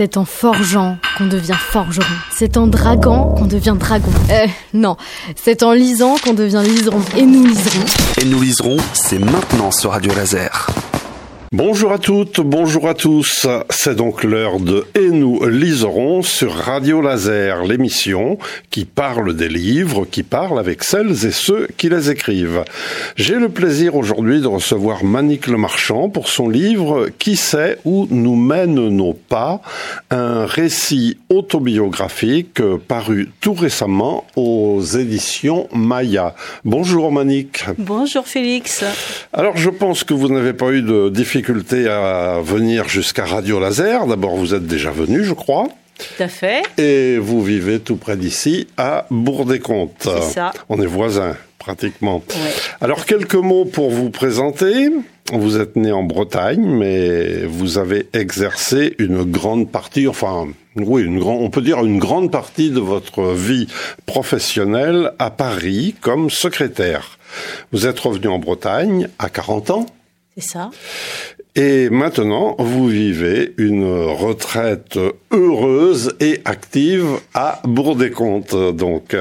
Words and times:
C'est 0.00 0.16
en 0.16 0.24
forgeant 0.24 0.96
qu'on 1.18 1.26
devient 1.26 1.58
forgeron. 1.58 2.06
C'est 2.34 2.56
en 2.56 2.66
draguant 2.66 3.34
qu'on 3.34 3.44
devient 3.44 3.76
dragon. 3.78 4.10
Euh, 4.30 4.46
non, 4.72 4.96
c'est 5.36 5.62
en 5.62 5.72
lisant 5.72 6.16
qu'on 6.24 6.32
devient 6.32 6.62
liseron. 6.64 7.02
Et 7.18 7.26
nous 7.26 7.44
liserons. 7.44 7.84
Et 8.18 8.24
nous 8.24 8.40
liserons, 8.40 8.78
c'est 8.94 9.18
maintenant 9.18 9.70
sur 9.70 9.90
Radio 9.90 10.10
Laser. 10.14 10.68
Bonjour 11.52 11.90
à 11.90 11.98
toutes, 11.98 12.38
bonjour 12.38 12.86
à 12.86 12.94
tous. 12.94 13.44
C'est 13.70 13.96
donc 13.96 14.22
l'heure 14.22 14.60
de 14.60 14.86
Et 14.94 15.10
nous 15.10 15.44
liserons 15.48 16.22
sur 16.22 16.54
Radio 16.54 17.00
Laser, 17.00 17.64
l'émission 17.64 18.38
qui 18.70 18.84
parle 18.84 19.34
des 19.34 19.48
livres, 19.48 20.04
qui 20.04 20.22
parle 20.22 20.60
avec 20.60 20.84
celles 20.84 21.26
et 21.26 21.32
ceux 21.32 21.66
qui 21.76 21.88
les 21.88 22.08
écrivent. 22.08 22.62
J'ai 23.16 23.34
le 23.34 23.48
plaisir 23.48 23.96
aujourd'hui 23.96 24.40
de 24.40 24.46
recevoir 24.46 25.02
Manique 25.02 25.48
Le 25.48 25.56
Marchand 25.56 26.08
pour 26.08 26.28
son 26.28 26.48
livre 26.48 27.08
Qui 27.18 27.34
sait 27.34 27.78
où 27.84 28.06
nous 28.12 28.36
mènent 28.36 28.88
nos 28.88 29.14
pas, 29.14 29.60
un 30.12 30.46
récit 30.46 31.18
autobiographique 31.30 32.62
paru 32.86 33.32
tout 33.40 33.54
récemment 33.54 34.24
aux 34.36 34.80
éditions 34.82 35.66
Maya. 35.72 36.36
Bonjour 36.64 37.10
Manique. 37.10 37.64
Bonjour 37.76 38.24
Félix. 38.28 38.84
Alors 39.32 39.56
je 39.56 39.70
pense 39.70 40.04
que 40.04 40.14
vous 40.14 40.28
n'avez 40.28 40.52
pas 40.52 40.70
eu 40.70 40.82
de 40.82 41.08
difficultés 41.08 41.39
à 41.88 42.40
venir 42.42 42.88
jusqu'à 42.88 43.24
Radio 43.24 43.60
Laser. 43.60 44.06
D'abord, 44.06 44.36
vous 44.36 44.54
êtes 44.54 44.66
déjà 44.66 44.90
venu, 44.90 45.24
je 45.24 45.32
crois. 45.32 45.68
Tout 45.98 46.22
à 46.22 46.28
fait. 46.28 46.62
Et 46.78 47.18
vous 47.18 47.42
vivez 47.42 47.78
tout 47.78 47.96
près 47.96 48.16
d'ici, 48.16 48.66
à 48.76 49.06
Bourg-des-Comptes. 49.10 50.08
C'est 50.08 50.34
ça. 50.34 50.52
On 50.68 50.80
est 50.80 50.86
voisins, 50.86 51.36
pratiquement. 51.58 52.22
Alors, 52.80 53.04
quelques 53.04 53.34
mots 53.34 53.66
pour 53.66 53.90
vous 53.90 54.10
présenter. 54.10 54.90
Vous 55.32 55.60
êtes 55.60 55.76
né 55.76 55.92
en 55.92 56.02
Bretagne, 56.02 56.64
mais 56.66 57.44
vous 57.44 57.78
avez 57.78 58.08
exercé 58.14 58.96
une 58.98 59.22
grande 59.22 59.70
partie, 59.70 60.08
enfin, 60.08 60.48
oui, 60.74 61.02
une 61.02 61.20
grande, 61.20 61.42
on 61.42 61.50
peut 61.50 61.62
dire 61.62 61.84
une 61.84 62.00
grande 62.00 62.32
partie 62.32 62.70
de 62.70 62.80
votre 62.80 63.32
vie 63.32 63.68
professionnelle 64.06 65.12
à 65.20 65.30
Paris 65.30 65.94
comme 66.00 66.30
secrétaire. 66.30 67.18
Vous 67.70 67.86
êtes 67.86 68.00
revenu 68.00 68.26
en 68.26 68.40
Bretagne 68.40 69.08
à 69.20 69.28
40 69.28 69.70
ans. 69.70 69.86
C'est 70.36 70.48
ça. 70.48 70.70
Et 71.56 71.90
maintenant, 71.90 72.54
vous 72.58 72.86
vivez 72.86 73.54
une 73.58 73.84
retraite 73.84 74.98
heureuse 75.32 76.14
et 76.20 76.40
active 76.44 77.06
à 77.34 77.60
Bourg-des-Comptes, 77.64 78.54
donc. 78.76 79.16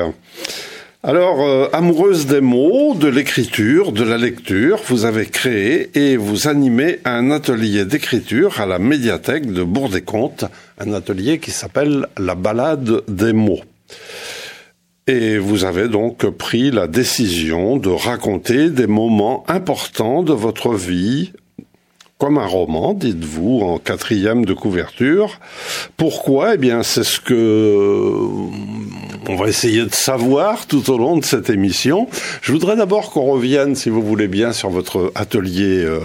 Alors, 1.02 1.42
euh, 1.42 1.70
amoureuse 1.72 2.28
des 2.28 2.42
mots, 2.42 2.94
de 2.94 3.08
l'écriture, 3.08 3.94
de 3.94 4.04
la 4.04 4.18
lecture, 4.18 4.82
vous 4.86 5.06
avez 5.06 5.26
créé 5.26 5.90
et 5.98 6.18
vous 6.18 6.50
animez 6.50 7.00
un 7.06 7.32
atelier 7.32 7.86
d'écriture 7.86 8.60
à 8.60 8.66
la 8.66 8.80
médiathèque 8.80 9.52
de 9.52 9.64
Bourg-des-Comptes, 9.64 10.46
un 10.78 10.94
atelier 10.94 11.40
qui 11.40 11.52
s'appelle 11.52 12.06
La 12.18 12.36
balade 12.36 13.02
des 13.08 13.32
mots. 13.32 13.62
Et 15.08 15.38
vous 15.38 15.64
avez 15.64 15.88
donc 15.88 16.30
pris 16.30 16.70
la 16.70 16.88
décision 16.88 17.78
de 17.78 17.90
raconter 17.90 18.70
des 18.70 18.86
moments 18.86 19.46
importants 19.48 20.22
de 20.22 20.34
votre 20.34 20.76
vie, 20.76 21.32
comme 22.20 22.38
un 22.38 22.46
roman, 22.46 22.94
dites-vous, 22.94 23.62
en 23.62 23.78
quatrième 23.78 24.44
de 24.44 24.54
couverture. 24.54 25.40
Pourquoi? 25.96 26.56
Eh 26.56 26.58
bien, 26.58 26.84
c'est 26.84 27.06
ce 27.06 27.22
que 27.22 28.14
on 29.30 29.36
va 29.36 29.48
essayer 29.48 29.86
de 29.86 29.94
savoir 29.94 30.68
tout 30.68 30.92
au 30.92 30.98
long 30.98 31.16
de 31.16 31.24
cette 31.24 31.50
émission. 31.50 32.10
Je 32.42 32.52
voudrais 32.52 32.76
d'abord 32.76 33.12
qu'on 33.12 33.24
revienne, 33.24 33.74
si 33.76 33.90
vous 33.90 34.02
voulez 34.02 34.28
bien, 34.28 34.52
sur 34.52 34.70
votre 34.70 35.14
atelier 35.16 35.82
euh, 35.86 36.02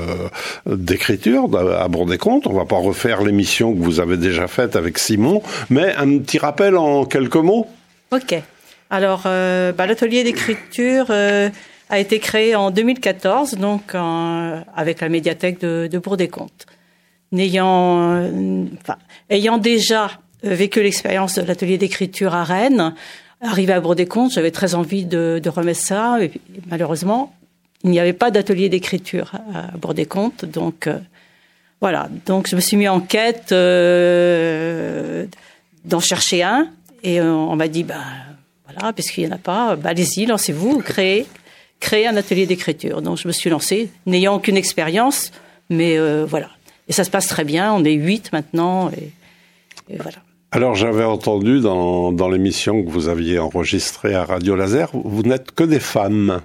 d'écriture 0.67 1.49
à 1.57 1.89
Bourg-des-Comptes. 1.89 2.47
On 2.47 2.53
va 2.53 2.65
pas 2.65 2.77
refaire 2.77 3.23
l'émission 3.23 3.75
que 3.75 3.83
vous 3.83 3.99
avez 3.99 4.17
déjà 4.17 4.47
faite 4.47 4.77
avec 4.77 4.99
Simon, 4.99 5.43
mais 5.69 5.97
un 5.97 6.19
petit 6.19 6.39
rappel 6.39 6.77
en 6.77 7.07
quelques 7.07 7.35
mots. 7.35 7.67
Ok. 8.13 8.37
Alors, 8.89 9.23
euh, 9.27 9.73
bah, 9.73 9.87
l'atelier 9.89 10.23
d'écriture 10.23 11.07
euh, 11.11 11.51
a 11.91 11.99
été 11.99 12.19
créé 12.19 12.55
en 12.57 12.71
2014, 12.71 13.55
donc 13.55 13.95
avec 13.95 15.01
la 15.01 15.09
médiathèque 15.09 15.61
de, 15.61 15.89
de 15.91 15.99
Bourg-des-Comptes. 15.99 16.67
Euh, 17.35 18.65
ayant 19.31 19.59
déjà 19.59 20.11
vécu 20.43 20.83
l'expérience 20.83 21.37
de 21.37 21.43
l'atelier 21.43 21.79
d'écriture 21.79 22.35
à 22.35 22.45
Rennes, 22.45 22.95
arrivé 23.41 23.73
à 23.73 23.81
Bourg-des-Comptes, 23.81 24.33
j'avais 24.33 24.51
très 24.51 24.75
envie 24.75 25.05
de, 25.05 25.41
remettre 25.47 25.81
ça. 25.81 26.19
Et 26.23 26.31
malheureusement, 26.69 27.35
il 27.83 27.91
n'y 27.91 27.99
avait 28.01 28.13
pas 28.13 28.31
d'atelier 28.31 28.69
d'écriture 28.69 29.33
à 29.55 29.77
Bourg-des-Comptes, 29.77 30.45
donc 30.45 30.89
voilà. 31.81 32.09
Donc, 32.27 32.49
je 32.49 32.57
me 32.57 32.61
suis 32.61 32.77
mis 32.77 32.89
en 32.89 33.01
quête 33.01 33.51
d'en 35.85 36.01
chercher 36.01 36.43
un, 36.43 36.69
et 37.03 37.21
on 37.21 37.57
m'a 37.57 37.69
dit, 37.69 37.85
bah 37.85 38.05
voilà, 38.69 38.93
puisqu'il 38.93 39.25
n'y 39.25 39.33
en 39.33 39.37
a 39.37 39.39
pas, 39.39 39.77
bah, 39.77 39.91
allez-y, 39.91 40.27
lancez-vous, 40.27 40.79
créez, 40.81 41.27
créez 41.81 42.07
un 42.07 42.17
atelier 42.17 42.47
d'écriture. 42.47 43.03
Donc 43.03 43.19
je 43.19 43.29
me 43.29 43.33
suis 43.33 43.51
lancée, 43.51 43.91
n'ayant 44.07 44.37
aucune 44.37 44.57
expérience, 44.57 45.33
mais 45.71 45.99
euh, 45.99 46.25
voilà. 46.25 46.51
Et 46.89 46.93
ça 46.93 47.05
se 47.05 47.11
passe 47.11 47.29
très 47.29 47.45
bien, 47.45 47.73
on 47.73 47.85
est 47.85 47.93
huit 47.93 48.33
maintenant, 48.33 48.91
et, 48.91 49.13
voilà. 49.99 50.19
Alors 50.53 50.75
j'avais 50.75 51.05
entendu 51.05 51.61
dans, 51.61 52.13
dans 52.13 52.29
l'émission 52.29 52.83
que 52.85 52.91
vous 52.91 53.09
aviez 53.09 53.39
enregistrée 53.39 54.15
à 54.15 54.25
Radio 54.25 54.55
Laser, 54.55 54.91
vous 54.93 55.23
n'êtes 55.23 55.53
que 55.53 55.65
des 55.65 55.81
femmes. 55.81 56.41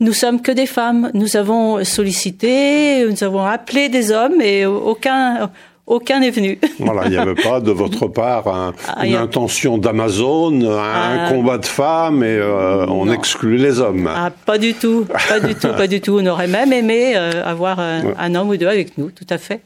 Nous 0.00 0.12
sommes 0.12 0.42
que 0.42 0.52
des 0.52 0.66
femmes. 0.66 1.10
Nous 1.14 1.36
avons 1.36 1.84
sollicité, 1.84 3.06
nous 3.08 3.22
avons 3.24 3.44
appelé 3.44 3.88
des 3.88 4.10
hommes 4.10 4.40
et 4.40 4.66
aucun, 4.66 5.50
aucun 5.88 6.20
n'est 6.20 6.30
venu. 6.30 6.58
Voilà, 6.78 7.06
il 7.06 7.10
n'y 7.10 7.16
avait 7.16 7.34
pas 7.34 7.60
de 7.60 7.72
votre 7.72 8.06
part 8.06 8.44
ah, 8.46 9.06
une 9.06 9.14
intention 9.14 9.78
d'Amazon, 9.78 10.62
un 10.62 11.26
ah. 11.26 11.28
combat 11.28 11.58
de 11.58 11.66
femmes 11.66 12.22
et 12.22 12.36
euh, 12.36 12.86
on 12.86 13.10
exclut 13.10 13.56
les 13.56 13.80
hommes. 13.80 14.08
Ah, 14.14 14.30
pas 14.30 14.58
du 14.58 14.74
tout, 14.74 15.06
pas 15.28 15.40
du 15.40 15.54
tout, 15.54 15.68
pas 15.76 15.86
du 15.86 16.00
tout. 16.00 16.18
On 16.20 16.26
aurait 16.26 16.46
même 16.46 16.72
aimé 16.72 17.14
euh, 17.16 17.44
avoir 17.44 17.80
un, 17.80 18.34
homme 18.34 18.50
ou 18.50 18.56
deux 18.56 18.68
avec 18.68 18.96
nous, 18.96 19.10
tout 19.10 19.26
à 19.28 19.38
fait. 19.38 19.60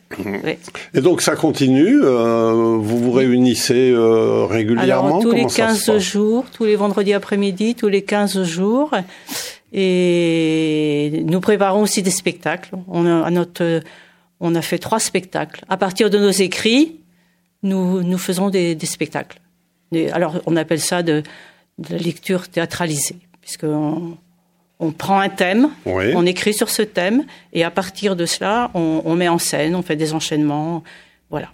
Et 0.94 1.00
donc 1.00 1.20
ça 1.20 1.36
continue, 1.36 2.00
euh, 2.02 2.78
vous 2.78 2.98
vous 2.98 3.12
réunissez 3.12 3.94
régulièrement 4.48 5.20
Alors, 5.20 5.22
tous 5.22 5.32
les 5.32 5.46
15 5.46 5.98
jours, 5.98 6.44
tous 6.52 6.64
les 6.64 6.76
vendredis 6.76 7.12
après-midi, 7.12 7.74
tous 7.74 7.88
les 7.88 8.02
15 8.02 8.42
jours. 8.44 8.92
Et 9.74 11.22
nous 11.26 11.40
préparons 11.40 11.82
aussi 11.82 12.02
des 12.02 12.10
spectacles. 12.10 12.70
On 12.88 13.06
a 13.06 13.30
notre 13.30 13.80
on 14.42 14.54
a 14.54 14.60
fait 14.60 14.78
trois 14.78 15.00
spectacles. 15.00 15.64
À 15.68 15.78
partir 15.78 16.10
de 16.10 16.18
nos 16.18 16.30
écrits, 16.30 17.00
nous, 17.62 18.02
nous 18.02 18.18
faisons 18.18 18.50
des, 18.50 18.76
spectacles. 18.84 19.40
alors, 20.12 20.42
on 20.46 20.56
appelle 20.56 20.80
ça 20.80 21.02
de, 21.02 21.22
la 21.88 21.96
lecture 21.96 22.48
théâtralisée, 22.48 23.16
puisqu'on 23.40 24.18
on 24.80 24.90
prend 24.90 25.20
un 25.20 25.28
thème, 25.28 25.70
on 25.86 26.26
écrit 26.26 26.52
sur 26.52 26.68
ce 26.68 26.82
thème, 26.82 27.24
et 27.52 27.62
à 27.62 27.70
partir 27.70 28.16
de 28.16 28.26
cela, 28.26 28.70
on, 28.74 29.14
met 29.14 29.28
en 29.28 29.38
scène, 29.38 29.76
on 29.76 29.82
fait 29.82 29.96
des 29.96 30.12
enchaînements. 30.12 30.82
Voilà. 31.30 31.48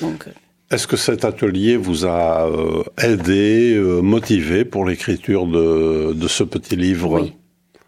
Donc. 0.00 0.26
Euh, 0.26 0.30
est-ce 0.70 0.86
que 0.86 0.96
cet 0.96 1.24
atelier 1.24 1.76
vous 1.76 2.06
a 2.06 2.48
euh, 2.48 2.84
aidé, 3.02 3.74
euh, 3.74 4.00
motivé 4.00 4.64
pour 4.64 4.84
l'écriture 4.84 5.46
de, 5.46 6.12
de, 6.14 6.28
ce 6.28 6.44
petit 6.44 6.76
livre? 6.76 7.20
Oui. 7.20 7.34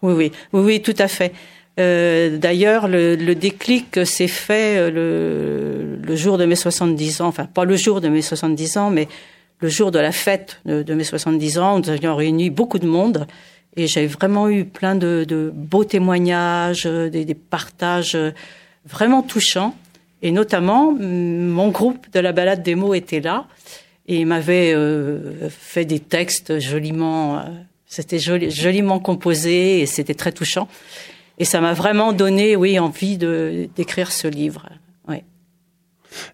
oui. 0.01 0.13
Oui, 0.15 0.31
oui, 0.51 0.61
oui, 0.61 0.81
tout 0.81 0.95
à 0.99 1.07
fait. 1.07 1.33
Euh, 1.79 2.37
d'ailleurs, 2.37 2.87
le, 2.87 3.15
le, 3.15 3.33
déclic 3.33 4.05
s'est 4.05 4.27
fait 4.27 4.77
euh, 4.77 4.91
le, 4.91 6.05
le, 6.05 6.15
jour 6.15 6.37
de 6.37 6.45
mes 6.45 6.55
70 6.55 7.21
ans, 7.21 7.27
enfin 7.27 7.45
pas 7.45 7.65
le 7.65 7.75
jour 7.75 7.99
de 7.99 8.09
mes 8.09 8.21
70 8.21 8.77
ans, 8.77 8.89
mais 8.91 9.07
le 9.59 9.69
jour 9.69 9.89
de 9.89 9.97
la 9.97 10.11
fête 10.11 10.59
de, 10.65 10.93
mes 10.93 11.03
70 11.03 11.57
ans. 11.57 11.79
Nous 11.79 11.89
avions 11.89 12.15
réuni 12.15 12.49
beaucoup 12.49 12.77
de 12.77 12.85
monde 12.85 13.25
et 13.75 13.87
j'ai 13.87 14.05
vraiment 14.05 14.49
eu 14.49 14.65
plein 14.65 14.95
de, 14.95 15.25
de 15.27 15.51
beaux 15.53 15.83
témoignages, 15.83 16.85
des, 16.85 17.25
des, 17.25 17.33
partages 17.33 18.17
vraiment 18.85 19.23
touchants. 19.23 19.75
Et 20.21 20.31
notamment, 20.31 20.91
mon 20.91 21.69
groupe 21.69 22.11
de 22.13 22.19
la 22.19 22.33
balade 22.33 22.61
des 22.61 22.75
mots 22.75 22.93
était 22.93 23.19
là 23.19 23.47
et 24.07 24.25
m'avait 24.25 24.73
euh, 24.73 25.49
fait 25.49 25.85
des 25.85 25.99
textes 25.99 26.59
joliment, 26.59 27.43
c'était 27.85 28.19
joli, 28.19 28.51
joliment 28.51 28.99
composé 28.99 29.79
et 29.81 29.85
c'était 29.85 30.13
très 30.13 30.31
touchant. 30.31 30.67
Et 31.39 31.45
ça 31.45 31.61
m'a 31.61 31.73
vraiment 31.73 32.13
donné, 32.13 32.55
oui, 32.55 32.77
envie 32.79 33.17
de 33.17 33.67
d'écrire 33.75 34.11
ce 34.11 34.27
livre. 34.27 34.69
Oui. 35.07 35.17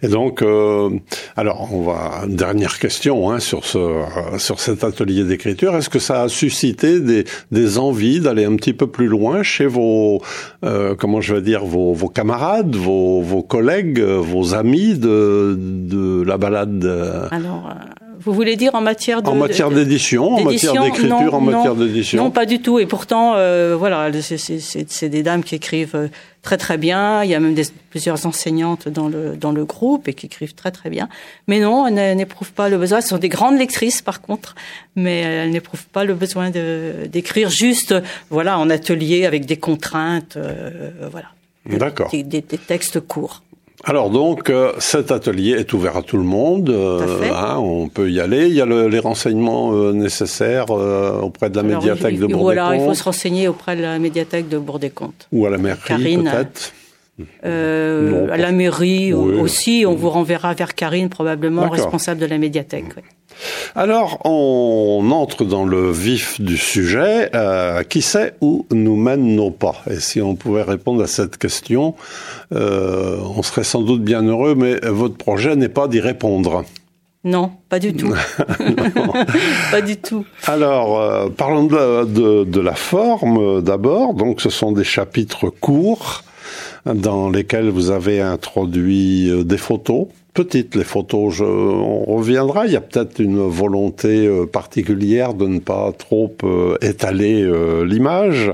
Et 0.01 0.09
donc, 0.09 0.41
euh, 0.41 0.89
alors, 1.37 1.69
on 1.71 1.83
va 1.83 2.25
dernière 2.27 2.79
question 2.79 3.31
hein, 3.31 3.39
sur 3.39 3.65
ce 3.65 4.03
sur 4.37 4.59
cet 4.59 4.83
atelier 4.83 5.23
d'écriture. 5.23 5.75
Est-ce 5.77 5.89
que 5.89 5.99
ça 5.99 6.23
a 6.23 6.27
suscité 6.27 6.99
des, 6.99 7.23
des 7.51 7.77
envies 7.77 8.19
d'aller 8.19 8.43
un 8.43 8.57
petit 8.57 8.73
peu 8.73 8.87
plus 8.87 9.07
loin 9.07 9.41
chez 9.41 9.67
vos 9.67 10.21
euh, 10.65 10.95
comment 10.95 11.21
je 11.21 11.35
vais 11.35 11.41
dire 11.41 11.63
vos, 11.63 11.93
vos 11.93 12.09
camarades, 12.09 12.75
vos, 12.75 13.21
vos 13.21 13.41
collègues, 13.41 14.01
vos 14.01 14.53
amis 14.53 14.95
de 14.95 15.55
de 15.57 16.23
la 16.23 16.37
balade 16.37 16.85
Alors, 17.31 17.73
Vous 18.21 18.33
voulez 18.33 18.57
dire 18.57 18.75
en 18.75 18.81
matière 18.81 19.21
de 19.21 19.29
En 19.29 19.35
matière 19.35 19.71
d'édition, 19.71 20.33
en 20.33 20.43
matière 20.43 20.73
d'écriture, 20.81 21.33
en 21.33 21.41
matière 21.41 21.75
d'édition 21.75 22.23
Non, 22.23 22.31
pas 22.31 22.45
du 22.45 22.61
tout. 22.61 22.77
Et 22.79 22.85
pourtant, 22.85 23.35
euh, 23.35 23.75
voilà, 23.77 24.09
c'est 24.21 25.09
des 25.09 25.23
dames 25.23 25.43
qui 25.43 25.55
écrivent 25.55 25.95
euh, 25.95 26.07
très 26.41 26.57
très 26.57 26.77
bien. 26.77 27.23
Il 27.23 27.29
y 27.29 27.35
a 27.35 27.39
même 27.39 27.53
des, 27.53 27.63
plusieurs 27.89 28.25
enseignantes 28.25 28.89
dans 28.89 29.07
le 29.07 29.37
dans 29.37 29.53
le 29.53 29.63
groupe 29.63 30.07
et 30.09 30.13
qui 30.13 30.25
écrivent 30.25 30.53
très 30.53 30.71
très 30.71 30.89
bien. 30.89 31.07
Mais 31.47 31.59
non, 31.59 31.87
elles 31.87 32.17
n'éprouvent 32.17 32.51
pas 32.51 32.67
le 32.67 32.77
besoin. 32.77 32.99
Ce 32.99 33.07
sont 33.07 33.17
des 33.17 33.29
grandes 33.29 33.57
lectrices 33.57 34.01
par 34.01 34.21
contre, 34.21 34.55
mais 34.95 35.21
elles 35.21 35.51
n'éprouvent 35.51 35.87
pas 35.87 36.03
le 36.03 36.13
besoin 36.13 36.49
d'écrire 36.49 37.49
juste, 37.49 37.95
voilà, 38.29 38.59
en 38.59 38.69
atelier 38.69 39.25
avec 39.25 39.45
des 39.45 39.57
contraintes, 39.57 40.35
euh, 40.35 40.91
voilà. 41.09 41.27
D'accord. 41.65 42.09
Des, 42.11 42.23
des, 42.23 42.41
textes 42.41 42.99
courts. 42.99 43.43
Alors 43.85 44.09
donc, 44.09 44.49
euh, 44.49 44.73
cet 44.79 45.11
atelier 45.11 45.51
est 45.51 45.71
ouvert 45.73 45.95
à 45.97 46.01
tout 46.01 46.17
le 46.17 46.23
monde. 46.23 46.69
Euh, 46.69 47.31
hein, 47.33 47.57
on 47.57 47.87
peut 47.87 48.11
y 48.11 48.19
aller. 48.19 48.47
Il 48.47 48.53
y 48.53 48.61
a 48.61 48.65
le, 48.65 48.87
les 48.87 48.99
renseignements 48.99 49.73
euh, 49.73 49.93
nécessaires 49.93 50.69
auprès 50.69 51.49
de 51.49 51.55
la 51.55 51.63
médiathèque 51.63 52.19
de 52.19 52.27
Bourg-des-Comptes. 52.27 52.41
Voilà, 52.41 52.75
il 52.75 52.81
faut 52.81 52.93
se 52.93 53.03
renseigner 53.03 53.47
auprès 53.47 53.75
de 53.75 53.81
la 53.81 53.97
médiathèque 53.97 54.49
de 54.49 54.57
Bourg-des-Comptes. 54.57 55.27
Ou 55.31 55.45
à 55.45 55.49
la 55.49 55.57
mairie 55.57 55.79
peut-être. 56.17 56.73
À 57.43 58.37
la 58.37 58.51
mairie 58.51 59.13
aussi, 59.13 59.85
on 59.87 59.95
vous 59.95 60.09
renverra 60.09 60.53
vers 60.53 60.75
Karine, 60.75 61.09
probablement 61.09 61.69
responsable 61.69 62.19
de 62.19 62.25
la 62.25 62.37
médiathèque. 62.37 62.85
Alors, 63.75 64.19
on 64.25 65.09
entre 65.11 65.45
dans 65.45 65.65
le 65.65 65.91
vif 65.91 66.41
du 66.41 66.57
sujet. 66.57 67.29
Euh, 67.35 67.83
qui 67.83 68.01
sait 68.01 68.33
où 68.41 68.65
nous 68.71 68.95
mènent 68.95 69.35
nos 69.35 69.51
pas? 69.51 69.75
Et 69.89 69.99
si 69.99 70.21
on 70.21 70.35
pouvait 70.35 70.63
répondre 70.63 71.03
à 71.03 71.07
cette 71.07 71.37
question, 71.37 71.95
euh, 72.53 73.17
on 73.35 73.43
serait 73.43 73.63
sans 73.63 73.81
doute 73.81 74.03
bien 74.03 74.23
heureux, 74.23 74.55
mais 74.55 74.79
votre 74.83 75.15
projet 75.15 75.55
n'est 75.55 75.69
pas 75.69 75.87
d'y 75.87 75.99
répondre. 75.99 76.63
Non, 77.23 77.51
pas 77.67 77.79
du 77.79 77.93
tout. 77.93 78.13
pas 79.71 79.81
du 79.81 79.97
tout. 79.97 80.25
Alors, 80.45 80.99
euh, 80.99 81.29
parlons 81.29 81.65
de, 81.65 82.43
de, 82.43 82.61
la 82.61 82.75
forme 82.75 83.61
d'abord. 83.61 84.13
Donc, 84.13 84.41
ce 84.41 84.49
sont 84.49 84.71
des 84.71 84.83
chapitres 84.83 85.49
courts 85.49 86.23
dans 86.85 87.29
lesquels 87.29 87.69
vous 87.69 87.91
avez 87.91 88.21
introduit 88.21 89.31
des 89.45 89.57
photos 89.57 90.07
petites 90.33 90.75
les 90.75 90.83
photos. 90.83 91.33
Je, 91.33 91.43
on 91.43 92.15
reviendra. 92.15 92.65
Il 92.65 92.71
y 92.71 92.77
a 92.77 92.81
peut-être 92.81 93.19
une 93.19 93.39
volonté 93.39 94.25
euh, 94.25 94.45
particulière 94.45 95.33
de 95.33 95.47
ne 95.47 95.59
pas 95.59 95.91
trop 95.91 96.33
euh, 96.43 96.77
étaler 96.81 97.43
euh, 97.43 97.83
l'image. 97.85 98.53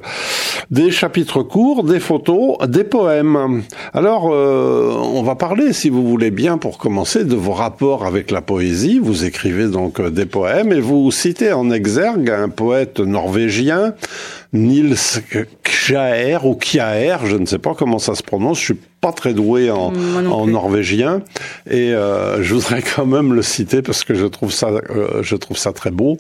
Des 0.72 0.90
chapitres 0.90 1.44
courts, 1.44 1.84
des 1.84 2.00
photos, 2.00 2.57
des 2.68 2.84
poèmes. 2.84 3.62
Alors, 3.94 4.25
on 4.25 5.22
va 5.22 5.36
parler, 5.36 5.74
si 5.74 5.90
vous 5.90 6.07
voulez 6.07 6.31
bien, 6.31 6.57
pour 6.57 6.80
commencer, 6.80 7.24
de 7.24 7.36
vos 7.36 7.52
rapports 7.52 8.04
avec 8.04 8.31
la 8.31 8.42
poésie. 8.42 8.98
Vous 8.98 9.25
écrivez 9.25 9.68
donc 9.68 10.02
des 10.02 10.25
poèmes 10.25 10.72
et 10.72 10.80
vous 10.80 11.12
citez 11.12 11.54
en 11.54 11.69
exergue 11.69 12.31
un 12.31 12.50
poète 12.50 13.00
norvégien 13.00 13.94
Nils 14.56 14.96
Kjaer 15.63 16.46
ou 16.46 16.56
Kjaer, 16.56 17.25
je 17.25 17.36
ne 17.36 17.46
sais 17.46 17.60
pas 17.60 17.75
comment 17.75 18.00
ça 18.00 18.16
se 18.16 18.24
prononce, 18.24 18.60
je 18.60 18.66
suis 18.66 18.80
pas 19.02 19.12
très 19.12 19.34
doué 19.34 19.69
en, 19.69 19.94
en 19.94 20.48
norvégien 20.48 21.22
et 21.69 21.94
euh, 21.94 22.42
je 22.42 22.56
voudrais 22.56 22.81
quand 22.81 23.06
même 23.06 23.34
le 23.34 23.42
citer 23.42 23.81
parce 23.81 24.04
que 24.04 24.16
je 24.16 24.25
trouve 24.25 24.52
ça, 24.52 24.69
euh, 24.69 25.22
je 25.22 25.36
trouve 25.36 25.57
ça 25.57 25.74
très 25.74 25.92
beau. 25.92 26.18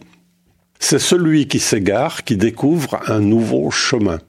C'est 0.79 0.99
celui 0.99 1.47
qui 1.47 1.59
s'égare 1.59 2.23
qui 2.23 2.37
découvre 2.37 2.99
un 3.07 3.19
nouveau 3.19 3.71
chemin. 3.71 4.19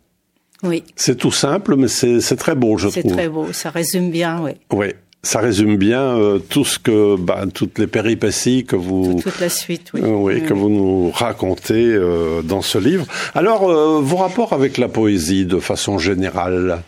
Oui. 0.62 0.85
C'est 0.94 1.17
tout 1.17 1.32
simple, 1.32 1.76
mais 1.76 1.88
c'est 1.88 2.37
très 2.37 2.55
beau, 2.55 2.79
je 2.79 2.88
trouve. 2.88 3.03
C'est 3.03 3.08
très 3.08 3.29
beau, 3.29 3.53
ça 3.53 3.70
résume 3.70 4.11
bien, 4.11 4.41
oui. 4.41 4.53
Oui 4.73 4.94
ça 5.26 5.40
résume 5.40 5.76
bien 5.76 6.00
euh, 6.00 6.38
tout 6.38 6.64
ce 6.64 6.78
que, 6.78 7.17
bah, 7.17 7.44
toutes 7.52 7.78
les 7.78 7.88
péripéties 7.88 8.64
que 8.64 8.76
vous, 8.76 9.20
toute, 9.20 9.40
la 9.40 9.49
suite, 9.49 9.90
oui, 9.93 10.00
euh, 10.02 10.11
oui, 10.11 10.43
que 10.43 10.55
vous 10.55 10.70
nous 10.70 11.11
racontez 11.11 11.84
euh, 11.93 12.43
dans 12.43 12.62
ce 12.62 12.78
livre. 12.78 13.06
Alors, 13.34 13.69
vos 14.00 14.17
rapports 14.17 14.52
avec 14.52 14.78
la 14.78 14.88
poésie, 14.88 15.44
de 15.44 15.58
façon 15.58 15.99
générale? 15.99 16.82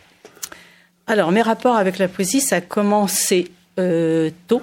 Alors, 1.06 1.32
mes 1.32 1.42
rapports 1.42 1.76
avec 1.76 1.98
la 1.98 2.06
poésie, 2.06 2.40
ça 2.40 2.56
a 2.56 2.60
commencé 2.60 3.50
tôt, 4.46 4.62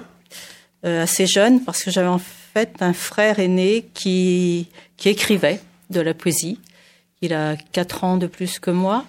assez 0.82 1.26
jeune, 1.26 1.60
parce 1.62 1.82
que 1.82 1.90
j'avais 1.90 2.08
en 2.08 2.20
fait 2.54 2.70
un 2.80 2.92
frère 2.92 3.38
aîné 3.38 3.86
qui 3.94 4.68
qui 4.96 5.10
écrivait 5.10 5.60
de 5.90 6.00
la 6.00 6.14
poésie. 6.14 6.58
Il 7.20 7.32
a 7.34 7.56
quatre 7.72 8.04
ans 8.04 8.16
de 8.16 8.26
plus 8.26 8.58
que 8.58 8.70
moi. 8.70 9.04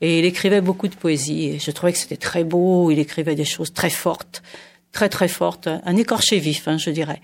Et 0.00 0.18
il 0.18 0.24
écrivait 0.24 0.60
beaucoup 0.60 0.88
de 0.88 0.94
poésie. 0.94 1.46
Et 1.46 1.58
je 1.58 1.70
trouvais 1.70 1.92
que 1.92 1.98
c'était 1.98 2.16
très 2.16 2.44
beau. 2.44 2.90
Il 2.90 2.98
écrivait 2.98 3.34
des 3.34 3.44
choses 3.44 3.72
très 3.72 3.90
fortes, 3.90 4.42
très 4.92 5.08
très 5.08 5.28
fortes, 5.28 5.68
un 5.68 5.96
écorché 5.96 6.38
vif, 6.38 6.68
hein, 6.68 6.78
je 6.78 6.90
dirais. 6.90 7.20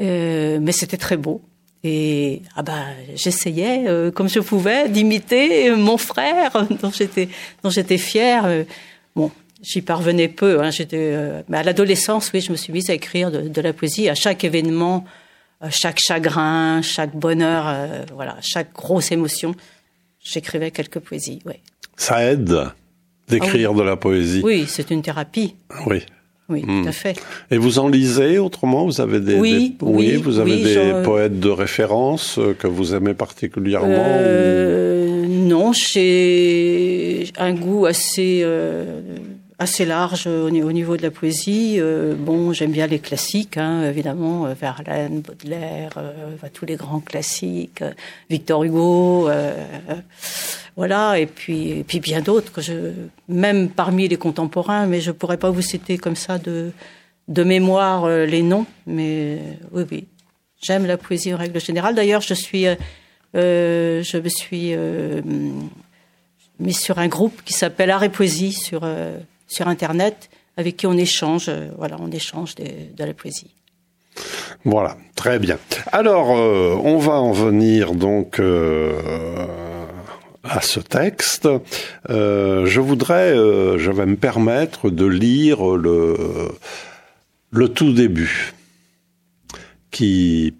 Euh, 0.00 0.58
mais 0.60 0.72
c'était 0.72 0.96
très 0.96 1.16
beau. 1.16 1.42
Et 1.86 2.40
ah 2.56 2.62
bah 2.62 2.86
j'essayais 3.14 3.84
euh, 3.86 4.10
comme 4.10 4.30
je 4.30 4.40
pouvais 4.40 4.88
d'imiter 4.88 5.70
mon 5.76 5.98
frère 5.98 6.66
dont 6.82 6.90
j'étais 6.90 7.28
dont 7.62 7.68
j'étais 7.68 7.98
fière. 7.98 8.46
Euh, 8.46 8.64
bon, 9.14 9.30
j'y 9.62 9.82
parvenais 9.82 10.28
peu. 10.28 10.62
Hein, 10.62 10.70
j'étais, 10.70 10.96
euh, 10.98 11.42
mais 11.48 11.58
à 11.58 11.62
l'adolescence, 11.62 12.30
oui, 12.32 12.40
je 12.40 12.50
me 12.50 12.56
suis 12.56 12.72
mise 12.72 12.88
à 12.88 12.94
écrire 12.94 13.30
de, 13.30 13.48
de 13.48 13.60
la 13.60 13.74
poésie 13.74 14.08
à 14.08 14.14
chaque 14.14 14.44
événement, 14.44 15.04
à 15.60 15.68
chaque 15.68 15.98
chagrin, 16.00 16.80
chaque 16.80 17.14
bonheur, 17.14 17.66
voilà, 18.14 18.38
chaque 18.40 18.72
grosse 18.72 19.12
émotion. 19.12 19.54
J'écrivais 20.20 20.70
quelques 20.70 21.00
poésies. 21.00 21.40
Ouais. 21.44 21.60
Ça 21.96 22.22
aide 22.24 22.70
d'écrire 23.28 23.72
ah 23.74 23.78
de 23.78 23.82
la 23.82 23.96
poésie. 23.96 24.42
Oui, 24.44 24.64
c'est 24.66 24.90
une 24.90 25.02
thérapie. 25.02 25.56
Oui. 25.86 26.02
Oui, 26.50 26.60
tout 26.60 26.68
à 26.68 26.90
hmm. 26.90 26.92
fait. 26.92 27.18
Et 27.50 27.56
vous 27.56 27.78
en 27.78 27.88
lisez 27.88 28.38
autrement? 28.38 28.84
Vous 28.84 29.00
avez 29.00 29.18
des, 29.18 29.36
oui, 29.36 29.76
oui, 29.80 30.16
vous 30.16 30.38
avez 30.38 30.62
des 30.62 30.92
poètes 31.02 31.40
de 31.40 31.48
référence 31.48 32.38
euh, 32.38 32.52
que 32.52 32.66
vous 32.66 32.94
aimez 32.94 33.14
particulièrement 33.14 33.88
euh, 34.20 35.26
Non, 35.26 35.72
j'ai 35.72 37.28
un 37.38 37.54
goût 37.54 37.86
assez 37.86 38.42
euh, 38.42 39.00
assez 39.64 39.84
large 39.84 40.26
au, 40.26 40.50
niveau 40.50 40.96
de 40.96 41.02
la 41.02 41.10
poésie. 41.10 41.80
bon, 42.18 42.52
j'aime 42.52 42.70
bien 42.70 42.86
les 42.86 43.00
classiques, 43.00 43.56
hein, 43.56 43.82
évidemment, 43.84 44.46
Verlaine, 44.54 45.20
Baudelaire, 45.20 45.98
tous 46.52 46.64
les 46.64 46.76
grands 46.76 47.00
classiques, 47.00 47.82
Victor 48.30 48.64
Hugo. 48.64 49.28
Voilà, 50.76 51.18
et 51.18 51.26
puis, 51.26 51.84
bien 52.00 52.20
d'autres, 52.20 52.60
même 53.28 53.68
parmi 53.68 54.08
les 54.08 54.16
contemporains, 54.16 54.86
mais 54.86 55.00
je 55.00 55.12
pourrais 55.12 55.36
pas 55.38 55.50
vous 55.50 55.62
citer 55.62 55.98
comme 55.98 56.16
ça 56.16 56.38
de, 56.38 56.72
de 57.28 57.44
mémoire 57.44 58.04
euh, 58.04 58.26
les 58.26 58.42
noms, 58.42 58.66
mais 58.86 59.38
oui, 59.72 59.84
oui. 59.90 60.06
J'aime 60.60 60.86
la 60.86 60.96
poésie 60.96 61.32
en 61.34 61.36
règle 61.36 61.60
générale. 61.60 61.94
D'ailleurs, 61.94 62.22
je 62.22 62.34
suis, 62.34 62.66
euh, 62.66 62.74
euh 63.34 64.02
je 64.02 64.16
me 64.16 64.28
suis 64.28 64.74
euh, 64.74 65.20
mis 66.58 66.72
sur 66.72 66.98
un 66.98 67.08
groupe 67.08 67.42
qui 67.44 67.52
s'appelle 67.52 67.90
Art 67.90 68.02
et 68.02 68.08
Poésie 68.08 68.52
sur, 68.52 68.80
euh, 68.84 69.18
sur 69.46 69.68
Internet, 69.68 70.30
avec 70.56 70.76
qui 70.76 70.86
on 70.86 70.96
échange, 70.96 71.50
voilà, 71.76 71.96
on 72.00 72.10
échange 72.10 72.54
de, 72.54 72.64
la 72.98 73.14
poésie. 73.14 73.50
Voilà, 74.64 74.96
très 75.16 75.38
bien. 75.38 75.58
Alors, 75.92 76.28
on 76.30 76.98
va 76.98 77.14
en 77.14 77.32
venir 77.32 77.94
donc 77.94 78.40
à 80.44 80.60
ce 80.60 80.80
texte, 80.80 81.48
euh, 82.10 82.66
je 82.66 82.80
voudrais, 82.80 83.32
euh, 83.36 83.78
je 83.78 83.90
vais 83.90 84.06
me 84.06 84.16
permettre 84.16 84.90
de 84.90 85.06
lire 85.06 85.64
le, 85.64 86.16
le 87.50 87.68
tout 87.68 87.92
début, 87.92 88.52
qui, 89.90 90.54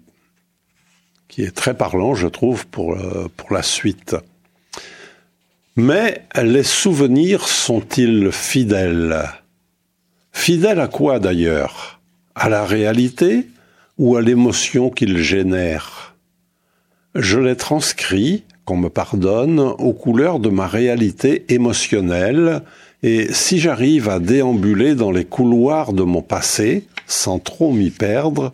qui 1.27 1.43
est 1.43 1.55
très 1.55 1.75
parlant, 1.75 2.15
je 2.15 2.27
trouve, 2.27 2.65
pour, 2.67 2.93
euh, 2.93 3.27
pour 3.37 3.53
la 3.53 3.61
suite. 3.61 4.15
Mais 5.77 6.21
les 6.41 6.63
souvenirs 6.63 7.49
sont-ils 7.49 8.31
fidèles? 8.31 9.25
Fidèles 10.31 10.79
à 10.79 10.87
quoi 10.87 11.19
d'ailleurs? 11.19 11.99
À 12.33 12.47
la 12.47 12.63
réalité 12.63 13.47
ou 13.97 14.15
à 14.15 14.21
l'émotion 14.21 14.89
qu'ils 14.89 15.17
génèrent? 15.17 16.15
Je 17.13 17.39
les 17.39 17.57
transcris 17.57 18.45
qu'on 18.63 18.77
me 18.77 18.87
pardonne, 18.87 19.59
aux 19.59 19.91
couleurs 19.91 20.39
de 20.39 20.47
ma 20.47 20.65
réalité 20.65 21.43
émotionnelle, 21.53 22.61
et 23.03 23.33
si 23.33 23.59
j'arrive 23.59 24.07
à 24.07 24.19
déambuler 24.19 24.95
dans 24.95 25.11
les 25.11 25.25
couloirs 25.25 25.91
de 25.91 26.03
mon 26.03 26.21
passé, 26.21 26.87
sans 27.05 27.37
trop 27.37 27.73
m'y 27.73 27.89
perdre, 27.89 28.53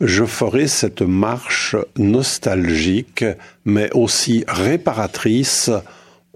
je 0.00 0.24
ferai 0.24 0.68
cette 0.68 1.02
marche 1.02 1.74
nostalgique, 1.98 3.24
mais 3.64 3.90
aussi 3.92 4.44
réparatrice, 4.46 5.70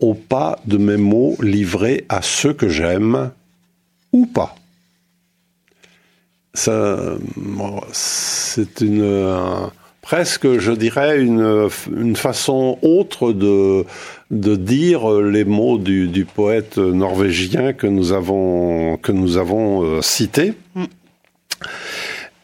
au 0.00 0.14
pas 0.14 0.58
de 0.66 0.76
mes 0.76 0.96
mots 0.96 1.36
livrés 1.40 2.04
à 2.08 2.22
ceux 2.22 2.52
que 2.52 2.68
j'aime, 2.68 3.30
ou 4.12 4.26
pas. 4.26 4.56
c'est 6.54 6.80
une, 8.80 9.70
presque, 10.02 10.58
je 10.58 10.72
dirais, 10.72 11.20
une, 11.20 11.68
une 11.94 12.16
façon 12.16 12.78
autre 12.82 13.32
de, 13.32 13.84
de 14.30 14.56
dire 14.56 15.20
les 15.20 15.44
mots 15.44 15.78
du, 15.78 16.08
du, 16.08 16.24
poète 16.24 16.78
norvégien 16.78 17.74
que 17.74 17.86
nous 17.86 18.12
avons, 18.12 18.96
que 18.96 19.12
nous 19.12 19.36
avons 19.36 19.84
euh, 19.84 20.02
cité. 20.02 20.54
Mm. 20.74 20.84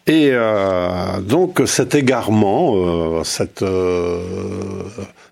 Et 0.07 0.31
euh, 0.33 1.21
donc 1.21 1.63
cet 1.65 1.95
égarement, 1.95 2.75
euh, 2.77 3.25
cette 3.25 3.63
euh, 3.63 4.21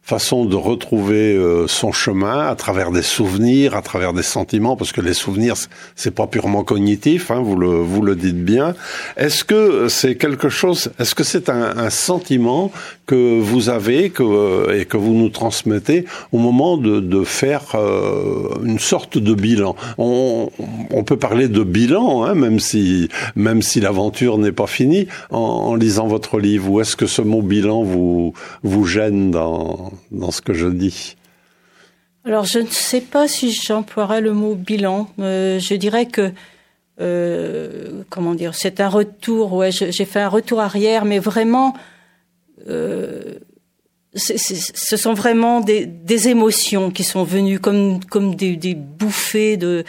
façon 0.03 0.47
de 0.47 0.57
retrouver 0.57 1.37
euh, 1.37 1.67
son 1.69 1.93
chemin 1.93 2.49
à 2.49 2.55
travers 2.55 2.91
des 2.91 3.03
souvenirs, 3.03 3.77
à 3.77 3.83
travers 3.83 4.15
des 4.15 4.23
sentiments, 4.23 4.75
parce 4.75 4.93
que 4.93 5.03
les 5.03 5.13
souvenirs 5.13 5.57
c'est 5.95 6.11
pas 6.11 6.27
purement 6.27 6.65
cognitif, 6.65 7.31
hein, 7.31 7.43
vous 7.43 7.57
le 7.57 7.69
vous 7.69 8.01
le 8.01 8.17
dites 8.17 8.43
bien. 8.43 8.75
Est-ce 9.19 9.45
que 9.45 9.89
c'est 9.89 10.17
quelque 10.17 10.49
chose 10.49 10.91
Est-ce 10.99 11.15
que 11.15 11.25
c'est 11.25 11.51
un, 11.51 11.77
un, 11.77 11.91
sentiment 11.91 12.73
que 13.07 13.41
vous 13.41 13.69
avez 13.69 14.13
euh, 14.21 14.79
et 14.79 14.85
que 14.85 14.97
vous 14.97 15.15
nous 15.15 15.29
transmettez 15.29 16.05
au 16.31 16.39
moment 16.39 16.77
de, 16.77 17.25
faire 17.25 17.75
euh, 17.75 18.49
une 18.65 18.79
sorte 18.79 19.19
de 19.19 19.35
bilan 19.35 19.77
on, 19.99 20.51
peut 21.05 21.17
parler 21.17 21.49
de 21.49 21.63
bilan, 21.63 22.25
hein, 22.25 22.35
même 22.35 22.61
si 22.61 23.09
même 23.35 23.61
si 23.63 23.81
l'aventure 23.81 24.39
n'est 24.39 24.53
pas 24.53 24.67
finie, 24.67 25.09
en, 25.31 25.75
lisant 25.75 26.07
votre 26.07 26.39
livre. 26.39 26.71
Ou 26.71 26.81
est-ce 26.81 26.97
que 26.97 27.07
ce 27.07 27.23
mot 27.23 27.43
bilan 27.43 27.83
vous 27.83 28.35
vous 28.63 28.85
gêne 28.85 29.31
dans 29.31 29.93
dans 30.11 30.31
ce 30.31 30.41
que 30.41 30.53
je 30.53 30.69
dis? 30.69 31.17
Alors, 32.25 32.45
je 32.45 32.61
ne 32.61 32.67
sais 32.67 33.01
pas 33.01 33.27
si 33.27 33.51
j'emploierais 33.51 34.21
le 34.21 34.33
mot 34.33 34.55
bilan. 34.55 35.09
Euh, 35.19 35.59
je 35.59 35.75
dirais 35.75 36.07
que, 36.07 36.33
comment 38.11 38.35
dire, 38.35 38.55
c'est 38.55 38.81
un 38.81 38.89
retour. 38.89 39.55
Ouais, 39.55 39.71
j'ai 39.73 40.05
fait 40.05 40.21
un 40.21 40.29
retour 40.29 40.61
arrière, 40.61 41.05
mais 41.05 41.19
vraiment, 41.19 41.75
euh, 42.69 43.35
c 44.15 44.35
est, 44.35 44.39
c 44.39 44.55
est, 44.55 44.77
ce 44.77 44.97
sont 44.97 45.15
vraiment 45.15 45.61
des, 45.61 45.87
des, 45.87 46.29
émotions 46.29 46.91
qui 46.91 47.05
sont 47.05 47.25
venues 47.25 47.59
comme, 47.59 48.05
comme 48.05 48.35
des, 48.35 48.57
des 48.57 48.75
bouffées 48.75 49.57
de 49.57 49.85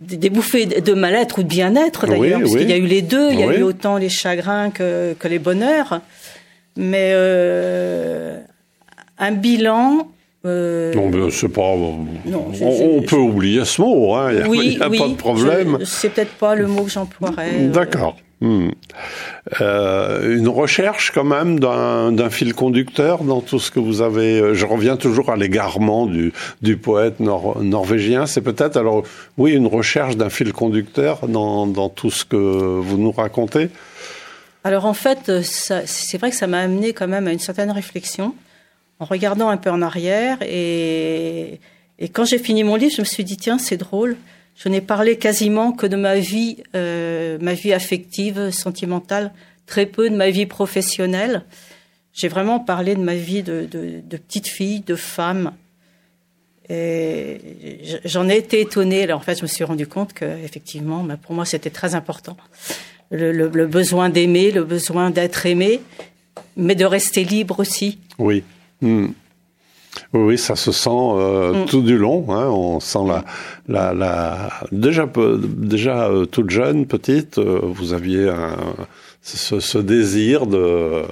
des 0.00 0.30
bouffées 0.30 0.66
de 0.66 0.94
mal-être 0.94 1.40
ou 1.40 1.42
de 1.42 1.48
bien-être 1.48 2.06
d'ailleurs, 2.06 2.38
oui, 2.38 2.42
parce 2.42 2.52
oui. 2.52 2.60
qu'il 2.60 2.70
y 2.70 2.72
a 2.72 2.76
eu 2.76 2.86
les 2.86 3.02
deux, 3.02 3.32
il 3.32 3.40
y 3.40 3.42
a 3.42 3.48
oui. 3.48 3.56
eu 3.56 3.62
autant 3.62 3.96
les 3.96 4.08
chagrins 4.08 4.70
que, 4.70 5.14
que 5.18 5.26
les 5.26 5.40
bonheurs. 5.40 6.00
Mais 6.76 7.10
euh, 7.12 8.38
un 9.18 9.32
bilan. 9.32 10.08
Euh, 10.44 10.94
non, 10.94 11.10
mais 11.10 11.30
c'est 11.32 11.48
pas. 11.48 11.74
Non, 12.24 12.52
on, 12.60 12.98
on, 12.98 13.02
peut 13.02 13.16
oublier 13.16 13.64
ce 13.64 13.82
mot, 13.82 14.14
hein. 14.14 14.30
Il 14.30 14.36
n'y 14.36 14.42
a, 14.42 14.48
oui, 14.48 14.78
a 14.80 14.88
oui, 14.88 14.98
pas 14.98 15.08
de 15.08 15.14
problème. 15.14 15.78
C'est 15.84 16.10
peut-être 16.10 16.34
pas 16.34 16.54
le 16.54 16.68
mot 16.68 16.84
que 16.84 16.90
j'emploierais. 16.90 17.66
D'accord. 17.66 18.16
Hmm. 18.40 18.68
Euh, 19.60 20.36
une 20.36 20.48
recherche 20.48 21.10
quand 21.12 21.24
même 21.24 21.58
d'un 21.58 22.30
fil 22.30 22.54
conducteur 22.54 23.24
dans 23.24 23.40
tout 23.40 23.58
ce 23.58 23.72
que 23.72 23.80
vous 23.80 24.00
avez. 24.00 24.54
Je 24.54 24.64
reviens 24.64 24.96
toujours 24.96 25.30
à 25.30 25.36
l'égarement 25.36 26.06
du, 26.06 26.32
poète 26.76 27.18
nor, 27.18 27.60
norvégien. 27.62 28.26
C'est 28.26 28.40
peut-être 28.40 28.76
alors 28.76 29.02
oui 29.38 29.52
une 29.52 29.66
recherche 29.66 30.16
d'un 30.16 30.30
fil 30.30 30.52
conducteur 30.52 31.26
dans, 31.26 31.88
tout 31.88 32.10
ce 32.10 32.24
que 32.24 32.36
vous 32.36 32.96
nous 32.98 33.10
racontez. 33.10 33.70
Alors 34.62 34.86
en 34.86 34.94
fait, 34.94 35.42
c'est 35.42 36.18
vrai 36.18 36.30
que 36.30 36.36
ça 36.36 36.46
m'a 36.46 36.60
amené 36.60 36.92
quand 36.92 37.08
même 37.08 37.26
à 37.26 37.32
une 37.32 37.38
certaine 37.40 37.72
réflexion 37.72 38.34
en 39.00 39.04
regardant 39.04 39.48
un 39.48 39.56
peu 39.56 39.70
en 39.70 39.82
arrière. 39.82 40.38
Et 40.42 41.58
quand 42.12 42.24
j'ai 42.24 42.38
fini 42.38 42.62
mon 42.62 42.76
livre, 42.76 42.92
je 42.94 43.00
me 43.00 43.06
suis 43.06 43.24
dit, 43.24 43.36
tiens, 43.36 43.58
c'est 43.58 43.76
drôle. 43.76 44.16
Je 44.58 44.68
n'ai 44.68 44.80
parlé 44.80 45.16
quasiment 45.16 45.72
que 45.72 45.86
de 45.86 45.96
ma 45.96 46.16
vie, 46.16 46.56
euh, 46.74 47.38
ma 47.40 47.54
vie 47.54 47.72
affective, 47.72 48.50
sentimentale, 48.50 49.32
très 49.66 49.86
peu 49.86 50.10
de 50.10 50.16
ma 50.16 50.30
vie 50.30 50.46
professionnelle. 50.46 51.44
J'ai 52.12 52.26
vraiment 52.26 52.58
parlé 52.58 52.96
de 52.96 53.00
ma 53.00 53.14
vie 53.14 53.44
de, 53.44 53.68
petite 54.10 54.48
fille, 54.48 54.80
de 54.80 54.96
femme. 54.96 55.52
Et 56.68 57.38
j'en 58.04 58.28
ai 58.28 58.36
été 58.36 58.60
étonnée. 58.60 59.04
Alors 59.04 59.20
en 59.20 59.22
fait, 59.22 59.38
je 59.38 59.42
me 59.42 59.46
suis 59.46 59.62
rendu 59.62 59.86
compte 59.86 60.12
que 60.12 60.24
effectivement, 60.44 61.06
pour 61.22 61.34
moi, 61.34 61.44
c'était 61.44 61.70
très 61.70 61.94
important 61.94 62.36
le, 63.10 63.66
besoin 63.66 64.10
d'aimer, 64.10 64.50
le 64.50 64.64
besoin 64.64 65.10
d'être 65.10 65.46
aimé, 65.46 65.80
mais 66.56 66.74
de 66.74 66.84
rester 66.84 67.24
libre 67.24 67.60
aussi. 67.60 67.98
Oui. 68.18 68.42
Mmh. 68.80 69.08
Oui, 70.14 70.38
ça 70.38 70.56
se 70.56 70.72
sent 70.72 70.88
euh, 70.90 71.52
mmh. 71.52 71.66
tout 71.66 71.82
du 71.82 71.98
long. 71.98 72.26
Hein, 72.30 72.48
on 72.48 72.80
sent 72.80 73.00
la, 73.06 73.24
la, 73.68 73.92
la 73.92 74.50
déjà, 74.72 75.06
déjà 75.36 76.08
euh, 76.08 76.24
toute 76.24 76.48
jeune, 76.50 76.86
petite, 76.86 77.38
euh, 77.38 77.60
vous 77.62 77.92
aviez 77.92 78.28
un, 78.28 78.56
ce, 79.22 79.60
ce, 79.60 79.78
désir 79.78 80.46
de 80.46 81.04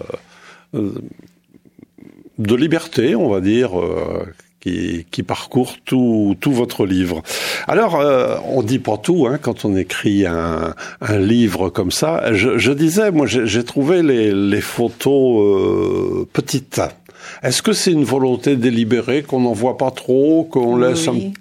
de 2.39 2.55
liberté, 2.55 3.15
on 3.15 3.29
va 3.29 3.41
dire, 3.41 3.79
euh, 3.79 4.27
qui, 4.61 5.07
qui, 5.11 5.23
parcourt 5.23 5.75
tout, 5.85 6.37
tout, 6.41 6.53
votre 6.53 6.87
livre. 6.87 7.23
Alors, 7.67 7.97
euh, 7.97 8.37
on 8.45 8.63
dit 8.63 8.79
pas 8.79 8.99
tout 8.99 9.27
hein, 9.27 9.39
quand 9.41 9.65
on 9.65 9.77
écrit 9.77 10.27
un, 10.27 10.75
un, 11.01 11.19
livre 11.19 11.71
comme 11.71 11.91
ça. 11.91 12.33
Je, 12.33 12.59
je 12.59 12.73
disais, 12.73 13.11
moi, 13.11 13.27
j'ai 13.27 13.65
trouvé 13.65 14.03
les, 14.03 14.33
les 14.33 14.61
photos 14.61 15.41
euh, 15.41 16.29
petites. 16.33 16.81
Est-ce 17.43 17.63
que 17.63 17.73
c'est 17.73 17.93
une 17.93 18.05
volonté 18.05 18.57
délibérée 18.57 19.23
qu'on 19.23 19.41
n'en 19.41 19.53
voit 19.53 19.77
pas 19.77 19.91
trop, 19.91 20.45
qu'on 20.45 20.77
laisse 20.77 21.07
oui. 21.09 21.33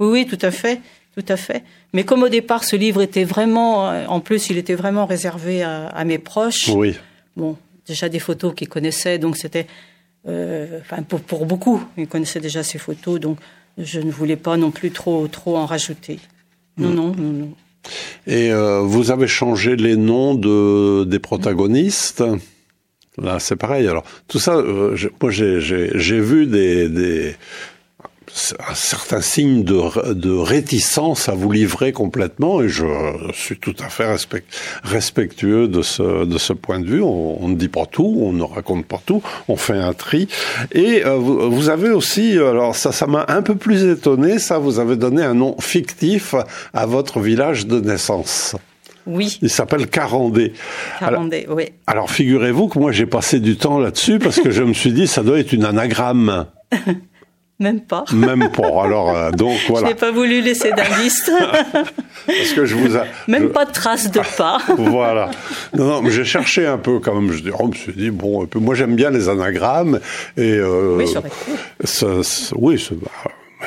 Un... 0.00 0.06
oui, 0.06 0.26
tout 0.26 0.38
à 0.40 0.50
fait, 0.50 0.80
tout 1.16 1.24
à 1.28 1.36
fait. 1.36 1.62
Mais 1.92 2.04
comme 2.04 2.22
au 2.22 2.28
départ, 2.28 2.64
ce 2.64 2.76
livre 2.76 3.02
était 3.02 3.24
vraiment, 3.24 3.88
en 4.08 4.20
plus, 4.20 4.50
il 4.50 4.58
était 4.58 4.74
vraiment 4.74 5.06
réservé 5.06 5.62
à, 5.62 5.86
à 5.86 6.04
mes 6.04 6.18
proches. 6.18 6.68
Oui. 6.68 6.96
Bon, 7.36 7.56
déjà 7.86 8.08
des 8.08 8.20
photos 8.20 8.54
qu'ils 8.54 8.68
connaissaient, 8.68 9.18
donc 9.18 9.36
c'était 9.36 9.66
euh, 10.28 10.80
enfin 10.80 11.02
pour, 11.02 11.20
pour 11.20 11.46
beaucoup, 11.46 11.82
ils 11.96 12.06
connaissaient 12.06 12.40
déjà 12.40 12.62
ces 12.62 12.78
photos, 12.78 13.20
donc 13.20 13.38
je 13.76 14.00
ne 14.00 14.10
voulais 14.10 14.36
pas 14.36 14.56
non 14.56 14.70
plus 14.70 14.90
trop 14.90 15.26
trop 15.28 15.56
en 15.56 15.66
rajouter. 15.66 16.18
Non, 16.78 16.88
mmh. 16.88 16.94
non, 16.94 17.14
non, 17.16 17.32
non. 17.32 17.52
Et 18.26 18.50
euh, 18.50 18.80
vous 18.80 19.10
avez 19.10 19.26
changé 19.26 19.76
les 19.76 19.96
noms 19.96 20.34
de 20.34 21.04
des 21.04 21.18
protagonistes? 21.18 22.24
Là, 23.18 23.38
c'est 23.38 23.56
pareil. 23.56 23.86
Alors 23.86 24.04
tout 24.28 24.38
ça, 24.38 24.56
euh, 24.56 24.96
moi 25.20 25.30
j'ai 25.30 26.20
vu 26.20 26.46
des, 26.46 26.88
des 26.88 27.36
un 28.68 28.74
certain 28.74 29.20
signe 29.20 29.62
de, 29.62 30.12
de, 30.12 30.30
réticence 30.30 31.28
à 31.28 31.34
vous 31.34 31.52
livrer 31.52 31.92
complètement 31.92 32.62
et 32.62 32.68
je 32.68 32.84
suis 33.32 33.58
tout 33.58 33.76
à 33.78 33.88
fait 33.88 34.06
respect, 34.06 34.44
respectueux 34.82 35.68
de 35.68 35.82
ce, 35.82 36.24
de 36.24 36.38
ce 36.38 36.52
point 36.52 36.80
de 36.80 36.86
vue. 36.86 37.02
On, 37.02 37.42
on, 37.44 37.48
ne 37.48 37.54
dit 37.54 37.68
pas 37.68 37.86
tout, 37.86 38.18
on 38.22 38.32
ne 38.32 38.42
raconte 38.42 38.86
pas 38.86 39.00
tout, 39.04 39.22
on 39.46 39.56
fait 39.56 39.78
un 39.78 39.92
tri. 39.92 40.28
Et 40.72 41.04
euh, 41.04 41.16
vous, 41.16 41.50
vous, 41.50 41.68
avez 41.68 41.90
aussi, 41.90 42.32
alors 42.32 42.74
ça, 42.74 42.90
ça 42.90 43.06
m'a 43.06 43.24
un 43.28 43.42
peu 43.42 43.54
plus 43.54 43.84
étonné, 43.84 44.38
ça, 44.40 44.58
vous 44.58 44.80
avez 44.80 44.96
donné 44.96 45.22
un 45.22 45.34
nom 45.34 45.56
fictif 45.60 46.34
à 46.72 46.86
votre 46.86 47.20
village 47.20 47.66
de 47.66 47.78
naissance. 47.78 48.56
Oui. 49.06 49.38
Il 49.42 49.50
s'appelle 49.50 49.88
Carandé. 49.88 50.52
Carandé, 50.98 51.44
alors, 51.44 51.56
oui. 51.56 51.64
Alors 51.86 52.10
figurez-vous 52.10 52.68
que 52.68 52.78
moi 52.78 52.92
j'ai 52.92 53.06
passé 53.06 53.40
du 53.40 53.56
temps 53.56 53.78
là-dessus 53.78 54.18
parce 54.18 54.40
que 54.40 54.50
je 54.50 54.62
me 54.62 54.72
suis 54.72 54.92
dit 54.92 55.06
ça 55.06 55.22
doit 55.22 55.38
être 55.38 55.52
une 55.52 55.64
anagramme. 55.64 56.46
Même 57.60 57.82
pas. 57.82 58.04
Même 58.12 58.50
pas. 58.50 58.82
Alors, 58.82 59.16
euh, 59.16 59.30
donc 59.30 59.56
voilà. 59.68 59.86
Je 59.86 59.92
n'ai 59.92 59.98
pas 59.98 60.10
voulu 60.10 60.40
laisser 60.40 60.72
d'indice. 60.72 61.30
Parce 62.26 62.52
que 62.52 62.64
je 62.64 62.74
vous 62.74 62.96
a... 62.96 63.04
Même 63.28 63.44
je... 63.44 63.48
pas 63.48 63.64
de 63.64 63.70
traces 63.70 64.10
de 64.10 64.20
pas. 64.36 64.58
voilà. 64.76 65.30
Non, 65.72 65.84
non, 65.84 66.02
mais 66.02 66.10
j'ai 66.10 66.24
cherché 66.24 66.66
un 66.66 66.78
peu 66.78 66.98
quand 66.98 67.14
même. 67.14 67.30
Je, 67.30 67.42
oh, 67.56 67.68
me 67.68 67.74
suis 67.74 67.92
dit, 67.92 68.10
bon, 68.10 68.48
moi 68.56 68.74
j'aime 68.74 68.96
bien 68.96 69.10
les 69.10 69.28
anagrammes. 69.28 70.00
Et, 70.36 70.54
euh, 70.54 70.96
oui, 70.96 71.06
pu. 71.06 71.52
Oui, 72.56 72.78
mais 72.90 73.06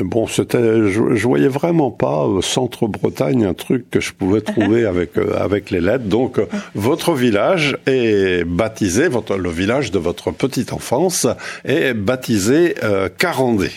bon, 0.02 0.28
c'était, 0.28 0.90
je, 0.90 1.16
je, 1.16 1.28
voyais 1.28 1.48
vraiment 1.48 1.92
pas 1.92 2.26
euh, 2.26 2.42
Centre-Bretagne 2.42 3.46
un 3.46 3.54
truc 3.54 3.90
que 3.90 4.00
je 4.00 4.14
pouvais 4.14 4.42
trouver 4.42 4.86
avec 4.94 5.18
euh, 5.18 5.38
avec 5.38 5.72
les 5.72 5.82
lettres. 5.82 6.06
Donc, 6.06 6.40
euh, 6.40 6.46
votre 6.76 7.14
village 7.14 7.78
est 7.86 8.44
baptisé, 8.46 9.08
votre 9.08 9.38
le 9.38 9.50
village 9.50 9.92
de 9.92 10.00
votre 10.00 10.32
petite 10.32 10.74
enfance 10.74 11.28
est 11.66 11.94
baptisé 11.94 12.76
euh, 12.84 13.10
Carandé. 13.10 13.72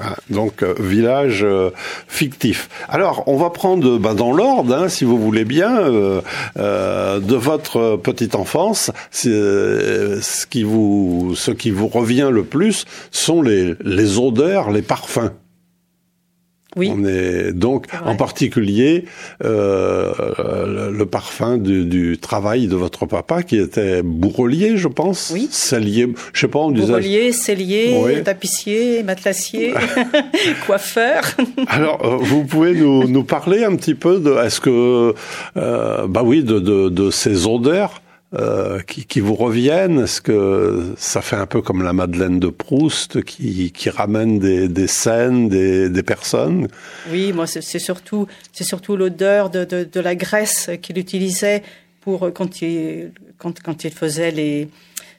Ah, 0.00 0.16
donc 0.30 0.62
euh, 0.62 0.74
village 0.78 1.42
euh, 1.42 1.70
fictif. 2.06 2.68
Alors 2.88 3.24
on 3.26 3.36
va 3.36 3.50
prendre 3.50 3.98
ben, 3.98 4.14
dans 4.14 4.32
l'ordre, 4.32 4.74
hein, 4.74 4.88
si 4.88 5.04
vous 5.04 5.18
voulez 5.18 5.44
bien, 5.44 5.78
euh, 5.78 6.20
euh 6.56 7.20
de 7.20 7.36
votre 7.36 7.96
petite 7.96 8.34
enfance. 8.34 8.90
Ce 9.10 10.46
qui 10.46 10.62
vous, 10.62 11.32
ce 11.34 11.50
qui 11.50 11.70
vous 11.70 11.88
revient 11.88 12.30
le 12.30 12.44
plus 12.44 12.84
sont 13.10 13.42
les, 13.42 13.74
les 13.84 14.18
odeurs, 14.18 14.70
les 14.70 14.82
parfums. 14.82 15.30
Oui. 16.76 16.90
On 16.94 17.04
est 17.04 17.52
donc 17.52 17.86
est 17.92 18.06
en 18.06 18.16
particulier 18.16 19.04
euh, 19.44 20.12
le, 20.66 20.96
le, 20.96 21.06
parfum 21.06 21.58
du, 21.58 21.84
du, 21.84 22.18
travail 22.18 22.66
de 22.66 22.76
votre 22.76 23.06
papa 23.06 23.42
qui 23.42 23.58
était 23.58 24.02
bourrelier, 24.02 24.76
je 24.76 24.88
pense. 24.88 25.30
Oui. 25.34 25.48
Cellier, 25.50 26.08
je 26.32 26.40
sais 26.40 26.48
pas, 26.48 26.60
on 26.60 26.70
disait. 26.70 26.86
Bourrelier, 26.86 27.32
cellier, 27.32 27.98
oui. 28.02 28.22
tapissier, 28.22 29.02
matelassier, 29.02 29.74
coiffeur. 30.66 31.22
Alors, 31.68 32.04
euh, 32.04 32.16
vous 32.20 32.44
pouvez 32.44 32.74
nous, 32.74 33.06
nous, 33.08 33.24
parler 33.24 33.64
un 33.64 33.76
petit 33.76 33.94
peu 33.94 34.18
de, 34.18 34.32
est-ce 34.44 34.60
que, 34.60 35.14
euh, 35.56 36.06
bah 36.06 36.22
oui, 36.24 36.42
de, 36.42 36.58
de, 36.58 36.88
de 36.88 37.10
ces 37.10 37.46
odeurs 37.46 38.01
euh, 38.34 38.80
qui, 38.80 39.20
vous 39.20 39.34
reviennent 39.34 40.00
Est-ce 40.00 40.22
que 40.22 40.94
ça 40.96 41.20
fait 41.20 41.36
un 41.36 41.46
peu 41.46 41.60
comme 41.60 41.82
la 41.82 41.92
Madeleine 41.92 42.40
de 42.40 42.48
Proust 42.48 43.22
qui, 43.22 43.72
ramène 43.90 44.38
des, 44.38 44.86
scènes, 44.86 45.48
des, 45.48 46.02
personnes 46.02 46.68
Oui, 47.10 47.32
moi 47.32 47.46
c'est 47.46 47.78
surtout 47.78 48.26
l'odeur 48.96 49.50
de, 49.50 50.00
la 50.00 50.14
graisse 50.14 50.70
qu'il 50.80 50.98
utilisait 50.98 51.62
pour 52.00 52.32
quand 52.32 52.62
il 52.62 53.10
faisait 53.90 54.68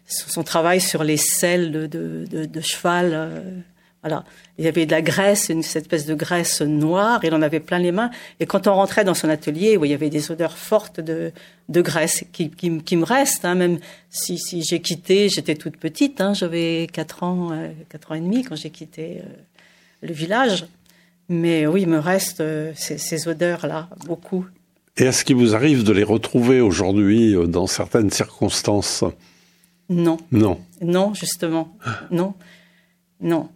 son 0.08 0.44
travail 0.44 0.82
sur 0.82 1.04
les 1.04 1.18
selles 1.18 1.72
de, 1.90 2.62
cheval. 2.62 3.64
Euh, 4.04 4.10
voilà. 4.10 4.24
Il 4.58 4.66
y 4.66 4.68
avait 4.68 4.86
de 4.86 4.92
la 4.92 5.02
graisse, 5.02 5.50
une 5.50 5.64
cette 5.64 5.84
espèce 5.84 6.06
de 6.06 6.14
graisse 6.14 6.62
noire. 6.62 7.20
Il 7.24 7.34
en 7.34 7.42
avait 7.42 7.60
plein 7.60 7.80
les 7.80 7.92
mains. 7.92 8.12
Et 8.40 8.46
quand 8.46 8.68
on 8.68 8.74
rentrait 8.74 9.04
dans 9.04 9.14
son 9.14 9.30
atelier, 9.30 9.78
où 9.78 9.86
il 9.86 9.92
y 9.92 9.94
avait 9.94 10.10
des 10.10 10.32
odeurs 10.32 10.58
fortes 10.58 11.00
de, 11.00 11.32
de 11.70 11.82
graisse 11.82 12.24
qui, 12.32 12.50
qui, 12.50 12.78
qui 12.80 12.96
me 12.96 13.06
restent, 13.06 13.46
hein, 13.46 13.56
même 13.56 13.80
si, 14.10 14.38
si 14.38 14.62
j'ai 14.62 14.82
quitté, 14.82 15.30
j'étais 15.30 15.56
toute 15.56 15.78
petite, 15.78 16.22
hein, 16.22 16.34
j'avais 16.34 16.88
4 16.92 17.24
ans, 17.24 17.52
euh, 17.52 17.70
4 17.90 18.12
ans 18.12 18.16
et 18.16 18.22
demi 18.22 18.44
quand 18.44 18.56
j'ai 18.56 18.70
quitté 18.70 19.22
euh, 19.22 19.30
le 20.02 20.14
village. 20.14 20.66
Mais 21.30 21.66
oui, 21.66 21.84
il 21.84 21.88
me 21.88 22.00
reste 22.00 22.42
euh, 22.42 22.74
ces, 22.76 22.98
ces 22.98 23.28
odeurs-là, 23.28 23.90
beaucoup. 24.06 24.46
Et 24.98 25.06
est-ce 25.06 25.26
qu'il 25.26 25.38
vous 25.38 25.56
arrive 25.56 25.84
de 25.84 25.92
les 25.92 26.04
retrouver 26.04 26.62
aujourd'hui 26.62 27.36
euh, 27.36 27.48
dans 27.48 27.66
certaines 27.66 28.12
circonstances? 28.12 29.04
Non. 29.90 30.18
Non. 30.32 30.60
Non, 30.82 31.14
justement. 31.14 31.76
Non. 32.12 32.36
Non. 33.22 33.50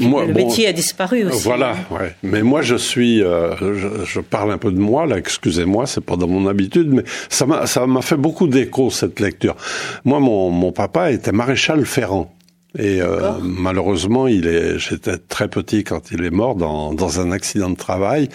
Moi, 0.00 0.26
le 0.26 0.34
métier 0.34 0.66
a 0.66 0.72
disparu 0.72 1.24
aussi. 1.24 1.44
Voilà, 1.44 1.76
ouais. 1.90 2.14
Mais 2.22 2.42
moi, 2.42 2.62
je 2.62 2.76
suis, 2.76 3.22
euh, 3.22 3.54
je, 3.74 4.04
je, 4.04 4.20
parle 4.20 4.52
un 4.52 4.58
peu 4.58 4.70
de 4.70 4.78
moi 4.78 5.06
là. 5.06 5.18
Excusez-moi, 5.18 5.86
c'est 5.86 6.04
pas 6.04 6.16
dans 6.16 6.28
mon 6.28 6.46
habitude, 6.46 6.92
mais 6.92 7.02
ça 7.28 7.46
m'a, 7.46 7.66
ça 7.66 7.86
m'a 7.86 8.02
fait 8.02 8.16
beaucoup 8.16 8.46
d'écho 8.46 8.90
cette 8.90 9.20
lecture. 9.20 9.56
Moi, 10.04 10.20
mon, 10.20 10.50
mon 10.50 10.72
papa 10.72 11.10
était 11.12 11.32
maréchal 11.32 11.84
ferrant. 11.86 12.34
Et 12.78 13.02
euh, 13.02 13.32
malheureusement, 13.42 14.28
il 14.28 14.46
est. 14.46 14.78
J'étais 14.78 15.18
très 15.18 15.48
petit 15.48 15.82
quand 15.82 16.12
il 16.12 16.24
est 16.24 16.30
mort 16.30 16.54
dans, 16.54 16.94
dans 16.94 17.20
un 17.20 17.32
accident 17.32 17.70
de 17.70 17.76
travail. 17.76 18.28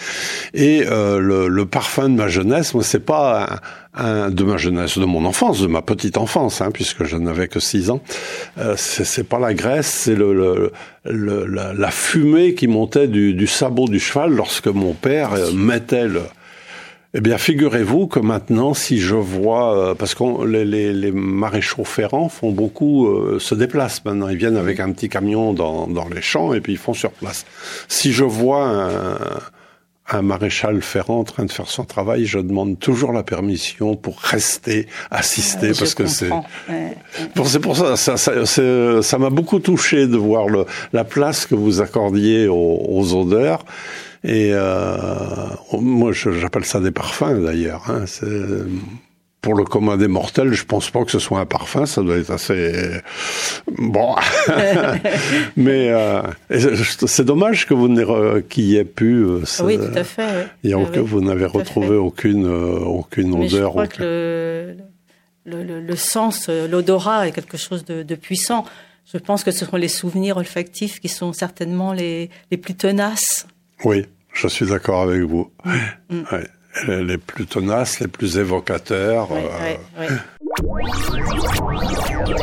Et 0.52 0.84
euh, 0.86 1.18
le, 1.18 1.48
le, 1.48 1.66
parfum 1.66 2.10
de 2.10 2.14
ma 2.14 2.28
jeunesse, 2.28 2.74
moi, 2.74 2.84
c'est 2.84 3.04
pas 3.04 3.60
un, 3.94 4.04
un, 4.04 4.30
de 4.30 4.44
ma 4.44 4.58
jeunesse, 4.58 4.98
de 4.98 5.04
mon 5.04 5.24
enfance, 5.24 5.60
de 5.60 5.66
ma 5.66 5.80
petite 5.80 6.18
enfance, 6.18 6.60
hein, 6.60 6.70
puisque 6.72 7.04
je 7.04 7.16
n'avais 7.16 7.48
que 7.48 7.60
six 7.60 7.90
ans. 7.90 8.00
Euh, 8.58 8.74
c'est 8.76 9.24
pas 9.24 9.38
la 9.38 9.54
graisse, 9.54 9.86
c'est 9.86 10.14
le, 10.14 10.34
le, 10.34 10.72
le 11.04 11.46
la, 11.46 11.72
la, 11.72 11.90
fumée 11.90 12.54
qui 12.54 12.66
montait 12.66 13.08
du, 13.08 13.32
du, 13.32 13.46
sabot 13.46 13.86
du 13.86 14.00
cheval 14.00 14.32
lorsque 14.32 14.68
mon 14.68 14.92
père 14.92 15.32
euh, 15.32 15.52
mettait 15.52 16.08
le 16.08 16.22
eh 17.18 17.22
bien, 17.22 17.38
figurez-vous 17.38 18.08
que 18.08 18.20
maintenant, 18.20 18.74
si 18.74 18.98
je 18.98 19.14
vois, 19.14 19.74
euh, 19.74 19.94
parce 19.94 20.14
que 20.14 20.44
les, 20.44 20.66
les, 20.66 20.92
les, 20.92 21.12
maréchaux 21.12 21.84
ferrants 21.84 22.28
font 22.28 22.50
beaucoup, 22.50 23.06
euh, 23.06 23.38
se 23.38 23.54
déplacent 23.54 24.04
maintenant. 24.04 24.28
Ils 24.28 24.36
viennent 24.36 24.58
avec 24.58 24.80
un 24.80 24.92
petit 24.92 25.08
camion 25.08 25.54
dans, 25.54 25.86
dans, 25.86 26.08
les 26.10 26.20
champs 26.20 26.52
et 26.52 26.60
puis 26.60 26.74
ils 26.74 26.78
font 26.78 26.92
sur 26.92 27.12
place. 27.12 27.46
Si 27.88 28.12
je 28.12 28.22
vois 28.22 28.66
un, 28.66 29.18
un 30.10 30.20
maréchal 30.20 30.82
ferrant 30.82 31.20
en 31.20 31.24
train 31.24 31.46
de 31.46 31.50
faire 31.50 31.68
son 31.68 31.84
travail, 31.84 32.26
je 32.26 32.38
demande 32.38 32.78
toujours 32.78 33.14
la 33.14 33.22
permission 33.22 33.96
pour 33.96 34.20
rester, 34.20 34.86
assister, 35.10 35.72
je 35.72 35.78
parce 35.78 35.94
que 35.94 36.04
c'est. 36.04 36.30
Ouais. 36.30 36.98
C'est 37.46 37.60
pour 37.60 37.78
ça, 37.78 37.96
ça, 37.96 38.18
ça, 38.18 39.02
ça 39.02 39.18
m'a 39.18 39.30
beaucoup 39.30 39.58
touché 39.58 40.06
de 40.06 40.18
voir 40.18 40.50
le, 40.50 40.66
la 40.92 41.04
place 41.04 41.46
que 41.46 41.54
vous 41.54 41.80
accordiez 41.80 42.46
aux, 42.46 42.82
aux 42.86 43.14
odeurs. 43.14 43.64
Et 44.26 44.50
euh, 44.52 45.06
moi, 45.80 46.10
j'appelle 46.12 46.64
ça 46.64 46.80
des 46.80 46.90
parfums 46.90 47.44
d'ailleurs. 47.44 47.84
Hein. 47.88 48.06
Pour 49.40 49.54
le 49.54 49.62
commun 49.62 49.96
des 49.96 50.08
mortels, 50.08 50.52
je 50.52 50.64
pense 50.64 50.90
pas 50.90 51.04
que 51.04 51.12
ce 51.12 51.20
soit 51.20 51.38
un 51.38 51.46
parfum. 51.46 51.86
Ça 51.86 52.02
doit 52.02 52.16
être 52.16 52.32
assez 52.32 52.90
bon. 53.68 54.16
Mais 55.56 55.90
euh, 55.90 56.22
c'est 56.50 57.24
dommage 57.24 57.68
que 57.68 57.74
vous 57.74 58.42
qu'il 58.48 58.64
y 58.64 58.76
ait 58.76 58.84
pu. 58.84 59.22
Euh, 59.22 59.44
oui, 59.62 59.78
tout 59.78 59.96
à 59.96 60.02
fait. 60.02 60.48
Il 60.64 60.70
y 60.70 60.72
a 60.72 60.78
oui, 60.78 60.86
vous 60.98 61.20
n'avez 61.20 61.46
retrouvé 61.46 61.94
aucune 61.94 62.46
euh, 62.46 62.80
aucune 62.80 63.30
Mais 63.38 63.46
odeur. 63.46 63.50
Je 63.50 63.70
crois 63.70 63.84
aucun... 63.84 63.96
que 63.98 64.76
le, 65.44 65.62
le, 65.62 65.80
le 65.80 65.96
sens, 65.96 66.48
l'odorat 66.48 67.28
est 67.28 67.32
quelque 67.32 67.56
chose 67.56 67.84
de, 67.84 68.02
de 68.02 68.14
puissant. 68.16 68.64
Je 69.12 69.18
pense 69.18 69.44
que 69.44 69.52
ce 69.52 69.64
sont 69.64 69.76
les 69.76 69.86
souvenirs 69.86 70.36
olfactifs 70.38 70.98
qui 70.98 71.08
sont 71.08 71.32
certainement 71.32 71.92
les, 71.92 72.28
les 72.50 72.56
plus 72.56 72.74
tenaces. 72.74 73.46
Oui, 73.84 74.04
je 74.36 74.48
suis 74.48 74.66
d'accord 74.66 75.02
avec 75.02 75.22
vous. 75.22 75.50
Mmh. 76.10 76.22
Ouais. 76.32 76.48
Les 76.88 77.16
plus 77.16 77.46
tenaces, 77.46 78.00
les 78.00 78.08
plus 78.08 78.36
évocateurs. 78.36 79.28
Oui, 79.30 79.40
euh... 79.40 79.76
oui, 79.98 80.06
oui. 80.10 80.16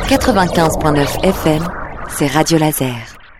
95.9 0.08 1.24
FM, 1.24 1.68
c'est 2.08 2.26
Radio 2.26 2.58
Laser. 2.58 2.96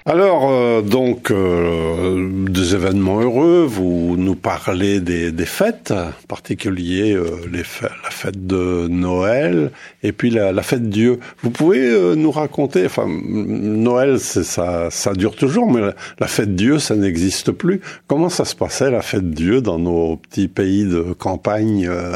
Alors, 0.07 0.51
euh, 0.51 0.83
donc, 0.83 1.31
euh, 1.31 2.29
des 2.51 2.75
événements 2.75 3.23
heureux, 3.23 3.65
vous 3.67 4.17
nous 4.19 4.35
parlez 4.35 5.01
des, 5.01 5.33
des 5.33 5.47
fêtes, 5.47 5.93
en 5.93 6.27
particulier 6.29 7.15
euh, 7.15 7.25
les 7.51 7.65
fêtes, 7.65 7.91
la 8.05 8.11
fête 8.11 8.47
de 8.47 8.87
Noël 8.87 9.71
et 10.03 10.13
puis 10.13 10.29
la, 10.29 10.53
la 10.53 10.63
fête 10.63 10.91
Dieu. 10.91 11.21
Vous 11.43 11.49
pouvez 11.49 11.81
euh, 11.81 12.17
nous 12.17 12.31
raconter, 12.31 12.85
enfin, 12.85 13.07
Noël, 13.09 14.21
ça, 14.21 14.91
ça 14.91 15.15
dure 15.15 15.37
toujours, 15.37 15.73
mais 15.73 15.81
la, 16.19 16.27
fête 16.27 16.55
Dieu, 16.55 16.79
ça 16.79 16.97
n'existe 16.97 17.53
plus. 17.53 17.81
Comment 18.07 18.29
ça 18.29 18.45
se 18.45 18.55
passait, 18.55 18.91
la 18.91 19.01
fête 19.01 19.31
Dieu, 19.31 19.63
dans 19.63 19.79
nos 19.79 20.17
petits 20.19 20.49
pays 20.49 20.85
de 20.85 21.15
campagne 21.15 21.89
euh, 21.89 22.15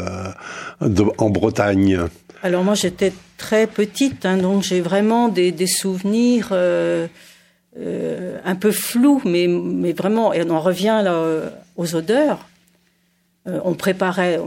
de, 0.81 1.05
en 1.17 1.31
Bretagne? 1.31 2.01
Alors 2.43 2.63
moi, 2.63 2.75
j'étais 2.75 3.13
très 3.39 3.65
petite, 3.65 4.27
hein, 4.27 4.37
donc 4.37 4.61
j'ai 4.61 4.79
vraiment 4.79 5.27
des, 5.27 5.51
des 5.51 5.65
souvenirs... 5.65 6.53
Euh 7.79 8.19
euh, 8.29 8.37
un 8.45 8.55
peu 8.55 8.71
flou, 8.71 9.21
mais, 9.25 9.47
mais 9.47 9.93
vraiment, 9.93 10.33
et 10.33 10.41
on 10.43 10.49
en 10.49 10.59
revient 10.59 11.01
là, 11.03 11.51
aux 11.75 11.95
odeurs. 11.95 12.47
Euh, 13.47 13.59
on 13.63 13.73
préparait, 13.73 14.39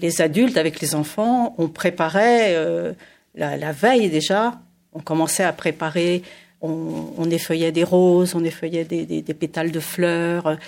les, 0.00 0.20
adultes 0.20 0.56
avec 0.56 0.80
les 0.80 0.94
enfants, 0.94 1.54
on 1.58 1.68
préparait 1.68 2.54
euh, 2.54 2.92
la, 3.34 3.72
veille 3.72 4.10
déjà, 4.10 4.58
on 4.92 5.00
commençait 5.00 5.44
à 5.44 5.52
préparer, 5.52 6.22
on, 6.60 7.30
effeuillait 7.30 7.72
des 7.72 7.84
roses, 7.84 8.34
on 8.34 8.44
effeuillait 8.44 8.84
des, 8.84 9.34
pétales 9.34 9.70
de 9.70 9.80
fleurs, 9.80 10.58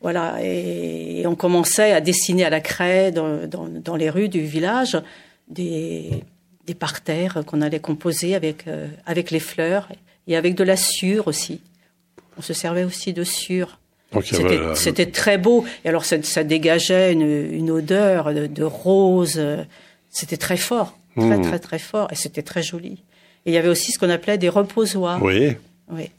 voilà, 0.00 0.36
et, 0.42 1.24
on 1.26 1.34
commençait 1.34 1.92
à 1.92 2.00
dessiner 2.00 2.44
à 2.44 2.50
la 2.50 2.60
craie 2.60 3.12
dans 3.12 3.96
les 3.96 4.10
rues 4.10 4.28
du 4.28 4.40
village 4.40 4.96
des, 5.48 6.10
des 6.66 6.74
parterres 6.74 7.42
qu'on 7.44 7.60
allait 7.60 7.80
composer 7.80 8.34
avec, 8.34 8.66
avec 9.06 9.30
les 9.30 9.40
fleurs 9.40 9.88
et 10.26 10.36
avec 10.36 10.54
de 10.54 10.64
la 10.64 10.76
sûre 10.76 11.28
aussi. 11.28 11.60
On 12.38 12.42
se 12.42 12.52
servait 12.52 12.84
aussi 12.84 13.12
de 13.12 13.24
sûre. 13.24 13.78
C'était 14.74 15.10
très 15.10 15.38
beau. 15.38 15.64
Et 15.84 15.88
alors, 15.88 16.04
ça, 16.04 16.22
ça 16.22 16.44
dégageait 16.44 17.12
une, 17.12 17.22
une, 17.22 17.70
odeur 17.70 18.34
de, 18.34 18.46
de 18.46 18.64
rose. 18.64 19.40
C'était 20.10 20.36
très 20.36 20.56
fort. 20.56 20.96
Très, 21.16 21.38
mmh. 21.38 21.42
très, 21.42 21.58
très 21.58 21.78
fort. 21.78 22.08
Et 22.12 22.14
c'était 22.14 22.42
très 22.42 22.62
joli. 22.62 23.02
Et 23.44 23.50
il 23.50 23.54
y 23.54 23.56
avait 23.56 23.68
aussi 23.68 23.92
ce 23.92 23.98
qu'on 23.98 24.10
appelait 24.10 24.38
des 24.38 24.48
reposoirs. 24.48 25.22
Oui. 25.22 25.56
Oui. 25.90 26.10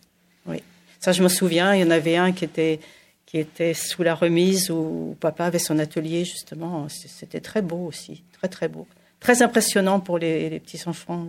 Oui. 0.47 0.61
Ça, 0.99 1.11
je 1.11 1.21
me 1.23 1.29
souviens. 1.29 1.75
Il 1.75 1.81
y 1.81 1.83
en 1.83 1.91
avait 1.91 2.15
un 2.15 2.31
qui 2.31 2.45
était, 2.45 2.79
qui 3.25 3.37
était 3.37 3.73
sous 3.73 4.03
la 4.03 4.15
remise 4.15 4.71
où 4.71 5.15
papa 5.19 5.45
avait 5.45 5.59
son 5.59 5.77
atelier, 5.79 6.25
justement. 6.25 6.87
C'était 6.89 7.41
très 7.41 7.61
beau 7.61 7.85
aussi. 7.87 8.23
Très, 8.33 8.47
très 8.47 8.67
beau. 8.67 8.87
Très 9.19 9.41
impressionnant 9.41 9.99
pour 9.99 10.17
les, 10.17 10.49
les 10.49 10.59
petits 10.59 10.81
enfants 10.87 11.27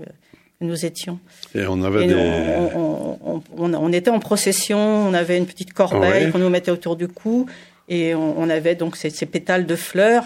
nous 0.60 0.84
étions. 0.84 1.18
Et 1.54 1.66
on 1.66 1.82
avait 1.82 2.04
et 2.04 2.08
des... 2.08 2.14
On, 2.14 3.18
on, 3.24 3.42
on, 3.56 3.74
on, 3.74 3.92
était 3.92 4.10
en 4.10 4.20
procession, 4.20 4.78
on 4.78 5.14
avait 5.14 5.36
une 5.36 5.46
petite 5.46 5.72
corbeille 5.72 6.30
qu'on 6.30 6.38
nous 6.38 6.48
mettait 6.48 6.70
autour 6.70 6.96
du 6.96 7.08
cou, 7.08 7.46
et 7.88 8.14
on, 8.14 8.48
avait 8.48 8.74
donc 8.74 8.96
ces, 8.96 9.10
ces, 9.10 9.26
pétales 9.26 9.66
de 9.66 9.76
fleurs, 9.76 10.24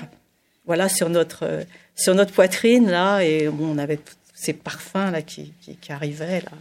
voilà, 0.66 0.88
sur 0.88 1.08
notre, 1.08 1.64
sur 1.96 2.14
notre 2.14 2.32
poitrine, 2.32 2.88
là, 2.88 3.20
et 3.20 3.48
on 3.48 3.78
avait 3.78 3.98
ces 4.34 4.52
parfums, 4.52 5.10
là, 5.10 5.22
qui, 5.22 5.52
qui, 5.60 5.76
qui 5.76 5.92
arrivaient, 5.92 6.40
là. 6.40 6.52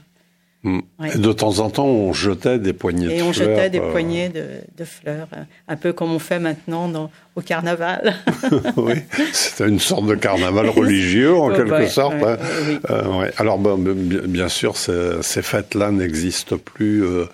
Mmh. 0.64 0.80
Ouais. 1.00 1.12
Et 1.14 1.18
de 1.20 1.32
temps 1.32 1.60
en 1.60 1.70
temps, 1.70 1.86
on 1.86 2.14
jetait 2.14 2.58
des 2.58 2.74
poignées 2.74 3.06
et 3.06 3.10
de 3.10 3.14
fleurs. 3.14 3.26
Et 3.26 3.30
on 3.30 3.32
jetait 3.32 3.70
des 3.70 3.80
euh... 3.80 3.92
poignées 3.92 4.30
de, 4.30 4.46
de, 4.76 4.86
fleurs, 4.86 5.28
un 5.68 5.76
peu 5.76 5.94
comme 5.94 6.12
on 6.12 6.20
fait 6.20 6.40
maintenant 6.40 6.90
dans, 6.90 7.12
au 7.36 7.42
carnaval. 7.42 8.16
oui, 8.78 8.96
c'était 9.34 9.70
une 9.70 9.80
sorte 9.80 10.08
de 10.08 10.16
carnaval 10.16 10.70
religieux 10.76 11.36
en 11.36 11.52
oh, 11.52 11.56
quelque 11.56 11.72
ouais, 11.72 11.88
sorte. 11.88 12.16
Ouais, 12.16 12.32
hein. 12.32 12.38
oui. 12.68 12.80
euh, 12.90 13.32
Alors, 13.38 13.60
ben, 13.60 13.78
bien 13.78 14.50
sûr, 14.50 14.78
ces, 14.78 15.22
ces 15.22 15.42
fêtes-là 15.44 15.92
n'existent 15.92 16.58
plus. 16.58 17.06
Euh, 17.06 17.26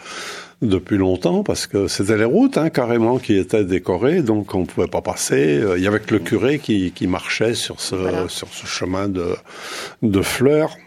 depuis 0.62 0.96
longtemps 0.96 1.44
parce 1.44 1.68
que 1.68 1.90
c'était 1.90 2.16
les 2.16 2.24
routes 2.24 2.58
hein, 2.58 2.70
carrément 2.70 3.20
qui 3.20 3.36
étaient 3.36 3.66
décorées 3.66 4.22
donc 4.22 4.56
on 4.56 4.66
pouvait 4.66 4.88
pas 4.88 5.02
passer 5.02 5.62
il 5.76 5.84
y 5.84 5.88
avait 5.88 6.00
que 6.00 6.14
le 6.14 6.20
curé 6.20 6.58
qui, 6.58 6.94
qui 6.94 7.06
marchait 7.06 7.54
sur 7.54 7.82
ce 7.82 7.96
voilà. 7.96 8.30
sur 8.30 8.48
ce 8.48 8.66
chemin 8.66 9.10
de 9.10 9.36
de 10.04 10.22
fleurs 10.22 10.78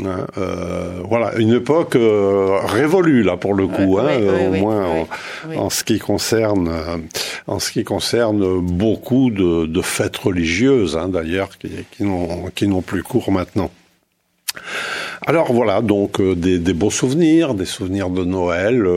euh, 0.00 1.02
voilà, 1.06 1.36
une 1.36 1.52
époque 1.52 1.96
euh, 1.96 2.58
révolue 2.64 3.22
là 3.22 3.36
pour 3.36 3.52
le 3.52 3.66
coup, 3.66 3.98
hein, 3.98 4.18
au 4.48 4.52
moins 4.52 5.06
en, 5.54 5.68
ce 5.68 5.84
qui 5.84 5.98
concerne, 5.98 6.68
euh, 6.68 6.96
en 7.46 7.58
ce 7.58 7.70
qui 7.70 7.84
concerne 7.84 8.60
beaucoup 8.60 9.30
de, 9.30 9.66
de 9.66 9.82
fêtes 9.82 10.16
religieuses, 10.16 10.96
hein, 10.96 11.08
d'ailleurs, 11.08 11.50
qui, 11.58 11.70
qui 12.54 12.68
n'ont 12.68 12.82
plus 12.82 13.02
cours 13.02 13.30
maintenant. 13.30 13.70
Alors 15.26 15.52
voilà, 15.52 15.82
donc 15.82 16.20
des, 16.20 16.58
des 16.58 16.72
beaux 16.72 16.90
souvenirs, 16.90 17.54
des 17.54 17.66
souvenirs 17.66 18.08
de 18.08 18.24
Noël 18.24 18.88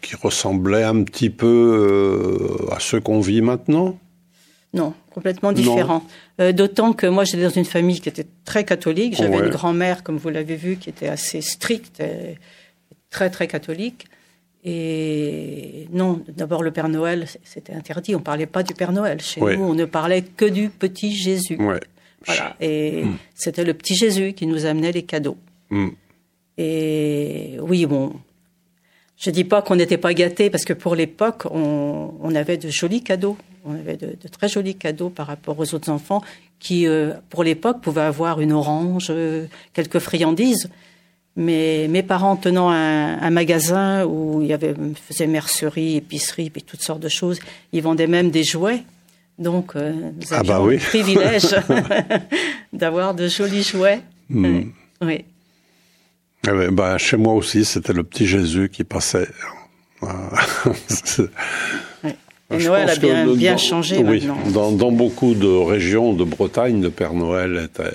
qui 0.00 0.14
ressemblaient 0.16 0.84
un 0.84 1.02
petit 1.02 1.30
peu 1.30 2.38
à 2.70 2.78
ceux 2.78 3.00
qu'on 3.00 3.20
vit 3.20 3.42
maintenant? 3.42 3.98
Non, 4.74 4.94
complètement 5.16 5.50
différent. 5.52 6.04
Euh, 6.40 6.52
D'autant 6.52 6.92
que 6.92 7.06
moi, 7.06 7.24
j'étais 7.24 7.42
dans 7.42 7.48
une 7.50 7.64
famille 7.64 8.00
qui 8.00 8.08
était 8.10 8.26
très 8.44 8.64
catholique. 8.64 9.16
J'avais 9.16 9.38
Ouais. 9.38 9.46
une 9.46 9.50
grand-mère, 9.50 10.02
comme 10.04 10.18
vous 10.18 10.28
l'avez 10.28 10.56
vu, 10.56 10.76
qui 10.76 10.90
était 10.90 11.08
assez 11.08 11.40
stricte, 11.40 12.00
et 12.00 12.36
très 13.10 13.30
très 13.30 13.48
catholique. 13.48 14.06
Et 14.62 15.88
non, 15.92 16.22
d'abord 16.36 16.62
le 16.62 16.70
Père 16.70 16.88
Noël, 16.90 17.26
c'était 17.44 17.72
interdit. 17.72 18.14
On 18.14 18.20
parlait 18.20 18.46
pas 18.46 18.62
du 18.62 18.74
Père 18.74 18.92
Noël 18.92 19.20
chez 19.20 19.40
Ouais. 19.40 19.56
nous. 19.56 19.64
On 19.64 19.74
ne 19.74 19.84
parlait 19.86 20.22
que 20.22 20.44
du 20.44 20.68
petit 20.68 21.14
Jésus. 21.16 21.56
Ouais. 21.58 21.80
Voilà. 22.26 22.54
Et 22.60 23.04
c'était 23.34 23.64
le 23.64 23.72
petit 23.74 23.94
Jésus 23.94 24.32
qui 24.34 24.46
nous 24.46 24.66
amenait 24.66 24.92
les 24.92 25.02
cadeaux. 25.04 25.36
Mm. 25.70 25.88
Et 26.58 27.56
oui, 27.62 27.86
bon, 27.86 28.12
je 29.16 29.30
dis 29.30 29.44
pas 29.44 29.62
qu'on 29.62 29.76
n'était 29.76 29.98
pas 29.98 30.12
gâtés 30.14 30.50
parce 30.50 30.64
que 30.64 30.72
pour 30.72 30.94
l'époque, 30.96 31.44
on, 31.50 32.12
on 32.20 32.34
avait 32.34 32.56
de 32.58 32.68
jolis 32.68 33.02
cadeaux. 33.02 33.36
On 33.66 33.74
avait 33.74 33.96
de, 33.96 34.16
de 34.20 34.28
très 34.28 34.48
jolis 34.48 34.74
cadeaux 34.74 35.10
par 35.10 35.26
rapport 35.26 35.58
aux 35.58 35.74
autres 35.74 35.90
enfants 35.90 36.22
qui, 36.58 36.86
euh, 36.86 37.12
pour 37.30 37.44
l'époque, 37.44 37.80
pouvaient 37.80 38.02
avoir 38.02 38.40
une 38.40 38.52
orange, 38.52 39.08
euh, 39.10 39.46
quelques 39.72 39.98
friandises. 39.98 40.70
Mais 41.36 41.86
mes 41.90 42.02
parents 42.02 42.36
tenant 42.36 42.70
un, 42.70 43.20
un 43.20 43.30
magasin 43.30 44.06
où 44.06 44.40
il 44.40 44.48
y 44.48 44.52
avait 44.54 44.74
faisait 44.94 45.26
mercerie, 45.26 45.96
épicerie, 45.96 46.48
puis 46.48 46.62
toutes 46.62 46.80
sortes 46.80 47.00
de 47.00 47.10
choses, 47.10 47.40
ils 47.72 47.82
vendaient 47.82 48.06
même 48.06 48.30
des 48.30 48.44
jouets. 48.44 48.82
Donc, 49.38 49.76
euh, 49.76 49.92
nous 49.92 50.22
Ah 50.30 50.42
bah 50.42 50.62
oui. 50.62 50.74
le 50.74 50.80
privilège 50.80 51.54
d'avoir 52.72 53.14
de 53.14 53.28
jolis 53.28 53.62
jouets. 53.62 54.00
Mm. 54.30 54.70
Oui. 55.02 55.24
Eh 56.48 56.52
ben, 56.52 56.70
ben, 56.70 56.96
chez 56.96 57.16
moi 57.16 57.34
aussi, 57.34 57.64
c'était 57.64 57.92
le 57.92 58.02
petit 58.02 58.26
Jésus 58.26 58.70
qui 58.70 58.84
passait. 58.84 59.28
Euh, 62.52 62.54
c'est- 62.54 62.56
Et 62.56 62.60
Je 62.60 62.68
Noël 62.68 62.90
a 62.90 62.96
bien, 62.96 63.26
bien 63.34 63.52
dans- 63.52 63.58
changé 63.58 63.98
oui. 63.98 64.28
Dans, 64.52 64.70
dans 64.72 64.92
beaucoup 64.92 65.34
de 65.34 65.46
régions 65.48 66.12
de 66.14 66.24
Bretagne, 66.24 66.80
le 66.82 66.90
Père 66.90 67.12
Noël 67.14 67.68
était 67.72 67.92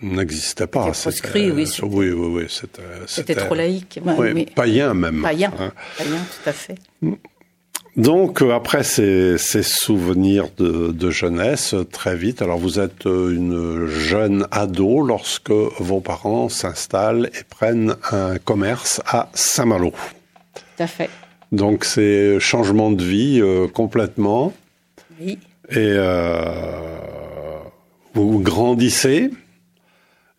n'existait 0.00 0.66
pas. 0.66 0.92
C'était 0.94 1.10
proscrit, 1.20 1.50
oui, 1.50 1.66
c'était- 1.66 1.82
oui, 1.86 2.10
oui, 2.10 2.26
oui, 2.42 2.44
c'était. 2.48 2.82
C'était 3.06 3.34
trop 3.34 3.54
laïque. 3.54 4.00
Ouais, 4.04 4.12
oui, 4.18 4.28
oui. 4.34 4.46
païen 4.54 4.94
même. 4.94 5.22
Païen. 5.22 5.52
hein. 5.58 5.72
Païen, 5.98 6.10
tout 6.42 6.48
à 6.50 6.52
fait. 6.52 6.76
Donc 7.96 8.40
euh, 8.40 8.52
après 8.54 8.84
ces, 8.84 9.36
ces 9.36 9.62
souvenirs 9.62 10.46
de, 10.56 10.92
de 10.92 11.10
jeunesse, 11.10 11.74
euh, 11.74 11.84
très 11.84 12.16
vite, 12.16 12.40
alors 12.40 12.58
vous 12.58 12.80
êtes 12.80 13.04
euh, 13.06 13.34
une 13.34 13.86
jeune 13.86 14.46
ado 14.50 15.02
lorsque 15.02 15.50
vos 15.50 16.00
parents 16.00 16.48
s'installent 16.48 17.28
et 17.38 17.44
prennent 17.50 17.96
un 18.10 18.38
commerce 18.38 19.02
à 19.06 19.28
Saint-Malo. 19.34 19.90
Tout 20.54 20.62
à 20.82 20.86
fait. 20.86 21.10
Donc 21.52 21.84
c'est 21.84 22.40
changement 22.40 22.90
de 22.90 23.04
vie 23.04 23.40
euh, 23.40 23.68
complètement. 23.68 24.52
Oui. 25.20 25.38
Et 25.70 25.76
euh, 25.76 26.50
vous 28.14 28.40
grandissez. 28.40 29.30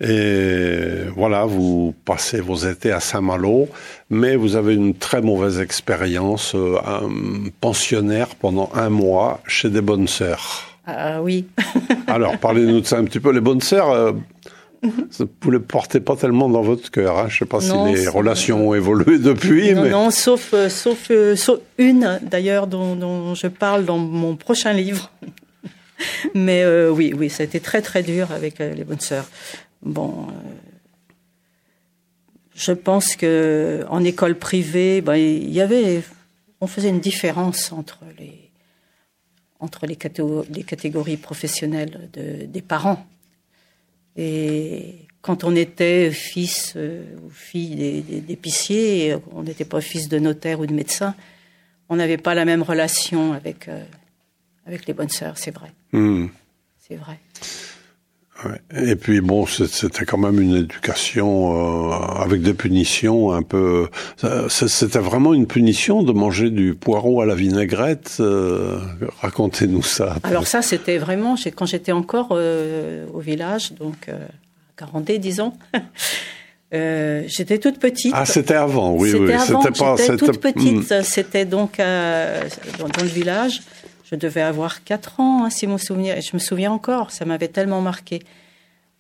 Et 0.02 1.06
voilà, 1.16 1.46
vous 1.46 1.94
passez 2.04 2.42
vos 2.42 2.56
étés 2.56 2.92
à 2.92 3.00
Saint-Malo, 3.00 3.70
mais 4.10 4.36
vous 4.36 4.56
avez 4.56 4.74
une 4.74 4.96
très 4.96 5.22
mauvaise 5.22 5.62
expérience, 5.62 6.56
euh, 6.56 6.78
un 6.86 7.50
pensionnaire 7.62 8.36
pendant 8.36 8.70
un 8.74 8.90
mois 8.90 9.40
chez 9.48 9.70
des 9.70 9.82
bonnes 9.82 10.08
sœurs. 10.08 10.64
Ah 10.86 11.22
oui. 11.22 11.46
Alors, 12.08 12.38
parlez-nous 12.38 12.82
de 12.82 12.86
ça 12.86 12.98
un 12.98 13.06
petit 13.06 13.22
peu. 13.22 13.32
Les 13.32 13.40
bonnes 13.40 13.62
sœurs, 13.62 14.14
vous 14.84 15.52
ne 15.52 15.58
les 15.58 15.60
portez 15.64 16.00
pas 16.00 16.16
tellement 16.16 16.50
dans 16.50 16.62
votre 16.62 16.92
cœur. 16.92 17.18
Hein. 17.18 17.28
Je 17.30 17.36
ne 17.36 17.40
sais 17.40 17.46
pas 17.46 17.60
Non, 17.60 17.88
si 17.88 17.94
les 18.02 18.08
relations 18.08 18.70
ont 18.70 18.74
évolué 18.74 19.18
depuis, 19.18 19.74
non, 19.74 19.84
mais 19.84 19.90
non, 19.90 20.12
sauf, 20.12 20.54
euh, 20.54 20.70
sauf, 20.70 21.10
euh, 21.10 21.36
sauf 21.36 21.60
une, 21.78 22.20
d'ailleurs, 22.22 22.68
dont, 22.68 22.96
dont 22.96 23.34
je 23.36 23.48
parle 23.48 23.86
dans 23.86 23.98
mon 23.98 24.36
prochain 24.36 24.74
livre. 24.74 25.12
Mais 26.34 26.64
euh, 26.64 26.90
oui, 26.90 27.14
oui, 27.18 27.30
ça 27.30 27.44
a 27.44 27.46
été 27.46 27.60
très, 27.62 27.82
très 27.82 28.04
dur 28.04 28.32
avec 28.32 28.60
les 28.60 28.84
bonnes 28.84 29.00
sœurs. 29.00 29.30
Bon, 29.82 30.28
je 32.56 32.72
pense 32.72 33.16
que 33.16 33.86
en 33.90 34.04
école 34.04 34.36
privée, 34.36 35.02
ben, 35.02 35.16
il 35.16 35.52
y 35.52 35.62
avait, 35.62 36.02
on 36.62 36.68
faisait 36.68 36.90
une 36.90 37.00
différence 37.00 37.72
entre 37.72 38.00
les 38.20 38.40
entre 39.60 39.86
catégories 39.88 41.16
professionnelles 41.16 42.10
de- 42.12 42.46
des 42.46 42.62
parents. 42.62 43.06
Et 44.16 45.08
quand 45.22 45.44
on 45.44 45.56
était 45.56 46.12
fils 46.12 46.74
euh, 46.76 47.04
ou 47.24 47.30
fille 47.30 48.02
d'épicier, 48.28 49.16
on 49.32 49.44
n'était 49.44 49.66
pas 49.66 49.82
fils 49.82 50.10
de 50.10 50.20
notaire 50.20 50.60
ou 50.60 50.66
de 50.66 50.74
médecin, 50.74 51.16
on 51.90 51.96
n'avait 51.96 52.18
pas 52.18 52.34
la 52.34 52.46
même 52.46 52.62
relation 52.62 53.34
avec, 53.34 53.68
euh, 53.68 53.84
avec 54.66 54.86
les 54.86 54.94
bonnes 54.94 55.10
sœurs, 55.10 55.38
c'est 55.38 55.52
vrai. 55.52 55.72
Hmm. 55.92 56.28
C'est 56.80 56.96
vrai. 56.96 57.20
Et 58.76 58.96
puis 58.96 59.22
bon, 59.22 59.46
c'était 59.46 60.06
quand 60.06 60.18
même 60.18 60.40
une 60.42 60.56
éducation 60.56 61.92
euh, 61.92 61.96
avec 62.24 62.42
des 62.42 62.54
punitions 62.54 63.32
un 63.32 63.42
peu. 63.44 63.88
c'est- 64.50 64.68
C'était 64.68 65.00
vraiment 65.00 65.34
une 65.34 65.48
punition 65.48 66.04
de 66.04 66.12
manger 66.14 66.50
du 66.50 66.74
poireau 66.76 67.22
à 67.22 67.26
la 67.26 67.36
vinaigrette. 67.36 68.18
euh, 68.20 68.80
Racontez-nous 69.22 69.84
ça. 69.84 70.16
Alors 70.24 70.48
ça, 70.48 70.62
c'était 70.62 70.98
vraiment 70.98 71.36
quand 71.56 71.66
j'étais 71.66 71.92
encore 71.92 72.30
euh, 72.32 73.06
au 73.14 73.20
village, 73.20 73.74
donc 73.74 74.10
euh, 74.10 74.14
à 74.14 74.28
Carandé, 74.78 75.20
disons. 75.20 75.54
euh, 76.74 77.24
j'étais 77.28 77.60
toute 77.60 77.80
petite. 77.80 78.14
ah, 78.16 78.26
c'était 78.26 78.56
avant, 78.56 78.94
oui, 78.94 79.14
oui. 79.14 79.32
C'était 79.40 79.72
pas. 79.78 79.96
j'étais 79.98 80.18
toute 80.18 80.34
c'était- 80.34 80.54
petite. 80.54 80.92
Hmm. 80.92 81.04
C'était 81.04 81.46
donc 81.46 81.78
dans 81.78 83.04
le 83.04 83.08
village. 83.10 83.62
Je 84.10 84.16
devais 84.16 84.42
avoir 84.42 84.84
4 84.84 85.20
ans, 85.20 85.46
hein, 85.46 85.50
si 85.50 85.66
mon 85.68 85.78
souvenir. 85.78 86.18
Et 86.18 86.22
je 86.22 86.32
me 86.34 86.40
souviens 86.40 86.72
encore, 86.72 87.12
ça 87.12 87.26
m'avait 87.26 87.48
tellement 87.48 87.82
marqué. 87.82 88.22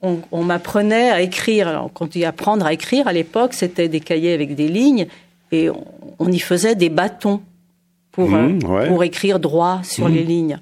On, 0.02 0.20
on 0.32 0.44
m'apprenait 0.44 1.10
à 1.10 1.22
écrire. 1.22 1.68
Alors, 1.68 1.92
quand 1.94 2.06
on 2.06 2.08
dit 2.08 2.26
apprendre 2.26 2.66
à 2.66 2.74
écrire, 2.74 3.08
à 3.08 3.13
l'époque, 3.13 3.54
c'était 3.54 3.88
des 3.89 4.00
cahiers 4.00 4.34
avec 4.34 4.56
des 4.56 4.68
lignes 4.68 5.08
et 5.52 5.70
on, 5.70 5.86
on 6.20 6.32
y 6.32 6.39
faisait 6.39 6.76
des 6.76 6.89
bâtons 6.89 7.42
pour, 8.12 8.30
Mmh, 8.30 8.60
euh, 8.63 8.68
ouais. 8.68 8.88
pour 8.88 9.04
écrire 9.04 9.39
droit 9.39 9.82
sur 9.84 10.08
Mmh. 10.10 10.13
les 10.13 10.24
lignes. 10.24 10.60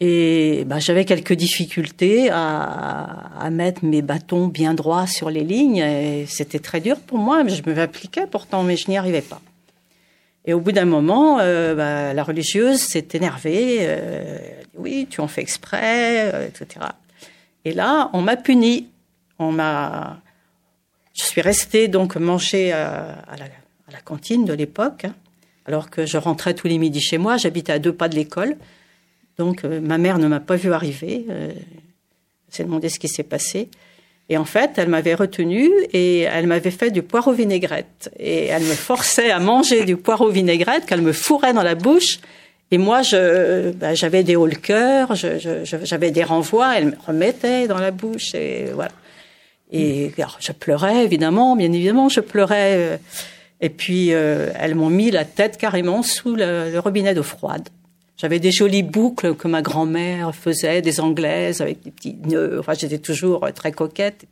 Et 0.00 0.64
bah, 0.66 0.80
j'avais 0.80 1.04
quelques 1.04 1.34
difficultés 1.34 2.28
à, 2.30 3.02
à 3.38 3.50
mettre 3.50 3.84
mes 3.84 4.02
bâtons 4.02 4.48
bien 4.48 4.74
droits 4.74 5.06
sur 5.06 5.30
les 5.30 5.44
lignes. 5.44 5.76
Et 5.76 6.26
c'était 6.26 6.58
très 6.58 6.80
dur 6.80 6.98
pour 6.98 7.18
moi. 7.18 7.46
Je 7.46 7.62
me 7.64 7.78
appliquais 7.78 8.26
pourtant, 8.26 8.64
mais 8.64 8.76
je 8.76 8.88
n'y 8.90 8.96
arrivais 8.96 9.20
pas. 9.20 9.40
Et 10.44 10.54
au 10.54 10.60
bout 10.60 10.72
d'un 10.72 10.84
moment, 10.84 11.38
euh, 11.40 11.74
bah, 11.74 12.14
la 12.14 12.24
religieuse 12.24 12.80
s'est 12.80 13.08
énervée. 13.12 13.78
euh, 13.80 14.38
oui, 14.74 15.06
tu 15.08 15.20
en 15.20 15.28
fais 15.28 15.42
exprès, 15.42 16.32
euh, 16.32 16.48
etc. 16.48 16.86
Et 17.64 17.72
là, 17.72 18.10
on 18.12 18.22
m'a 18.22 18.36
puni. 18.36 18.88
On 19.38 19.52
m'a. 19.52 20.20
Je 21.14 21.24
suis 21.24 21.40
restée 21.40 21.88
donc 21.88 22.16
manger 22.16 22.72
à, 22.72 23.22
à 23.28 23.36
la, 23.36 24.00
cantine 24.04 24.44
de 24.44 24.52
l'époque, 24.52 25.04
hein, 25.04 25.14
alors 25.66 25.90
que 25.90 26.06
je 26.06 26.16
rentrais 26.16 26.54
tous 26.54 26.66
les 26.66 26.78
midis 26.78 27.00
chez 27.00 27.18
moi. 27.18 27.36
J'habitais 27.36 27.72
à 27.72 27.78
deux 27.78 27.92
pas 27.92 28.08
de 28.08 28.16
l'école. 28.16 28.56
Donc, 29.38 29.64
euh, 29.64 29.80
ma 29.80 29.98
mère 29.98 30.18
ne 30.18 30.26
m'a 30.26 30.40
pas 30.40 30.56
vu 30.56 30.72
arriver. 30.72 31.26
Euh, 31.30 31.52
s'est 32.48 32.64
demandé 32.64 32.88
ce 32.88 32.98
qui 32.98 33.08
s'est 33.08 33.22
passé. 33.22 33.68
Et 34.32 34.38
en 34.38 34.46
fait, 34.46 34.70
elle 34.78 34.88
m'avait 34.88 35.12
retenue 35.12 35.70
et 35.92 36.20
elle 36.20 36.46
m'avait 36.46 36.70
fait 36.70 36.90
du 36.90 37.02
poireau 37.02 37.32
vinaigrette. 37.32 38.10
Et 38.18 38.46
elle 38.46 38.62
me 38.62 38.72
forçait 38.72 39.30
à 39.30 39.38
manger 39.38 39.84
du 39.84 39.98
poireau 39.98 40.30
vinaigrette 40.30 40.86
qu'elle 40.86 41.02
me 41.02 41.12
fourrait 41.12 41.52
dans 41.52 41.62
la 41.62 41.74
bouche. 41.74 42.18
Et 42.70 42.78
moi, 42.78 43.02
je, 43.02 43.72
bah, 43.72 43.92
j'avais 43.92 44.22
des 44.22 44.34
hauts 44.34 44.46
le 44.46 44.54
cœur, 44.54 45.14
j'avais 45.14 46.10
des 46.12 46.24
renvois, 46.24 46.78
elle 46.78 46.86
me 46.86 46.94
remettait 47.06 47.68
dans 47.68 47.76
la 47.76 47.90
bouche 47.90 48.34
et 48.34 48.70
voilà. 48.72 48.92
Et 49.70 50.10
alors, 50.16 50.38
je 50.40 50.52
pleurais, 50.52 51.04
évidemment, 51.04 51.54
bien 51.54 51.70
évidemment, 51.70 52.08
je 52.08 52.20
pleurais. 52.20 52.98
Et 53.60 53.68
puis, 53.68 54.14
euh, 54.14 54.48
elles 54.58 54.74
m'ont 54.74 54.88
mis 54.88 55.10
la 55.10 55.26
tête 55.26 55.58
carrément 55.58 56.02
sous 56.02 56.36
le 56.36 56.78
robinet 56.78 57.12
d'eau 57.12 57.22
froide. 57.22 57.68
J'avais 58.22 58.38
des 58.38 58.52
jolies 58.52 58.84
boucles 58.84 59.34
que 59.34 59.48
ma 59.48 59.62
grand-mère 59.62 60.32
faisait, 60.32 60.80
des 60.80 61.00
anglaises 61.00 61.60
avec 61.60 61.82
des 61.82 61.90
petits 61.90 62.16
nœuds. 62.24 62.60
Enfin, 62.60 62.74
j'étais 62.74 62.98
toujours 62.98 63.44
euh, 63.44 63.50
très 63.50 63.72
coquette. 63.72 64.26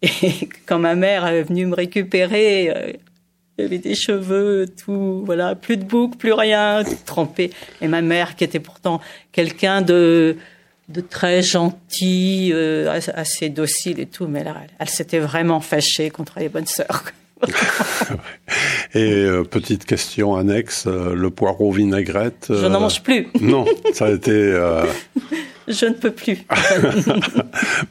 Et 0.00 0.08
quand 0.66 0.78
ma 0.78 0.94
mère 0.94 1.26
est 1.26 1.42
venue 1.42 1.66
me 1.66 1.74
récupérer, 1.74 2.70
euh, 2.70 2.92
y 3.58 3.62
avait 3.62 3.76
des 3.76 3.94
cheveux, 3.94 4.64
tout, 4.82 5.22
voilà, 5.26 5.54
plus 5.54 5.76
de 5.76 5.84
boucles, 5.84 6.16
plus 6.16 6.32
rien, 6.32 6.82
tout 6.82 6.96
trempé. 7.04 7.50
Et 7.82 7.88
ma 7.88 8.00
mère, 8.00 8.36
qui 8.36 8.44
était 8.44 8.58
pourtant 8.58 9.02
quelqu'un 9.32 9.82
de 9.82 10.38
de 10.88 11.00
très 11.00 11.42
gentille, 11.42 12.52
euh, 12.54 13.00
assez 13.14 13.48
docile 13.48 14.00
et 14.00 14.06
tout, 14.06 14.26
mais 14.26 14.44
là, 14.44 14.56
elle, 14.78 14.88
s'était 14.88 15.18
vraiment 15.18 15.60
fâchée 15.60 16.08
contre 16.10 16.38
les 16.38 16.48
bonnes 16.48 16.66
sœurs. 16.66 17.04
et 18.94 19.12
euh, 19.12 19.44
petite 19.44 19.84
question 19.84 20.36
annexe, 20.36 20.84
euh, 20.86 21.14
le 21.14 21.30
poireau 21.30 21.72
vinaigrette. 21.72 22.46
Je 22.50 22.66
n'en 22.66 22.80
mange 22.80 23.02
plus. 23.02 23.28
non, 23.40 23.64
ça 23.92 24.06
a 24.06 24.10
été. 24.10 24.32
Je 25.66 25.86
ne 25.86 25.94
peux 25.94 26.10
plus. 26.10 26.44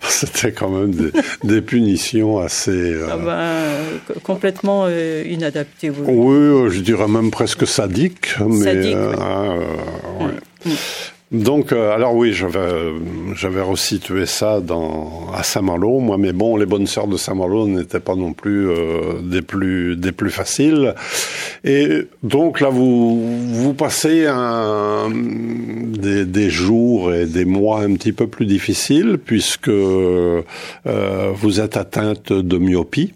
C'était 0.02 0.52
quand 0.52 0.70
même 0.70 1.12
des, 1.44 1.62
punitions 1.62 2.38
assez. 2.38 2.96
Ah 3.10 3.18
ben, 3.18 4.22
complètement 4.22 4.88
inadaptées. 4.88 5.90
Oui. 5.90 6.06
oui. 6.08 6.70
je 6.72 6.82
dirais 6.82 7.08
même 7.08 7.32
presque 7.32 7.66
sadiques. 7.66 8.36
Sadique, 8.38 8.96
mais, 8.96 8.96
hein, 9.20 9.60
mm. 10.20 10.70
Mm. 10.70 10.76
Donc, 11.34 11.72
euh, 11.72 11.92
alors 11.92 12.16
oui, 12.16 12.32
j'avais 12.32 13.62
resitué 13.62 14.28
ça 14.28 14.62
dans, 14.62 15.26
à 15.34 15.42
Saint-Malo, 15.42 15.98
moi, 15.98 16.18
mais 16.20 16.32
bon, 16.32 16.58
les 16.58 16.68
bonnes 16.68 16.86
sœurs 16.86 17.08
de 17.08 17.18
Saint-Malo 17.18 17.68
n'étaient 17.68 18.00
pas 18.00 18.16
non 18.16 18.34
plus 18.34 18.70
euh, 18.70 19.20
des 19.24 19.42
plus 19.42 19.96
des 19.96 20.12
plus 20.12 20.30
faciles. 20.30 20.94
Et 21.64 22.08
donc 22.22 22.62
là, 22.62 22.70
vous 22.70 23.20
vous 23.52 23.74
passez 23.74 24.28
un, 24.28 25.10
des, 25.10 26.26
des, 26.26 26.52
jours 26.52 27.12
et 27.12 27.26
des 27.26 27.46
mois 27.46 27.82
un 27.82 27.96
petit 27.96 28.14
peu 28.14 28.28
plus 28.28 28.46
difficiles 28.46 29.18
puisque 29.18 29.70
euh, 29.70 30.44
vous 30.86 31.60
êtes 31.60 31.78
atteinte 31.78 32.32
de 32.32 32.58
myopie. 32.60 33.12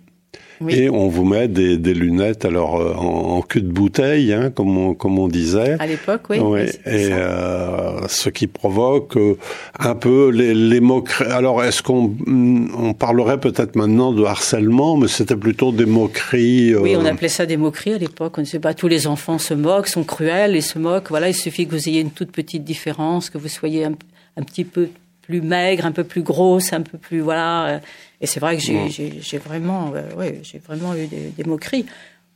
Et 0.70 0.89
on 0.89 1.08
vous 1.08 1.24
met 1.24 1.48
des, 1.48 1.78
des 1.78 1.93
lunettes, 1.93 2.46
alors 2.46 2.80
euh, 2.80 2.93
en, 2.93 3.41
cul 3.41 3.62
de 3.62 3.72
bouteille, 3.72 4.34
hein, 4.34 4.50
comme, 4.50 4.78
on, 4.78 4.93
comme 4.93 5.20
on 5.20 5.28
disait. 5.28 5.76
À 5.80 5.86
l'époque, 5.86 6.22
oui. 6.30 6.38
Et 6.86 7.10
euh, 7.12 8.08
ce 8.08 8.30
qui 8.30 8.48
provoque 8.48 9.17
euh, 9.17 9.38
un 9.80 9.96
peu 9.96 10.30
les, 10.30 10.54
les 10.54 10.80
moqueries. 10.80 11.32
Alors, 11.32 11.63
est-ce 11.63 11.84
qu'on 11.84 12.15
mm, 12.26 12.72
on 12.78 12.93
parlerait 12.93 13.39
peut-être 13.39 13.76
maintenant 13.76 14.13
de 14.13 14.24
harcèlement, 14.24 14.98
mais 14.98 15.08
c'était 15.08 15.36
plutôt 15.36 15.72
des 15.72 15.86
moqueries. 15.86 16.76
Oui, 16.76 16.96
on 16.96 17.06
appelait 17.06 17.30
ça 17.30 17.46
des 17.46 17.58
moqueries 17.58 17.93
à 17.93 17.98
l'époque. 17.98 18.38
On 18.38 18.41
ne 18.41 18.46
sait 18.46 18.60
pas, 18.60 18.74
tous 18.74 18.88
les 18.88 19.08
enfants 19.08 19.38
se 19.38 19.54
moquent, 19.54 19.88
sont 19.88 20.04
cruels 20.04 20.56
et 20.56 20.62
se 20.62 20.80
moquent. 20.80 21.10
Voilà, 21.10 21.30
il 21.30 21.36
suffit 21.36 21.67
que 21.67 21.72
vous 21.72 21.88
ayez 21.89 22.02
une 22.02 22.12
toute 22.12 22.32
petite 22.32 22.63
différence, 22.63 23.30
que 23.30 23.38
vous 23.38 23.48
soyez 23.48 23.86
un, 23.86 23.93
un 24.38 24.43
petit 24.43 24.63
peu 24.63 24.89
plus 25.28 25.42
maigre, 25.42 25.86
un 25.86 25.92
peu 25.92 26.06
plus 26.06 26.22
grosse, 26.22 26.74
un 26.74 26.82
peu 26.82 26.98
plus 26.98 27.20
voilà. 27.20 27.82
Et 28.22 28.28
c'est 28.28 28.40
vrai 28.40 28.58
que 28.58 28.63
j'ai 28.63 29.38
vraiment, 29.38 29.92
euh, 29.94 30.16
ouais, 30.16 30.40
j'ai 30.42 30.60
vraiment 30.60 30.96
eu 30.96 31.08
des, 31.08 31.30
des, 31.30 31.44
moqueries. 31.44 31.86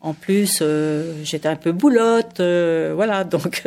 En 0.01 0.13
plus, 0.13 0.59
euh, 0.61 1.23
j'étais 1.23 1.47
un 1.47 1.55
peu 1.55 1.71
boulotte, 1.71 2.39
euh, 2.39 2.91
voilà, 2.95 3.23
donc 3.23 3.63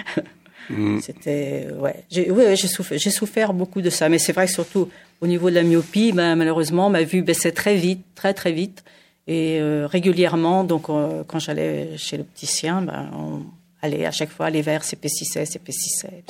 mm. 0.70 1.00
c'était, 1.00 1.68
ouais, 1.78 2.04
j'ai 2.10 2.30
ouais, 2.30 2.56
souffert, 2.56 2.98
souffert 3.12 3.52
beaucoup 3.52 3.82
de 3.82 3.90
ça. 3.90 4.08
Mais 4.08 4.18
c'est 4.18 4.32
vrai 4.32 4.46
que 4.46 4.52
surtout 4.52 4.88
au 5.20 5.26
niveau 5.26 5.50
de 5.50 5.54
la 5.54 5.62
myopie, 5.62 6.12
ben, 6.12 6.34
malheureusement, 6.34 6.90
ma 6.90 7.02
vue 7.02 7.22
baissait 7.22 7.52
très 7.52 7.76
vite, 7.76 8.04
très 8.14 8.34
très 8.34 8.52
vite, 8.52 8.82
et 9.26 9.60
régulièrement. 9.84 10.64
Donc, 10.64 10.86
quand 10.86 11.38
j'allais 11.38 11.98
chez 11.98 12.16
l'opticien, 12.16 12.80
ben, 12.80 13.10
on 13.12 13.42
allait 13.82 14.06
à 14.06 14.10
chaque 14.10 14.30
fois 14.30 14.46
aller 14.46 14.62
vers 14.62 14.82
s'épaississait, 14.84 15.44
s'épaississait. 15.44 16.24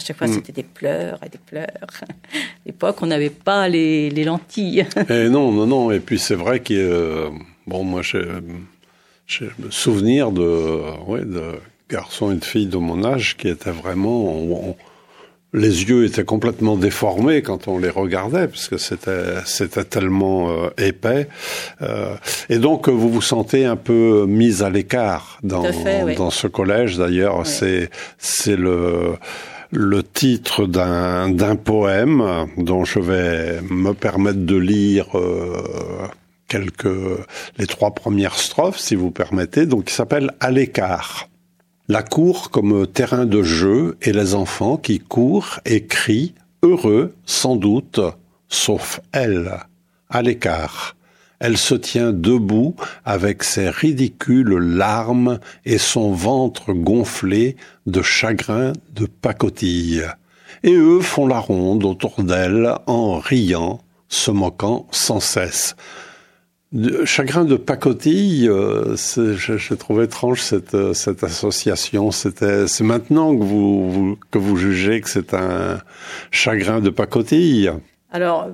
À 0.00 0.02
chaque 0.02 0.16
fois, 0.16 0.28
mm. 0.28 0.32
c'était 0.32 0.52
des 0.52 0.62
pleurs 0.62 1.18
et 1.24 1.28
des 1.28 1.38
pleurs. 1.38 1.66
À 2.02 2.06
l'époque, 2.64 2.96
on 3.02 3.06
n'avait 3.06 3.28
pas 3.28 3.68
les, 3.68 4.08
les, 4.08 4.24
lentilles. 4.24 4.86
Et 5.10 5.28
non, 5.28 5.52
non, 5.52 5.66
non. 5.66 5.90
Et 5.90 6.00
puis, 6.00 6.18
c'est 6.18 6.34
vrai 6.34 6.60
que, 6.60 6.72
euh, 6.72 7.28
bon, 7.66 7.84
moi, 7.84 8.00
j'ai 8.00 8.24
le 9.58 9.70
souvenir 9.70 10.32
de, 10.32 10.80
ouais, 11.06 11.20
de 11.20 11.42
garçons 11.90 12.32
et 12.32 12.36
de 12.36 12.44
filles 12.44 12.66
de 12.66 12.78
mon 12.78 13.04
âge 13.04 13.36
qui 13.36 13.48
étaient 13.48 13.72
vraiment. 13.72 14.74
les 15.52 15.82
yeux 15.84 16.06
étaient 16.06 16.24
complètement 16.24 16.76
déformés 16.76 17.42
quand 17.42 17.68
on 17.68 17.78
les 17.78 17.90
regardait, 17.90 18.48
parce 18.48 18.68
que 18.68 18.78
c'était 18.78 19.34
c'était 19.44 19.84
tellement 19.84 20.50
euh, 20.50 20.70
épais. 20.78 21.28
Euh, 21.82 22.14
et 22.48 22.58
donc 22.58 22.88
vous 22.88 23.10
vous 23.10 23.22
sentez 23.22 23.66
un 23.66 23.76
peu 23.76 24.24
mise 24.26 24.62
à 24.62 24.70
l'écart 24.70 25.38
dans 25.42 25.64
dans 26.16 26.30
ce 26.30 26.46
collège. 26.46 26.96
D'ailleurs, 26.96 27.46
c'est 27.46 27.90
c'est 28.16 28.56
le 28.56 29.18
le 29.72 30.02
titre 30.02 30.66
d'un 30.66 31.56
poème 31.56 32.48
dont 32.56 32.84
je 32.84 32.98
vais 32.98 33.60
me 33.62 33.92
permettre 33.92 34.40
de 34.40 34.56
lire 34.56 35.06
euh, 35.18 36.08
quelques 36.48 36.88
les 37.58 37.66
trois 37.66 37.92
premières 37.92 38.38
strophes, 38.38 38.78
si 38.78 38.94
vous 38.94 39.10
permettez. 39.10 39.66
Donc, 39.66 39.90
il 39.90 39.94
s'appelle 39.94 40.32
À 40.40 40.50
l'écart. 40.50 41.28
La 41.88 42.02
cour 42.02 42.50
comme 42.50 42.86
terrain 42.86 43.26
de 43.26 43.42
jeu 43.42 43.96
et 44.02 44.12
les 44.12 44.34
enfants 44.34 44.76
qui 44.76 45.00
courent 45.00 45.60
et 45.64 45.86
crient, 45.86 46.34
heureux 46.62 47.14
sans 47.24 47.56
doute, 47.56 48.00
sauf 48.48 49.00
elle, 49.12 49.58
à 50.08 50.22
l'écart. 50.22 50.96
Elle 51.40 51.56
se 51.56 51.74
tient 51.74 52.12
debout 52.12 52.76
avec 53.06 53.42
ses 53.44 53.70
ridicules 53.70 54.58
larmes 54.58 55.40
et 55.64 55.78
son 55.78 56.12
ventre 56.12 56.74
gonflé 56.74 57.56
de 57.86 58.02
chagrin 58.02 58.74
de 58.94 59.06
pacotille. 59.06 60.04
Et 60.62 60.74
eux 60.74 61.00
font 61.00 61.26
la 61.26 61.38
ronde 61.38 61.84
autour 61.84 62.22
d'elle 62.22 62.74
en 62.86 63.18
riant, 63.18 63.80
se 64.08 64.30
moquant 64.30 64.86
sans 64.90 65.20
cesse. 65.20 65.76
chagrin 67.04 67.46
de 67.46 67.56
pacotille, 67.56 68.46
euh, 68.46 68.94
j'ai 69.16 69.76
trouvé 69.78 70.04
étrange 70.04 70.42
cette, 70.42 70.92
cette 70.92 71.24
association. 71.24 72.10
C'est 72.10 72.80
maintenant 72.82 73.34
que 73.34 73.42
vous, 73.42 74.18
que 74.30 74.38
vous 74.38 74.56
jugez 74.56 75.00
que 75.00 75.08
c'est 75.08 75.32
un 75.32 75.80
chagrin 76.30 76.80
de 76.80 76.90
pacotille. 76.90 77.72
Alors, 78.12 78.50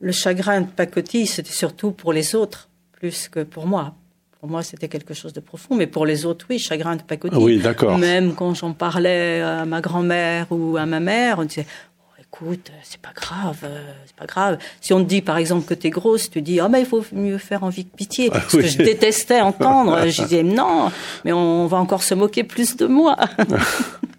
le 0.00 0.12
chagrin 0.12 0.62
de 0.62 0.66
pacotille, 0.66 1.26
c'était 1.26 1.52
surtout 1.52 1.90
pour 1.90 2.12
les 2.12 2.34
autres, 2.34 2.68
plus 2.92 3.28
que 3.28 3.40
pour 3.40 3.66
moi. 3.66 3.94
Pour 4.40 4.50
moi, 4.50 4.62
c'était 4.62 4.88
quelque 4.88 5.14
chose 5.14 5.32
de 5.32 5.40
profond, 5.40 5.74
mais 5.74 5.86
pour 5.86 6.04
les 6.04 6.26
autres, 6.26 6.46
oui, 6.50 6.58
chagrin 6.58 6.96
de 6.96 7.02
pacotille. 7.02 7.38
Oui, 7.38 7.58
d'accord. 7.58 7.96
Même 7.98 8.34
quand 8.34 8.54
j'en 8.54 8.72
parlais 8.72 9.40
à 9.40 9.64
ma 9.64 9.80
grand-mère 9.80 10.46
ou 10.50 10.76
à 10.76 10.84
ma 10.84 11.00
mère, 11.00 11.38
on 11.38 11.44
disait 11.44 11.66
oh, 11.98 12.20
écoute, 12.20 12.70
c'est 12.82 13.00
pas 13.00 13.12
grave, 13.14 13.58
euh, 13.64 13.92
c'est 14.04 14.14
pas 14.14 14.26
grave. 14.26 14.58
Si 14.80 14.92
on 14.92 15.02
te 15.02 15.08
dit 15.08 15.22
par 15.22 15.38
exemple 15.38 15.66
que 15.66 15.74
tu 15.74 15.86
es 15.86 15.90
grosse, 15.90 16.28
tu 16.28 16.42
dis 16.42 16.60
oh 16.60 16.68
mais 16.68 16.80
il 16.80 16.86
faut 16.86 17.04
mieux 17.12 17.38
faire 17.38 17.64
envie 17.64 17.86
que 17.86 17.96
pitié. 17.96 18.28
Ah 18.32 18.42
ce 18.46 18.58
que 18.58 18.66
je 18.66 18.76
détestais 18.76 19.40
entendre. 19.40 20.06
je 20.06 20.22
disais 20.22 20.42
non, 20.42 20.92
mais 21.24 21.32
on 21.32 21.66
va 21.66 21.78
encore 21.78 22.02
se 22.02 22.14
moquer 22.14 22.44
plus 22.44 22.76
de 22.76 22.86
moi. 22.86 23.16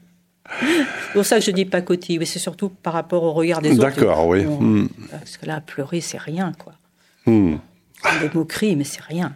C'est 0.62 1.14
pour 1.14 1.26
ça 1.26 1.40
que 1.40 1.46
je 1.46 1.52
dis 1.52 1.66
pas 1.66 1.82
cotille, 1.82 2.20
mais 2.20 2.26
c'est 2.26 2.40
surtout 2.40 2.70
par 2.70 2.94
rapport 2.94 3.24
au 3.24 3.34
regard 3.34 3.62
des 3.62 3.72
autres. 3.72 3.82
D'accord, 3.82 4.28
oui. 4.28 4.44
Hmm. 4.44 4.88
Parce 5.12 5.38
que 5.38 5.46
là, 5.46 5.62
pleurer, 5.62 6.02
c'est 6.02 6.18
rien, 6.18 6.52
quoi. 6.58 6.74
Hmm. 7.26 7.56
Des 8.22 8.30
moqueries, 8.34 8.76
mais 8.76 8.84
c'est 8.84 9.02
rien. 9.02 9.34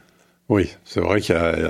Oui, 0.52 0.68
c'est 0.84 1.00
vrai 1.00 1.22
qu'il 1.22 1.34
y, 1.34 1.38
a 1.38 1.64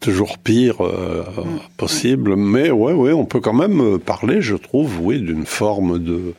toujours 0.00 0.38
pire 0.38 0.80
euh, 0.80 1.22
mm. 1.22 1.60
possible, 1.76 2.34
mais 2.34 2.72
ouais, 2.72 2.92
ouais, 2.92 3.12
on 3.12 3.26
peut 3.26 3.38
quand 3.38 3.52
même 3.52 3.80
euh, 3.80 3.98
parler, 3.98 4.42
je 4.42 4.56
trouve, 4.56 5.00
oui, 5.00 5.20
d'une 5.20 5.46
forme 5.46 6.00
de 6.00 6.34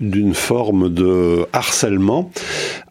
d'une 0.00 0.32
forme 0.32 0.88
de 0.88 1.46
harcèlement. 1.52 2.30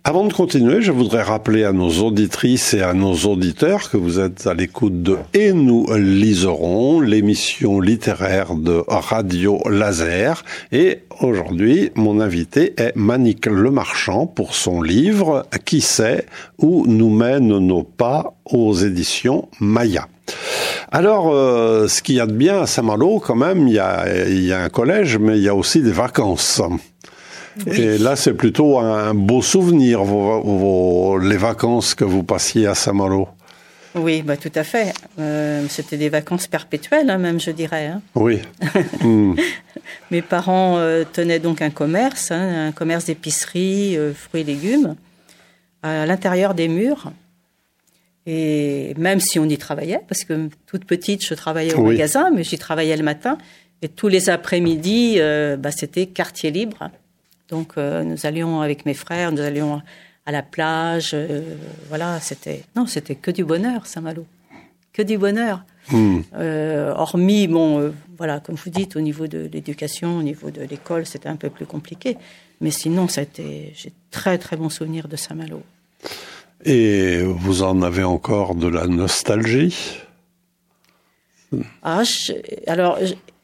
Avant 0.05 0.25
de 0.25 0.33
continuer, 0.33 0.81
je 0.81 0.91
voudrais 0.91 1.21
rappeler 1.21 1.63
à 1.63 1.71
nos 1.71 1.89
auditrices 2.03 2.73
et 2.73 2.81
à 2.81 2.93
nos 2.93 3.13
auditeurs 3.13 3.89
que 3.89 3.95
vous 3.95 4.19
êtes 4.19 4.47
à 4.47 4.53
l'écoute 4.53 5.01
de 5.01 5.15
Et 5.33 5.53
nous 5.53 5.87
liserons, 5.95 6.99
l'émission 6.99 7.79
littéraire 7.79 8.55
de 8.55 8.83
Radio 8.85 9.61
Laser. 9.69 10.43
Et 10.73 11.03
aujourd'hui, 11.21 11.91
mon 11.95 12.19
invité 12.19 12.73
est 12.75 12.93
Manique 12.97 13.45
Lemarchand 13.45 14.27
pour 14.27 14.55
son 14.55 14.81
livre 14.81 15.45
Qui 15.63 15.79
sait 15.79 16.25
où 16.57 16.85
nous 16.85 17.09
mènent 17.09 17.57
nos 17.59 17.83
pas 17.83 18.33
aux 18.43 18.75
éditions 18.75 19.47
Maya. 19.61 20.09
Alors, 20.91 21.33
euh, 21.33 21.87
ce 21.87 22.01
qu'il 22.01 22.15
y 22.15 22.19
a 22.19 22.25
de 22.25 22.33
bien 22.33 22.63
à 22.63 22.67
Saint-Malo, 22.67 23.21
quand 23.25 23.37
même, 23.37 23.69
il 23.69 23.75
y, 23.75 23.79
a, 23.79 24.27
il 24.27 24.43
y 24.43 24.51
a 24.51 24.63
un 24.63 24.69
collège, 24.69 25.17
mais 25.17 25.37
il 25.37 25.43
y 25.43 25.49
a 25.49 25.55
aussi 25.55 25.81
des 25.81 25.93
vacances. 25.93 26.61
Et 27.67 27.97
là, 27.97 28.15
c'est 28.15 28.33
plutôt 28.33 28.79
un 28.79 29.13
beau 29.13 29.41
souvenir, 29.41 30.03
vos, 30.03 31.17
les 31.17 31.37
vacances 31.37 31.95
que 31.95 32.03
vous 32.03 32.23
passiez 32.23 32.67
à 32.67 32.75
Saint-Malo. 32.75 33.27
Oui, 33.95 34.23
bah, 34.23 34.37
tout 34.37 34.51
à 34.55 34.63
fait. 34.63 34.93
Euh, 35.19 35.65
c'était 35.69 35.97
des 35.97 36.09
vacances 36.09 36.47
perpétuelles, 36.47 37.09
hein, 37.09 37.19
même, 37.19 37.39
je 37.39 37.51
dirais. 37.51 37.87
Hein. 37.87 38.01
Oui. 38.15 38.39
Hmm. 39.01 39.35
Mes 40.11 40.21
parents 40.21 40.77
euh, 40.77 41.03
tenaient 41.03 41.39
donc 41.39 41.61
un 41.61 41.69
commerce, 41.69 42.31
hein, 42.31 42.67
un 42.67 42.71
commerce 42.71 43.05
d'épicerie, 43.05 43.97
euh, 43.97 44.13
fruits 44.13 44.41
et 44.41 44.43
légumes, 44.45 44.95
à 45.81 46.05
l'intérieur 46.05 46.53
des 46.53 46.69
murs. 46.69 47.11
Et 48.25 48.93
même 48.97 49.19
si 49.19 49.39
on 49.39 49.45
y 49.45 49.57
travaillait, 49.57 49.99
parce 50.07 50.23
que 50.23 50.49
toute 50.65 50.85
petite, 50.85 51.25
je 51.25 51.33
travaillais 51.33 51.73
au 51.73 51.83
magasin, 51.83 52.31
mais 52.33 52.43
j'y 52.43 52.57
travaillais 52.57 52.95
le 52.95 53.03
matin. 53.03 53.37
Et 53.81 53.89
tous 53.89 54.07
les 54.07 54.29
après-midi, 54.29 55.19
bah, 55.59 55.71
c'était 55.71 56.05
quartier 56.05 56.49
libre. 56.51 56.89
Donc 57.49 57.73
euh, 57.77 58.03
nous 58.03 58.25
allions 58.25 58.61
avec 58.61 58.85
mes 58.85 58.93
frères, 58.93 59.31
nous 59.31 59.41
allions 59.41 59.81
à 60.25 60.31
la 60.31 60.41
plage. 60.41 61.11
Euh, 61.13 61.41
voilà, 61.89 62.19
c'était 62.19 62.63
non, 62.75 62.85
c'était 62.85 63.15
que 63.15 63.31
du 63.31 63.43
bonheur, 63.43 63.85
Saint-Malo, 63.85 64.25
que 64.93 65.01
du 65.01 65.17
bonheur. 65.17 65.63
Hmm. 65.91 66.21
Euh, 66.35 66.93
hormis, 66.95 67.47
bon, 67.47 67.93
voilà, 68.17 68.39
comme 68.39 68.55
vous 68.55 68.69
dites, 68.69 68.95
au 68.95 69.01
niveau 69.01 69.27
de 69.27 69.49
l'éducation, 69.51 70.17
au 70.17 70.23
niveau 70.23 70.49
de 70.49 70.61
l'école, 70.61 71.05
c'était 71.05 71.27
un 71.27 71.35
peu 71.35 71.49
plus 71.49 71.65
compliqué. 71.65 72.17
Mais 72.61 72.71
sinon, 72.71 73.07
été, 73.07 73.73
j'ai 73.75 73.91
très 74.09 74.37
très 74.37 74.55
bons 74.55 74.69
souvenirs 74.69 75.09
de 75.09 75.17
Saint-Malo. 75.17 75.61
Et 76.63 77.21
vous 77.21 77.63
en 77.63 77.81
avez 77.81 78.03
encore 78.05 78.55
de 78.55 78.67
la 78.67 78.87
nostalgie? 78.87 79.75
Ah, 81.81 82.03
je- 82.03 82.31
alors, 82.67 82.97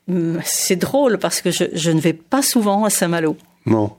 hum, 0.08 0.40
c'est 0.46 0.78
drôle 0.78 1.18
parce 1.18 1.42
que 1.42 1.52
je, 1.52 1.66
je 1.74 1.92
ne 1.92 2.00
vais 2.00 2.14
pas 2.14 2.42
souvent 2.42 2.86
à 2.86 2.90
Saint-Malo. 2.90 3.36
Non. 3.66 3.94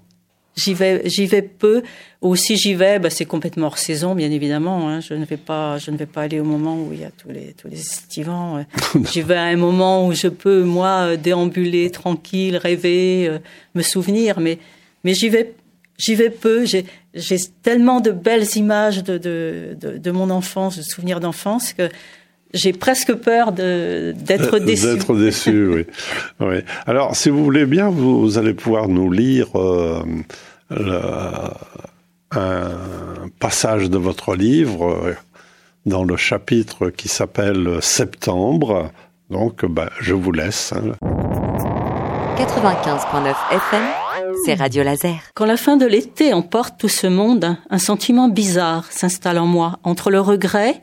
J'y 0.56 0.74
vais, 0.74 1.02
j'y 1.08 1.26
vais 1.26 1.42
peu. 1.42 1.82
Ou 2.22 2.36
si 2.36 2.56
j'y 2.56 2.74
vais, 2.74 2.98
bah, 2.98 3.08
c'est 3.08 3.24
complètement 3.24 3.66
hors 3.68 3.78
saison, 3.78 4.14
bien 4.14 4.30
évidemment. 4.30 4.88
hein. 4.90 5.00
Je 5.00 5.14
ne 5.14 5.24
vais 5.24 5.36
pas, 5.36 5.78
je 5.78 5.90
ne 5.90 5.96
vais 5.96 6.06
pas 6.06 6.22
aller 6.22 6.40
au 6.40 6.44
moment 6.44 6.76
où 6.76 6.92
il 6.92 7.00
y 7.00 7.04
a 7.04 7.10
tous 7.10 7.30
les 7.30 7.54
tous 7.54 7.68
les 7.68 7.78
estivants. 7.80 8.58
euh. 8.58 8.62
j'y 9.12 9.22
vais 9.22 9.36
à 9.36 9.44
un 9.44 9.56
moment 9.56 10.06
où 10.06 10.12
je 10.12 10.28
peux 10.28 10.62
moi 10.64 11.12
euh, 11.12 11.16
déambuler 11.16 11.90
tranquille, 11.90 12.56
rêver, 12.56 13.26
euh, 13.28 13.38
me 13.74 13.82
souvenir. 13.82 14.40
Mais 14.40 14.58
mais 15.04 15.14
j'y 15.14 15.28
vais, 15.30 15.54
j'y 15.98 16.14
vais 16.16 16.30
peu. 16.30 16.66
J'ai 16.66 16.84
j'ai 17.14 17.38
tellement 17.62 18.00
de 18.00 18.10
belles 18.10 18.56
images 18.56 19.02
de 19.02 19.16
de 19.18 19.76
de, 19.80 19.96
de 19.98 20.10
mon 20.10 20.28
enfance, 20.30 20.76
de 20.76 20.82
souvenirs 20.82 21.20
d'enfance 21.20 21.72
que 21.72 21.88
j'ai 22.54 22.72
presque 22.72 23.14
peur 23.14 23.52
de 23.52 24.12
d'être 24.16 24.56
Euh, 24.56 24.60
déçu. 24.60 24.86
D'être 24.86 25.14
déçu, 25.16 25.66
oui. 25.74 25.86
oui. 26.40 26.56
Alors, 26.86 27.14
si 27.16 27.30
vous 27.30 27.44
voulez 27.44 27.66
bien, 27.66 27.90
vous, 27.90 28.20
vous 28.20 28.38
allez 28.38 28.54
pouvoir 28.54 28.88
nous 28.88 29.10
lire 29.10 29.48
euh, 29.56 30.02
le- 30.70 31.00
un 32.32 33.28
passage 33.40 33.90
de 33.90 33.98
votre 33.98 34.34
livre 34.34 34.88
euh, 34.88 35.14
dans 35.86 36.04
le 36.04 36.16
chapitre 36.16 36.90
qui 36.90 37.08
s'appelle 37.08 37.78
Septembre. 37.80 38.90
Donc, 39.30 39.64
bah, 39.64 39.90
je 40.00 40.14
vous 40.14 40.32
laisse. 40.32 40.72
hein. 40.72 40.92
95.9 42.36 43.34
FM, 43.50 43.82
c'est 44.44 44.54
Radio 44.54 44.82
Laser. 44.82 45.18
Quand 45.34 45.44
la 45.44 45.56
fin 45.56 45.76
de 45.76 45.84
l'été 45.86 46.32
emporte 46.32 46.78
tout 46.78 46.88
ce 46.88 47.06
monde, 47.06 47.56
un 47.68 47.78
sentiment 47.78 48.28
bizarre 48.28 48.86
s'installe 48.90 49.38
en 49.38 49.46
moi, 49.46 49.78
entre 49.84 50.10
le 50.10 50.20
regret 50.20 50.80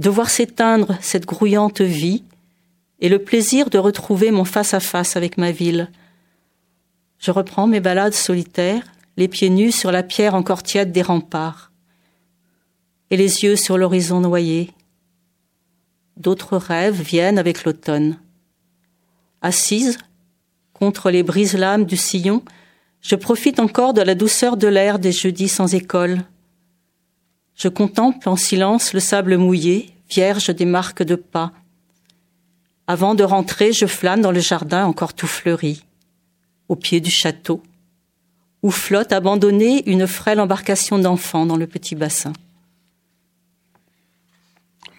de 0.00 0.08
voir 0.08 0.30
s'éteindre 0.30 0.96
cette 1.02 1.26
grouillante 1.26 1.82
vie 1.82 2.24
et 3.00 3.10
le 3.10 3.18
plaisir 3.18 3.68
de 3.68 3.76
retrouver 3.76 4.30
mon 4.30 4.46
face-à-face 4.46 5.14
avec 5.14 5.36
ma 5.36 5.52
ville. 5.52 5.90
Je 7.18 7.30
reprends 7.30 7.66
mes 7.66 7.80
balades 7.80 8.14
solitaires, 8.14 8.82
les 9.18 9.28
pieds 9.28 9.50
nus 9.50 9.72
sur 9.72 9.92
la 9.92 10.02
pierre 10.02 10.34
encore 10.34 10.62
tiède 10.62 10.90
des 10.90 11.02
remparts, 11.02 11.70
et 13.10 13.18
les 13.18 13.44
yeux 13.44 13.56
sur 13.56 13.76
l'horizon 13.76 14.20
noyé. 14.20 14.70
D'autres 16.16 16.56
rêves 16.56 17.02
viennent 17.02 17.38
avec 17.38 17.64
l'automne. 17.64 18.18
Assise, 19.42 19.98
contre 20.72 21.10
les 21.10 21.22
brise-lames 21.22 21.84
du 21.84 21.98
sillon, 21.98 22.42
je 23.02 23.16
profite 23.16 23.60
encore 23.60 23.92
de 23.92 24.00
la 24.00 24.14
douceur 24.14 24.56
de 24.56 24.66
l'air 24.66 24.98
des 24.98 25.12
jeudis 25.12 25.50
sans 25.50 25.74
école. 25.74 26.22
Je 27.60 27.68
contemple 27.68 28.26
en 28.30 28.36
silence 28.36 28.94
le 28.94 29.00
sable 29.00 29.36
mouillé, 29.36 29.90
vierge 30.08 30.48
des 30.48 30.64
marques 30.64 31.02
de 31.02 31.14
pas. 31.14 31.52
Avant 32.86 33.14
de 33.14 33.22
rentrer, 33.22 33.74
je 33.74 33.84
flâne 33.84 34.22
dans 34.22 34.32
le 34.32 34.40
jardin 34.40 34.86
encore 34.86 35.12
tout 35.12 35.26
fleuri, 35.26 35.84
au 36.70 36.76
pied 36.76 37.00
du 37.00 37.10
château, 37.10 37.62
où 38.62 38.70
flotte 38.70 39.12
abandonnée 39.12 39.86
une 39.90 40.06
frêle 40.06 40.40
embarcation 40.40 40.98
d'enfants 40.98 41.44
dans 41.44 41.58
le 41.58 41.66
petit 41.66 41.94
bassin. 41.94 42.32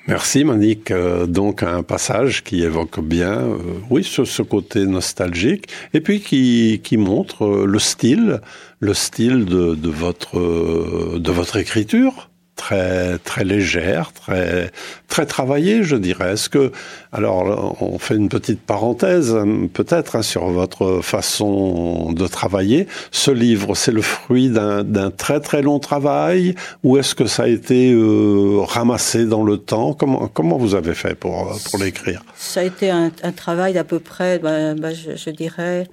Merci, 0.05 0.43
Monique. 0.43 0.91
Euh, 0.91 1.25
donc, 1.25 1.63
un 1.63 1.81
passage 1.81 2.43
qui 2.43 2.61
évoque 2.61 2.99
bien, 2.99 3.39
euh, 3.39 3.57
oui, 3.89 4.03
ce, 4.03 4.41
côté 4.43 4.85
nostalgique, 4.85 5.67
et 5.95 6.01
puis 6.01 6.21
qui, 6.21 6.97
montre 6.97 7.45
euh, 7.45 7.65
le 7.65 7.79
style, 7.79 8.41
le 8.79 8.93
style 8.93 9.45
de 9.45 9.89
votre 9.89 11.57
écriture, 11.57 12.30
très, 12.63 13.17
très 13.29 13.43
légère, 13.43 14.05
très, 14.13 14.71
très 15.07 15.25
travaillée, 15.25 15.83
je 15.83 15.95
dirais. 15.95 16.33
Est-ce 16.33 16.49
que, 16.55 16.71
alors, 17.11 17.75
on 17.81 17.97
fait 17.97 18.15
une 18.15 18.29
petite 18.29 18.61
parenthèse, 18.61 19.35
peut-être, 19.73 20.15
hein, 20.15 20.21
sur 20.21 20.45
votre 20.59 21.01
façon 21.01 22.11
de 22.13 22.27
travailler. 22.27 22.87
Ce 23.11 23.31
livre, 23.31 23.69
c'est 23.81 23.95
le 24.01 24.03
fruit 24.03 24.49
d'un 24.49 25.11
très, 25.23 25.39
très 25.39 25.61
long 25.63 25.79
travail, 25.79 26.55
ou 26.83 26.97
est-ce 26.97 27.15
que 27.15 27.25
ça 27.25 27.43
a 27.43 27.47
été 27.47 27.91
euh, 27.91 28.61
ramassé 28.77 29.25
dans 29.25 29.43
le 29.43 29.57
temps? 29.57 29.93
Comment, 29.93 30.27
comment 30.27 30.57
vous 30.57 30.75
avez 30.75 30.93
fait 30.93 31.15
pour, 31.15 31.35
pour 31.65 31.79
l'écrire? 31.79 32.21
Ça 32.35 32.59
a 32.59 32.63
été 32.63 32.91
un, 32.91 33.11
un 33.23 33.31
travail 33.31 33.73
d'à 33.73 33.83
peu 33.83 33.99
près, 33.99 34.37
ben, 34.37 34.79
ben, 34.79 34.93
je, 34.93 35.15
je 35.15 35.29
dirais, 35.31 35.87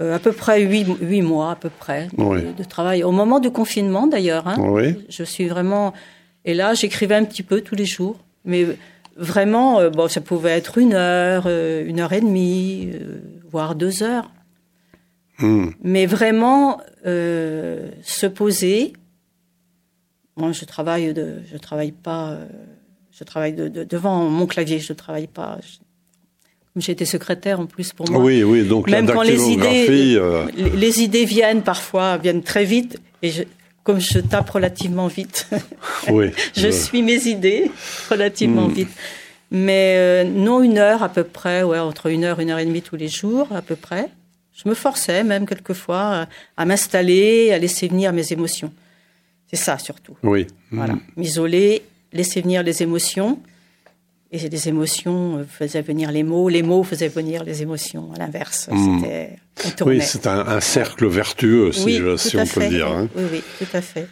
euh, 0.00 0.16
à 0.16 0.18
peu 0.18 0.32
près 0.32 0.62
huit, 0.62 0.86
huit 1.00 1.22
mois, 1.22 1.52
à 1.52 1.56
peu 1.56 1.70
près, 1.70 2.08
de, 2.16 2.22
Oui. 2.22 2.40
de 2.56 2.64
travail. 2.64 3.04
Au 3.04 3.12
moment 3.12 3.38
du 3.40 3.50
confinement, 3.50 4.06
d'ailleurs. 4.06 4.48
Hein, 4.48 4.56
Oui. 4.58 4.96
Je 5.08 5.22
suis 5.24 5.46
vraiment. 5.48 5.92
Et 6.44 6.54
là, 6.54 6.74
j'écrivais 6.74 7.14
un 7.14 7.24
petit 7.24 7.42
peu 7.42 7.60
tous 7.60 7.74
les 7.74 7.84
jours. 7.84 8.16
Mais 8.44 8.66
vraiment, 9.16 9.78
euh, 9.78 9.90
bon, 9.90 10.08
ça 10.08 10.20
pouvait 10.20 10.50
être 10.50 10.78
une 10.78 10.94
heure, 10.94 11.44
euh, 11.46 11.86
une 11.86 12.00
heure 12.00 12.12
et 12.12 12.20
demie, 12.20 12.90
euh, 12.94 13.20
voire 13.50 13.74
deux 13.74 14.02
heures. 14.02 14.30
Hmm. 15.38 15.70
Mais 15.82 16.06
vraiment, 16.06 16.80
euh, 17.06 17.90
se 18.02 18.26
poser. 18.26 18.92
Moi, 20.36 20.52
je 20.52 20.64
travaille 20.64 21.12
de, 21.12 21.42
je 21.50 21.56
travaille 21.58 21.92
pas, 21.92 22.38
je 23.12 23.22
travaille 23.24 23.52
de, 23.52 23.68
de- 23.68 23.84
devant 23.84 24.24
mon 24.30 24.46
clavier. 24.46 24.78
Je 24.78 24.92
travaille 24.94 25.26
pas. 25.26 25.58
je- 25.62 25.78
été 26.80 27.04
secrétaire 27.04 27.60
en 27.60 27.66
plus 27.66 27.92
pour 27.92 28.10
moi. 28.10 28.20
Oui, 28.20 28.42
oui, 28.42 28.66
donc 28.66 28.88
Même 28.88 29.06
la 29.06 29.12
quand 29.12 29.22
les 29.22 29.50
idées, 29.50 30.16
euh, 30.16 30.46
les, 30.56 30.70
les 30.70 31.02
idées 31.02 31.24
viennent 31.24 31.62
parfois, 31.62 32.16
viennent 32.16 32.42
très 32.42 32.64
vite, 32.64 32.98
et 33.22 33.30
je, 33.30 33.42
comme 33.82 34.00
je 34.00 34.18
tape 34.20 34.50
relativement 34.50 35.06
vite, 35.06 35.48
oui, 36.10 36.30
je 36.54 36.68
suis 36.68 37.02
mes 37.02 37.26
idées 37.26 37.70
relativement 38.08 38.68
vite. 38.68 38.90
Mais 39.50 39.96
euh, 39.98 40.24
non 40.24 40.62
une 40.62 40.78
heure 40.78 41.02
à 41.02 41.10
peu 41.10 41.24
près, 41.24 41.62
ouais, 41.62 41.78
entre 41.78 42.06
une 42.06 42.24
heure, 42.24 42.40
une 42.40 42.50
heure 42.50 42.58
et 42.58 42.64
demie 42.64 42.80
tous 42.80 42.96
les 42.96 43.08
jours 43.08 43.48
à 43.54 43.60
peu 43.60 43.76
près. 43.76 44.08
Je 44.54 44.66
me 44.68 44.74
forçais 44.74 45.24
même 45.24 45.46
quelquefois 45.46 46.12
euh, 46.12 46.24
à 46.56 46.64
m'installer, 46.64 47.52
à 47.52 47.58
laisser 47.58 47.88
venir 47.88 48.14
mes 48.14 48.32
émotions. 48.32 48.72
C'est 49.50 49.56
ça 49.56 49.78
surtout. 49.78 50.16
Oui. 50.22 50.46
Voilà, 50.70 50.94
m'isoler, 51.16 51.82
laisser 52.14 52.40
venir 52.40 52.62
les 52.62 52.82
émotions. 52.82 53.38
Et 54.34 54.38
les 54.48 54.68
émotions 54.68 55.38
euh, 55.38 55.44
faisaient 55.44 55.82
venir 55.82 56.10
les 56.10 56.22
mots, 56.22 56.48
les 56.48 56.62
mots 56.62 56.82
faisaient 56.82 57.08
venir 57.08 57.44
les 57.44 57.60
émotions. 57.60 58.12
À 58.14 58.18
l'inverse, 58.18 58.68
tournait. 59.76 59.98
Oui, 59.98 60.00
c'est 60.00 60.26
un, 60.26 60.40
un 60.48 60.60
cercle 60.60 61.06
vertueux, 61.06 61.70
si, 61.72 61.84
Oui, 61.84 61.96
je- 61.98 62.12
tout 62.12 62.16
si 62.18 62.38
à 62.38 62.42
on 62.42 62.44
peut 62.46 62.60
fait. 62.60 62.70
le 62.70 62.76
dire. 62.76 62.88
hein. 62.88 63.08
Oui, 63.14 63.24
oui, 63.30 63.42
tout 63.58 63.76
à 63.76 63.82
fait. 63.82 64.08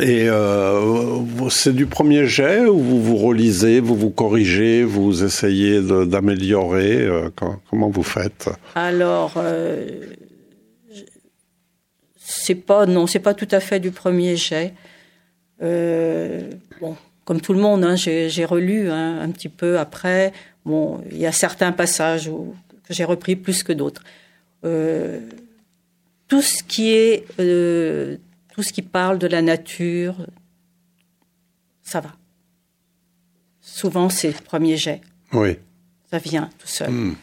Et 0.00 0.26
euh, 0.28 1.20
c'est 1.50 1.74
du 1.74 1.86
premier 1.86 2.26
jet 2.26 2.60
ou 2.66 2.78
vous 2.78 3.00
vous 3.02 3.16
relisez, 3.16 3.78
vous 3.78 3.94
vous 3.94 4.10
corrigez, 4.10 4.82
vous 4.82 5.22
essayez 5.22 5.80
d'améliorer 5.82 7.02
euh, 7.02 7.28
Comment 7.70 7.90
vous 7.90 8.02
faites? 8.02 8.48
Alors, 8.74 9.34
euh, 9.36 9.86
c'est 12.16 12.54
pas 12.56 12.86
non, 12.86 13.06
c'est 13.06 13.20
pas 13.20 13.34
tout 13.34 13.46
à 13.50 13.60
fait 13.60 13.78
du 13.80 13.90
premier 13.92 14.36
jet. 14.36 14.74
Bon, 15.60 16.96
comme 17.24 17.40
tout 17.40 17.54
le 17.54 17.60
monde, 17.60 17.84
hein, 17.84 17.96
j'ai 17.96 18.44
relu 18.44 18.90
hein, 18.90 19.20
un 19.20 19.30
petit 19.30 19.48
peu 19.48 19.78
après. 19.78 20.32
Bon, 20.64 21.02
il 21.10 21.18
y 21.18 21.26
a 21.26 21.32
certains 21.32 21.72
passages 21.72 22.28
où, 22.28 22.54
que 22.86 22.94
j'ai 22.94 23.04
repris 23.04 23.36
plus 23.36 23.62
que 23.62 23.72
d'autres. 23.72 24.02
Euh, 24.64 25.20
tout 26.28 26.42
ce 26.42 26.62
qui 26.62 26.92
est, 26.92 27.24
euh, 27.40 28.16
tout 28.52 28.62
ce 28.62 28.72
qui 28.72 28.82
parle 28.82 29.18
de 29.18 29.26
la 29.26 29.42
nature, 29.42 30.26
ça 31.82 32.00
va. 32.00 32.12
Souvent, 33.60 34.08
c'est 34.08 34.28
le 34.28 34.44
premier 34.44 34.76
jet. 34.76 35.00
Oui. 35.32 35.56
Ça 36.10 36.18
vient 36.18 36.50
tout 36.58 36.68
seul. 36.68 36.90
Hmm. 36.90 37.16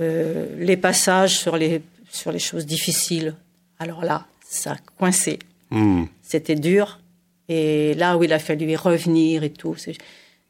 Euh, 0.00 0.56
les 0.58 0.76
passages 0.76 1.38
sur 1.38 1.56
les, 1.56 1.82
sur 2.10 2.32
les 2.32 2.38
choses 2.38 2.66
difficiles, 2.66 3.34
alors 3.78 4.04
là, 4.04 4.26
ça 4.48 4.72
a 4.72 4.76
coincé. 4.98 5.38
Hmm. 5.70 6.04
C'était 6.22 6.56
dur. 6.56 6.98
Et 7.48 7.94
là 7.94 8.16
où 8.16 8.24
il 8.24 8.32
a 8.32 8.38
fallu 8.38 8.70
y 8.70 8.76
revenir 8.76 9.42
et 9.42 9.50
tout, 9.50 9.74
c'est, 9.76 9.96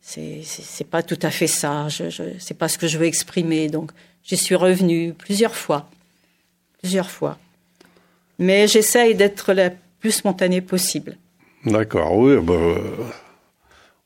c'est, 0.01 0.41
c'est, 0.45 0.63
c'est 0.63 0.89
pas 0.89 1.03
tout 1.03 1.19
à 1.23 1.31
fait 1.31 1.47
ça. 1.47 1.89
Je, 1.89 2.11
je, 2.11 2.23
c'est 2.39 2.57
pas 2.57 2.69
ce 2.69 2.79
que 2.79 2.87
je 2.87 2.99
veux 2.99 3.07
exprimer. 3.07 3.69
Donc, 3.69 3.93
j'y 4.23 4.37
suis 4.37 4.55
revenue 4.55 5.15
plusieurs 5.15 5.55
fois. 5.55 5.89
Plusieurs 6.81 7.11
fois. 7.11 7.39
Mais 8.39 8.67
j'essaye 8.67 9.15
d'être 9.15 9.53
la 9.53 9.71
plus 10.01 10.13
spontanée 10.13 10.61
possible. 10.61 11.17
D'accord, 11.65 12.17
oui. 12.17 12.37
bah, 12.43 12.55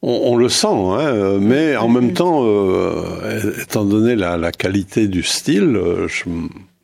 on, 0.03 0.11
on 0.33 0.37
le 0.37 0.49
sent, 0.49 0.67
hein, 0.69 1.39
mais 1.41 1.75
en 1.77 1.89
même 1.89 2.13
temps, 2.13 2.43
euh, 2.45 3.55
étant 3.63 3.85
donné 3.85 4.15
la, 4.15 4.37
la 4.37 4.53
qualité 4.53 5.09
du 5.09 5.23
style, 5.23 5.75
euh, 5.75 6.07
je, 6.07 6.25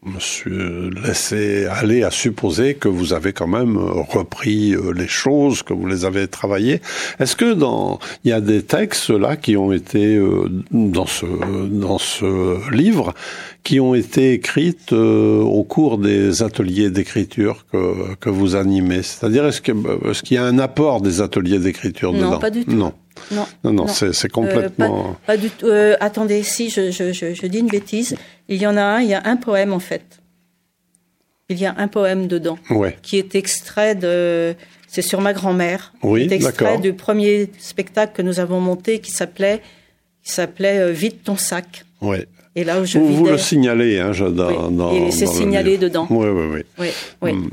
me 0.05 0.19
suis 0.19 0.91
laissé 1.05 1.67
aller 1.67 2.03
à 2.03 2.11
supposer 2.11 2.75
que 2.75 2.89
vous 2.89 3.13
avez 3.13 3.33
quand 3.33 3.47
même 3.47 3.77
repris 3.77 4.75
euh, 4.75 4.93
les 4.93 5.07
choses, 5.07 5.63
que 5.63 5.73
vous 5.73 5.87
les 5.87 6.05
avez 6.05 6.27
travaillées. 6.27 6.81
Est-ce 7.21 7.37
que 7.37 7.55
dans 7.55 8.01
il 8.25 8.31
y 8.31 8.33
a 8.33 8.41
des 8.41 8.63
textes 8.63 9.11
là 9.11 9.37
qui 9.37 9.57
ont 9.57 9.73
été 9.73 10.17
euh, 10.17 10.49
dans 10.73 11.07
ce 11.07 11.27
dans 11.69 11.99
ce 11.99 12.71
livre 12.75 13.15
qui 13.63 13.79
ont 13.79 13.95
été 13.95 14.33
écrites 14.33 14.93
euh, 14.93 15.41
au 15.41 15.63
cours 15.63 15.99
des 15.99 16.43
ateliers 16.43 16.91
d'écriture 16.91 17.65
que 17.71 18.15
que 18.17 18.31
vous 18.31 18.57
animez? 18.57 19.03
C'est-à-dire 19.03 19.47
est-ce 19.47 19.61
que 19.61 19.73
est-ce 20.11 20.23
qu'il 20.23 20.35
y 20.37 20.39
a 20.39 20.45
un 20.45 20.59
apport 20.59 21.01
des 21.01 21.21
ateliers 21.21 21.61
d'écriture 21.61 22.13
dedans? 22.13 22.33
Non, 22.33 22.39
pas 22.41 22.51
du 22.51 22.65
tout. 22.65 22.73
Non. 22.73 22.93
Non, 23.31 23.47
non, 23.65 23.73
non, 23.73 23.87
c'est 23.89 24.31
complètement. 24.31 25.11
Euh, 25.11 25.13
pas, 25.13 25.19
pas, 25.27 25.37
du 25.37 25.51
tout. 25.51 25.67
Euh, 25.67 25.97
attendez, 26.01 26.43
si 26.43 26.71
je, 26.71 26.91
je, 26.91 27.13
je, 27.13 27.35
je, 27.35 27.47
dis 27.47 27.59
une 27.59 27.69
bêtise, 27.69 28.17
il 28.49 28.61
y 28.61 28.67
en 28.67 28.77
a 28.77 28.83
un, 28.83 29.01
il 29.01 29.09
y 29.09 29.15
a 29.15 29.23
un 29.25 29.37
poème 29.37 29.73
en 29.73 29.79
fait. 29.79 30.21
Il 31.49 31.59
y 31.59 31.67
a 31.67 31.75
un 31.77 31.89
poème 31.89 32.29
dedans 32.29 32.59
ouais. 32.71 32.97
qui 33.03 33.19
est 33.19 33.35
extrait 33.35 33.95
de. 33.95 34.55
C'est 34.89 35.03
sur 35.03 35.21
ma 35.21 35.33
grand-mère. 35.33 35.93
Oui, 36.03 36.27
d'accord. 36.27 36.49
extrait 36.49 36.79
du 36.79 36.93
premier 36.93 37.51
spectacle 37.59 38.13
que 38.15 38.23
nous 38.23 38.41
avons 38.41 38.61
monté 38.61 38.99
qui 39.01 39.11
s'appelait 39.11 39.63
qui 40.23 40.33
s'appelait 40.33 40.79
euh, 40.79 40.93
Vide 40.93 41.23
ton 41.23 41.37
sac. 41.37 41.85
Ouais. 42.01 42.27
Et 42.55 42.65
là 42.65 42.81
où 42.81 42.85
je 42.85 42.99
vous, 42.99 43.07
vidais... 43.07 43.19
vous 43.19 43.27
le 43.27 43.39
signalez, 43.39 43.99
hein, 43.99 44.13
dans, 44.31 44.49
oui. 44.49 44.77
dans, 44.77 44.93
Et 44.93 45.11
c'est 45.11 45.27
signalé 45.27 45.79
dedans. 45.79 46.07
Oui, 46.11 46.29
oui, 46.29 46.47
oui. 46.53 46.63
Oui, 46.79 46.89
oui. 47.23 47.33
Hmm. 47.33 47.49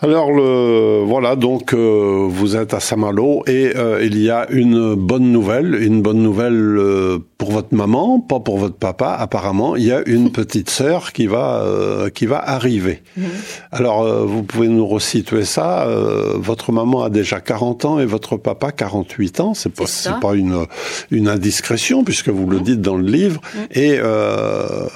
Alors 0.00 0.30
le 0.30 1.02
voilà 1.04 1.34
donc 1.34 1.72
euh, 1.74 2.26
vous 2.28 2.54
êtes 2.54 2.72
à 2.72 2.78
Saint-Malo 2.78 3.42
et 3.48 3.72
euh, 3.74 3.98
il 4.04 4.16
y 4.22 4.30
a 4.30 4.46
une 4.50 4.94
bonne 4.94 5.32
nouvelle, 5.32 5.74
une 5.74 6.02
bonne 6.02 6.22
nouvelle 6.22 6.54
euh, 6.78 7.18
pour 7.36 7.50
votre 7.50 7.74
maman, 7.74 8.20
pas 8.20 8.38
pour 8.38 8.58
votre 8.58 8.76
papa. 8.76 9.16
Apparemment, 9.18 9.74
il 9.74 9.82
y 9.82 9.90
a 9.92 10.00
une 10.06 10.30
petite 10.40 10.70
sœur 10.70 11.12
qui 11.12 11.26
va 11.26 11.62
euh, 11.64 12.10
qui 12.10 12.26
va 12.26 12.38
arriver. 12.38 13.02
Mhm. 13.16 13.24
Alors 13.72 14.02
euh, 14.02 14.24
vous 14.24 14.44
pouvez 14.44 14.68
nous 14.68 14.86
resituer 14.86 15.44
ça. 15.44 15.88
euh, 15.88 16.34
votre 16.36 16.70
maman 16.70 17.02
a 17.02 17.10
déjà 17.10 17.40
40 17.40 17.84
ans 17.84 17.98
et 17.98 18.06
votre 18.06 18.36
papa 18.36 18.70
48 18.70 19.40
ans. 19.40 19.54
C'est 19.54 19.74
pas 19.74 19.86
C'est 19.86 20.20
pas 20.20 20.34
une 20.34 20.64
une 21.10 21.26
indiscrétion 21.26 22.04
puisque 22.04 22.28
vous 22.28 22.46
le 22.48 22.60
dites 22.60 22.80
dans 22.80 22.96
le 22.96 23.04
livre 23.10 23.40
et 23.72 23.96
euh, 23.98 24.86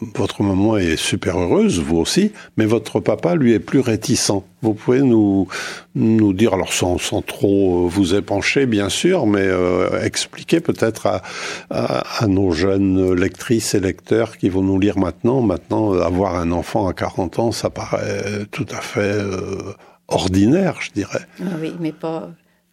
votre 0.00 0.42
maman 0.42 0.76
est 0.76 0.96
super 0.96 1.38
heureuse, 1.38 1.78
vous 1.78 1.98
aussi, 1.98 2.32
mais 2.56 2.66
votre 2.66 2.98
papa, 2.98 3.36
lui, 3.36 3.52
est 3.52 3.60
plus 3.60 3.78
réticent. 3.78 4.42
Vous 4.60 4.74
pouvez 4.74 5.02
nous, 5.02 5.46
nous 5.94 6.32
dire, 6.32 6.54
alors 6.54 6.72
sans, 6.72 6.98
sans 6.98 7.22
trop 7.22 7.86
vous 7.86 8.14
épancher, 8.16 8.66
bien 8.66 8.88
sûr, 8.88 9.26
mais 9.26 9.46
euh, 9.46 10.02
expliquer 10.02 10.60
peut-être 10.60 11.06
à, 11.06 11.22
à, 11.70 12.24
à, 12.24 12.26
nos 12.26 12.50
jeunes 12.50 13.14
lectrices 13.14 13.74
et 13.74 13.80
lecteurs 13.80 14.36
qui 14.36 14.48
vont 14.48 14.62
nous 14.62 14.80
lire 14.80 14.98
maintenant. 14.98 15.42
Maintenant, 15.42 15.92
avoir 15.92 16.34
un 16.34 16.50
enfant 16.50 16.88
à 16.88 16.92
40 16.92 17.38
ans, 17.38 17.52
ça 17.52 17.70
paraît 17.70 18.46
tout 18.50 18.66
à 18.70 18.80
fait 18.80 19.00
euh, 19.00 19.74
ordinaire, 20.08 20.78
je 20.80 20.90
dirais. 20.90 21.24
Ah 21.40 21.54
oui, 21.60 21.72
mais 21.78 21.92
pas, 21.92 22.30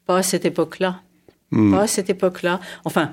pas 0.08 0.18
à 0.18 0.24
cette 0.24 0.46
époque-là. 0.46 1.02
Hmm. 1.52 1.72
Pas 1.72 1.82
à 1.84 1.88
cette 1.88 2.10
époque-là. 2.10 2.60
Enfin, 2.84 3.12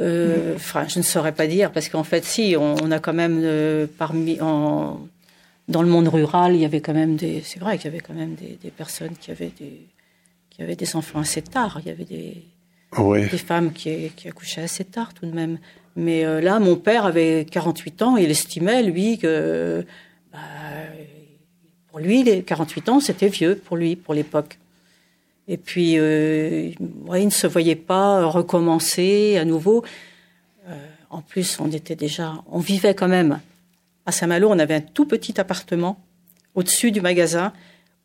euh, 0.00 0.54
enfin, 0.56 0.86
je 0.88 0.98
ne 0.98 1.04
saurais 1.04 1.32
pas 1.32 1.46
dire, 1.46 1.70
parce 1.70 1.88
qu'en 1.88 2.04
fait, 2.04 2.24
si, 2.24 2.56
on, 2.58 2.74
on 2.82 2.90
a 2.90 2.98
quand 2.98 3.12
même 3.12 3.40
euh, 3.42 3.86
parmi 3.98 4.40
en, 4.40 5.00
dans 5.68 5.82
le 5.82 5.88
monde 5.88 6.08
rural, 6.08 6.54
il 6.54 6.60
y 6.60 6.64
avait 6.64 6.80
quand 6.80 6.94
même 6.94 7.16
des, 7.16 7.42
c'est 7.44 7.60
vrai 7.60 7.78
qu'il 7.78 7.90
y 7.90 7.94
avait 7.94 8.00
quand 8.02 8.14
même 8.14 8.34
des, 8.34 8.58
des, 8.60 8.70
personnes 8.70 9.14
qui 9.20 9.30
avaient 9.30 9.52
des, 9.58 9.86
qui 10.50 10.62
avaient 10.62 10.76
des 10.76 10.96
enfants 10.96 11.20
assez 11.20 11.42
tard. 11.42 11.80
Il 11.84 11.88
y 11.88 11.90
avait 11.90 12.04
des, 12.04 12.42
femmes 13.38 13.72
qui, 13.72 14.10
qui 14.16 14.28
accouchaient 14.28 14.62
assez 14.62 14.84
tard 14.84 15.14
tout 15.14 15.26
de 15.26 15.32
même. 15.32 15.58
Mais 15.94 16.24
euh, 16.24 16.40
là, 16.40 16.58
mon 16.58 16.76
père 16.76 17.04
avait 17.04 17.46
48 17.50 18.02
ans, 18.02 18.16
il 18.16 18.30
estimait 18.30 18.82
lui 18.82 19.18
que, 19.18 19.84
bah, 20.32 20.38
pour 21.90 22.00
lui, 22.00 22.22
les 22.22 22.42
48 22.42 22.88
ans, 22.88 23.00
c'était 23.00 23.28
vieux 23.28 23.56
pour 23.56 23.76
lui, 23.76 23.96
pour 23.96 24.14
l'époque. 24.14 24.58
Et 25.48 25.56
puis, 25.56 25.94
euh, 25.98 26.70
ouais, 27.06 27.24
ne 27.24 27.30
se 27.30 27.46
voyait 27.46 27.76
pas 27.76 28.24
recommencer 28.26 29.36
à 29.38 29.44
nouveau. 29.44 29.84
Euh, 30.68 30.74
en 31.10 31.20
plus, 31.20 31.58
on 31.60 31.70
était 31.70 31.96
déjà, 31.96 32.34
on 32.50 32.60
vivait 32.60 32.94
quand 32.94 33.08
même 33.08 33.40
à 34.06 34.12
Saint-Malo. 34.12 34.48
On 34.50 34.58
avait 34.58 34.74
un 34.74 34.80
tout 34.80 35.06
petit 35.06 35.40
appartement 35.40 35.98
au-dessus 36.54 36.92
du 36.92 37.00
magasin 37.00 37.52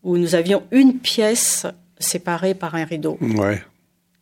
où 0.04 0.18
nous 0.18 0.36
avions 0.36 0.64
une 0.72 0.98
pièce 0.98 1.68
séparée 2.00 2.54
par 2.54 2.76
un 2.76 2.86
rideau. 2.86 3.18
Ouais. 3.22 3.62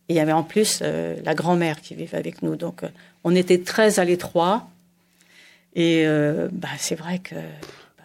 Et 0.08 0.14
il 0.14 0.16
y 0.16 0.20
avait 0.20 0.32
en 0.32 0.42
plus 0.42 0.80
euh, 0.82 1.16
la 1.24 1.34
grand-mère 1.34 1.80
qui 1.80 1.94
vivait 1.94 2.18
avec 2.18 2.42
nous. 2.42 2.56
Donc, 2.56 2.84
euh, 2.84 2.88
on 3.24 3.34
était 3.34 3.60
très 3.62 3.98
à 3.98 4.04
l'étroit. 4.04 4.68
Et 5.74 6.06
bah, 6.52 6.68
c'est 6.78 6.94
vrai 6.94 7.18
que 7.18 7.34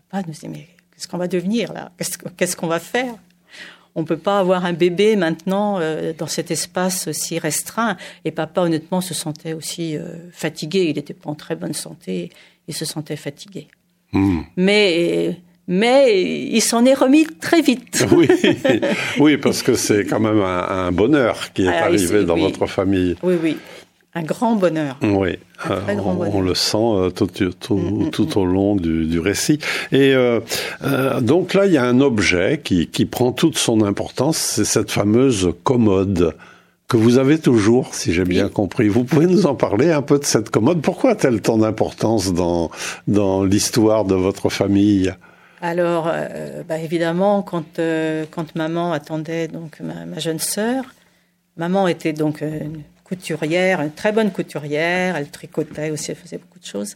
papa 0.09 0.27
nous 0.27 0.33
disait, 0.33 0.49
mais 0.49 0.67
qu'est-ce 0.93 1.07
qu'on 1.07 1.17
va 1.17 1.29
devenir 1.29 1.71
là? 1.71 1.93
Qu'est-ce 2.35 2.57
qu'on 2.57 2.67
va 2.67 2.81
faire? 2.81 3.13
On 3.95 4.03
peut 4.03 4.17
pas 4.17 4.39
avoir 4.39 4.65
un 4.65 4.73
bébé 4.73 5.15
maintenant 5.15 5.79
euh, 5.79 6.13
dans 6.17 6.27
cet 6.27 6.51
espace 6.51 7.11
si 7.11 7.39
restreint. 7.39 7.97
Et 8.25 8.31
papa, 8.31 8.61
honnêtement, 8.61 9.01
se 9.01 9.13
sentait 9.13 9.53
aussi 9.53 9.97
euh, 9.97 10.29
fatigué. 10.31 10.87
Il 10.89 10.97
était 10.97 11.13
pas 11.13 11.29
en 11.29 11.35
très 11.35 11.55
bonne 11.55 11.73
santé. 11.73 12.29
Il 12.67 12.73
se 12.73 12.85
sentait 12.85 13.15
fatigué. 13.15 13.67
Mmh. 14.13 14.41
Mais 14.57 15.37
mais 15.67 16.21
il 16.21 16.61
s'en 16.61 16.85
est 16.85 16.93
remis 16.93 17.25
très 17.39 17.61
vite. 17.61 18.05
Oui, 18.11 18.27
oui, 19.19 19.37
parce 19.37 19.63
que 19.63 19.75
c'est 19.75 20.05
quand 20.05 20.19
même 20.19 20.41
un, 20.41 20.87
un, 20.87 20.91
bonheur 20.91 21.53
qui 21.53 21.63
est 21.63 21.67
arrivé 21.67 22.25
dans 22.25 22.35
oui. 22.35 22.41
votre 22.41 22.67
famille. 22.67 23.15
Oui, 23.23 23.35
oui. 23.41 23.57
Un 24.13 24.23
grand 24.23 24.55
bonheur. 24.55 24.97
Oui, 25.01 25.37
grand 25.65 26.11
on, 26.11 26.13
bonheur. 26.15 26.35
on, 26.35 26.41
le 26.41 26.53
sent 26.53 26.77
euh, 26.77 27.09
tout, 27.11 27.27
tout, 27.27 27.77
mmh, 27.77 28.09
tout 28.11 28.37
au 28.37 28.45
long 28.45 28.75
du, 28.75 29.05
du 29.05 29.19
récit. 29.19 29.59
Et 29.93 30.13
euh, 30.13 30.41
euh, 30.83 31.21
donc 31.21 31.53
là, 31.53 31.65
il 31.65 31.71
y 31.71 31.77
a 31.77 31.85
un 31.85 32.01
objet 32.01 32.59
qui, 32.61 32.87
qui 32.87 33.05
prend 33.05 33.31
toute 33.31 33.57
son 33.57 33.81
importance, 33.81 34.37
c'est 34.37 34.65
cette 34.65 34.91
fameuse 34.91 35.53
commode 35.63 36.35
que 36.89 36.97
vous 36.97 37.19
avez 37.19 37.39
toujours, 37.39 37.95
si 37.95 38.11
j'ai 38.11 38.23
oui. 38.23 38.29
bien 38.29 38.49
compris. 38.49 38.89
Vous 38.89 39.05
pouvez 39.05 39.25
nous 39.25 39.45
en 39.45 39.55
parler 39.55 39.91
un 39.91 40.01
peu 40.01 40.19
de 40.19 40.25
cette 40.25 40.49
commode 40.49 40.81
Pourquoi 40.81 41.11
a-t-elle 41.11 41.39
tant 41.41 41.57
d'importance 41.57 42.33
dans, 42.33 42.69
dans 43.07 43.45
l'histoire 43.45 44.03
de 44.03 44.15
votre 44.15 44.49
famille? 44.49 45.13
Alors, 45.61 46.09
euh, 46.11 46.63
bah 46.67 46.79
évidemment, 46.79 47.43
quand, 47.43 47.79
euh, 47.79 48.25
quand 48.29 48.55
maman 48.55 48.91
attendait 48.91 49.47
donc 49.47 49.79
ma, 49.79 50.05
ma, 50.05 50.19
jeune 50.19 50.39
sœur, 50.39 50.83
maman 51.55 51.87
était 51.87 52.11
donc 52.11 52.41
une 52.41 52.81
couturière, 53.11 53.81
une 53.81 53.91
très 53.91 54.13
bonne 54.13 54.31
couturière, 54.31 55.17
elle 55.17 55.29
tricotait 55.29 55.89
aussi, 55.89 56.11
elle 56.11 56.17
faisait 56.17 56.37
beaucoup 56.37 56.59
de 56.59 56.65
choses. 56.65 56.95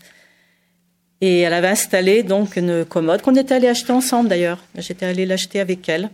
Et 1.19 1.41
elle 1.41 1.53
avait 1.53 1.67
installé 1.67 2.23
donc 2.23 2.55
une 2.55 2.85
commode 2.85 3.21
qu'on 3.21 3.35
était 3.35 3.55
allé 3.55 3.67
acheter 3.67 3.91
ensemble 3.91 4.29
d'ailleurs. 4.29 4.63
J'étais 4.77 5.05
allée 5.05 5.25
l'acheter 5.25 5.59
avec 5.59 5.89
elle. 5.89 6.09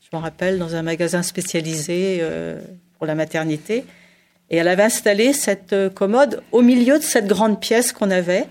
Je 0.00 0.16
me 0.16 0.22
rappelle 0.22 0.58
dans 0.58 0.74
un 0.74 0.82
magasin 0.82 1.22
spécialisé 1.22 2.18
euh, 2.22 2.58
pour 2.96 3.06
la 3.06 3.14
maternité. 3.14 3.84
Et 4.48 4.56
elle 4.56 4.68
avait 4.68 4.84
installé 4.84 5.34
cette 5.34 5.74
euh, 5.74 5.90
commode 5.90 6.42
au 6.52 6.62
milieu 6.62 6.98
de 6.98 7.02
cette 7.04 7.26
grande 7.26 7.60
pièce 7.60 7.92
qu'on 7.92 8.10
avait. 8.10 8.44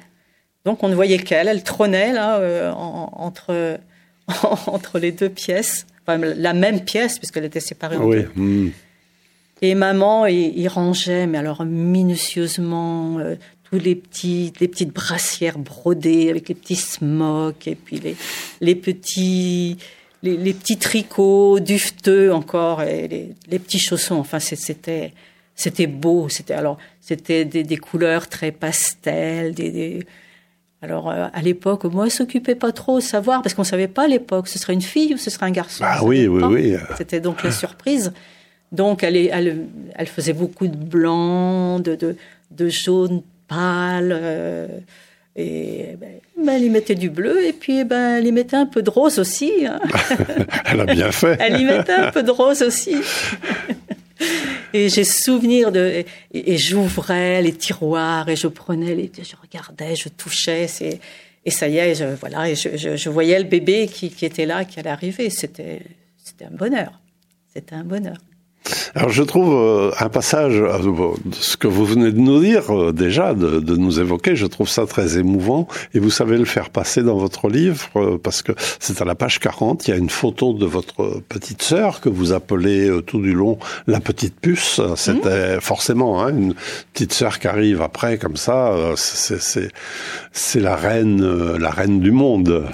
Donc 0.66 0.84
on 0.84 0.90
ne 0.90 0.96
voyait 0.96 1.20
qu'elle, 1.20 1.48
elle 1.48 1.64
trônait 1.64 2.14
là 2.14 2.38
euh, 2.38 2.72
en, 2.72 3.10
entre 3.16 3.80
entre 4.68 5.00
les 5.00 5.12
deux 5.12 5.30
pièces, 5.30 5.86
enfin, 6.02 6.18
la 6.18 6.54
même 6.54 6.82
pièce 6.82 7.18
puisqu'elle 7.20 7.46
était 7.46 7.60
séparée 7.60 7.98
en 7.98 8.06
oui. 8.06 8.18
deux. 8.18 8.32
Mmh. 8.36 8.72
Et 9.62 9.74
maman, 9.76 10.26
il, 10.26 10.58
il, 10.58 10.68
rangeait, 10.68 11.28
mais 11.28 11.38
alors 11.38 11.64
minutieusement, 11.66 13.20
euh, 13.20 13.36
tous 13.64 13.80
les 13.80 13.96
petits, 13.96 14.52
les 14.60 14.68
petites 14.68 14.94
brassières 14.94 15.58
brodées 15.58 16.30
avec 16.30 16.50
les 16.50 16.56
petits 16.56 16.76
smocks 16.76 17.68
et 17.68 17.76
puis 17.76 18.00
les, 18.00 18.16
les 18.62 18.76
petits, 18.76 19.78
les, 20.24 20.38
les, 20.38 20.54
petits 20.54 20.78
tricots 20.78 21.60
dufteux 21.60 22.34
encore 22.34 22.84
et 22.84 23.08
les, 23.08 23.30
les 23.48 23.60
petits 23.60 23.80
chaussons. 23.80 24.16
Enfin, 24.16 24.40
c'était, 24.40 25.14
c'était 25.56 25.88
beau. 25.88 26.28
C'était 26.30 26.54
alors, 26.54 26.78
c'était 27.00 27.46
des, 27.46 27.64
des, 27.64 27.78
couleurs 27.78 28.28
très 28.28 28.52
pastel, 28.52 29.54
des, 29.54 29.72
des 29.72 30.06
alors, 30.82 31.10
euh, 31.10 31.28
à 31.34 31.42
l'époque, 31.42 31.86
moi, 31.86 32.10
s'occupait 32.12 32.54
pas 32.54 32.72
trop 32.72 32.98
de 32.98 33.04
savoir, 33.04 33.42
parce 33.42 33.56
qu'on 33.56 33.64
savait 33.64 33.88
pas 33.88 34.04
à 34.04 34.08
l'époque, 34.08 34.48
ce 34.48 34.60
serait 34.60 34.74
une 34.74 34.82
fille 34.82 35.16
ou 35.16 35.18
ce 35.18 35.32
serait 35.32 35.48
un 35.48 35.52
garçon. 35.52 35.84
Ah 35.88 36.04
oui, 36.04 36.28
oui, 36.28 36.42
pas. 36.42 36.48
oui. 36.48 36.76
C'était 36.96 37.20
donc 37.20 37.42
la 37.42 37.52
surprise. 37.52 38.14
Donc, 38.76 39.04
elle, 39.04 39.16
elle, 39.16 39.68
elle, 39.96 40.08
faisait 40.08 40.34
beaucoup 40.34 40.68
de 40.68 40.76
blanc, 40.76 41.80
de, 41.80 41.96
de, 41.96 42.16
de 42.52 42.70
jaune 42.70 43.22
pâle, 43.48 44.12
euh, 44.16 44.68
et 45.36 45.98
ben, 46.00 46.12
ben, 46.38 46.56
elle 46.56 46.64
y 46.64 46.70
mettait 46.70 46.96
du 46.96 47.10
bleu, 47.10 47.46
et 47.46 47.54
puis 47.54 47.84
ben, 47.84 48.18
elle 48.18 48.28
y 48.28 48.32
mettait 48.32 48.56
un 48.56 48.66
peu 48.66 48.82
de 48.82 48.90
rose 48.90 49.20
aussi. 49.20 49.66
Hein. 49.66 49.80
elle 50.66 50.82
a 50.82 50.86
bien 50.86 51.12
fait. 51.12 51.38
elle 51.40 51.60
y 51.60 51.66
mettait 51.66 51.94
un 51.94 52.12
peu 52.12 52.24
de 52.24 52.32
rose 52.32 52.62
aussi. 52.62 52.96
Et 54.74 54.90
j'ai 54.90 55.04
souvenir 55.04 55.72
de 55.72 56.04
et, 56.34 56.54
et 56.54 56.58
j'ouvrais 56.58 57.42
les 57.42 57.54
tiroirs 57.54 58.30
et 58.30 58.36
je 58.36 58.48
prenais 58.48 58.96
les 58.96 59.12
je 59.18 59.36
regardais, 59.42 59.96
je 59.96 60.10
touchais, 60.10 60.68
c'est 60.68 61.00
et 61.46 61.52
ça 61.52 61.68
y 61.68 61.78
est, 61.78 61.96
je, 61.96 62.06
voilà, 62.20 62.50
et 62.50 62.56
je, 62.56 62.76
je, 62.76 62.96
je, 62.96 63.10
voyais 63.10 63.38
le 63.38 63.46
bébé 63.46 63.88
qui, 63.88 64.10
qui 64.10 64.26
était 64.26 64.48
là, 64.48 64.66
qui 64.66 64.80
allait 64.80 64.90
arriver. 64.90 65.30
C'était 65.30 65.82
c'était 66.24 66.46
un 66.46 66.56
bonheur. 66.56 67.00
C'était 67.54 67.76
un 67.76 67.84
bonheur. 67.84 68.18
Alors 68.96 69.10
je 69.10 69.24
trouve 69.24 69.54
euh, 69.54 69.92
un 70.00 70.10
passage 70.10 70.56
euh, 70.56 70.80
de 71.26 71.36
ce 71.36 71.58
que 71.58 71.68
vous 71.68 71.86
venez 71.86 72.12
de 72.12 72.20
nous 72.20 72.40
dire 72.40 72.76
euh, 72.76 72.92
déjà, 72.92 73.34
de, 73.34 73.60
de, 73.60 73.76
nous 73.76 74.00
évoquer, 74.00 74.36
je 74.36 74.46
trouve 74.46 74.70
ça 74.70 74.86
très 74.86 75.18
émouvant 75.18 75.68
et 75.94 76.00
vous 76.00 76.10
savez 76.10 76.38
le 76.38 76.46
faire 76.46 76.70
passer 76.70 77.04
dans 77.04 77.18
votre 77.18 77.50
livre 77.50 78.18
parce 78.24 78.42
que 78.42 78.54
c'est 78.80 79.02
à 79.02 79.06
la 79.06 79.16
page 79.16 79.40
40, 79.40 79.88
il 79.88 79.92
y 79.92 79.94
a 79.94 79.98
une 79.98 80.10
photo 80.10 80.54
de 80.54 80.66
votre 80.66 81.22
petite 81.30 81.62
sœur 81.62 82.02
que 82.02 82.10
vous 82.10 82.34
appelez 82.34 82.90
tout 83.06 83.22
du 83.22 83.34
long 83.34 83.60
la 83.88 84.00
petite 84.00 84.40
puce. 84.40 84.82
C'était 84.96 85.58
mmh. 85.58 85.62
forcément 85.62 86.24
hein, 86.24 86.30
une 86.30 86.54
petite 86.94 87.14
sœur 87.14 87.40
qui 87.40 87.48
arrive 87.48 87.82
après 87.82 88.18
comme 88.18 88.38
ça, 88.38 88.74
c'est 88.96 90.60
la 90.60 90.76
reine 90.76 91.56
la 91.58 91.70
reine 91.70 92.00
du 92.00 92.12
monde, 92.12 92.66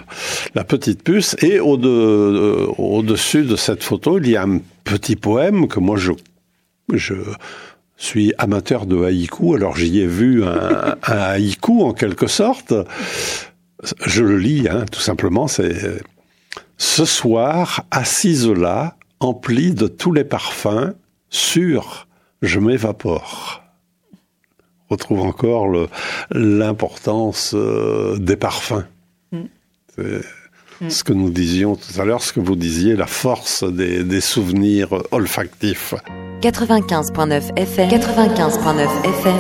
la 0.55 0.63
petite 0.63 1.03
puce 1.03 1.35
et 1.41 1.59
au, 1.59 1.77
de, 1.77 2.67
au 2.77 3.01
de 3.01 3.55
cette 3.55 3.83
photo, 3.83 4.19
il 4.19 4.29
y 4.29 4.35
a 4.35 4.43
un 4.43 4.59
petit 4.83 5.15
poème 5.15 5.67
que 5.67 5.79
moi 5.79 5.97
je, 5.97 6.11
je 6.93 7.15
suis 7.97 8.33
amateur 8.37 8.85
de 8.85 9.03
haïku, 9.03 9.55
alors 9.55 9.75
j'y 9.75 9.99
ai 9.99 10.07
vu 10.07 10.43
un, 10.43 10.95
un, 11.03 11.17
haïku 11.17 11.83
en 11.83 11.93
quelque 11.93 12.27
sorte. 12.27 12.73
Je 14.05 14.23
le 14.23 14.37
lis, 14.37 14.67
hein, 14.69 14.85
tout 14.91 14.99
simplement, 14.99 15.47
c'est 15.47 16.01
Ce 16.77 17.05
soir, 17.05 17.85
assise 17.91 18.47
là, 18.47 18.95
emplie 19.19 19.73
de 19.73 19.87
tous 19.87 20.11
les 20.11 20.23
parfums, 20.23 20.93
sûr, 21.29 22.07
je 22.41 22.59
m'évapore. 22.59 23.63
On 24.89 24.95
retrouve 24.95 25.21
encore 25.21 25.67
l'importance 26.31 27.53
euh, 27.55 28.17
des 28.17 28.35
parfums. 28.35 28.85
Mm. 29.31 29.45
Mm. 30.81 30.89
ce 30.89 31.03
que 31.03 31.13
nous 31.13 31.29
disions 31.29 31.75
tout 31.75 32.01
à 32.01 32.05
l'heure, 32.05 32.23
ce 32.23 32.33
que 32.33 32.39
vous 32.39 32.55
disiez, 32.55 32.95
la 32.95 33.05
force 33.05 33.63
des, 33.63 34.03
des 34.03 34.21
souvenirs 34.21 34.89
olfactifs. 35.11 35.93
95.9 36.41 37.55
FM. 37.55 37.89
95.9 37.89 38.87
FM. 39.03 39.35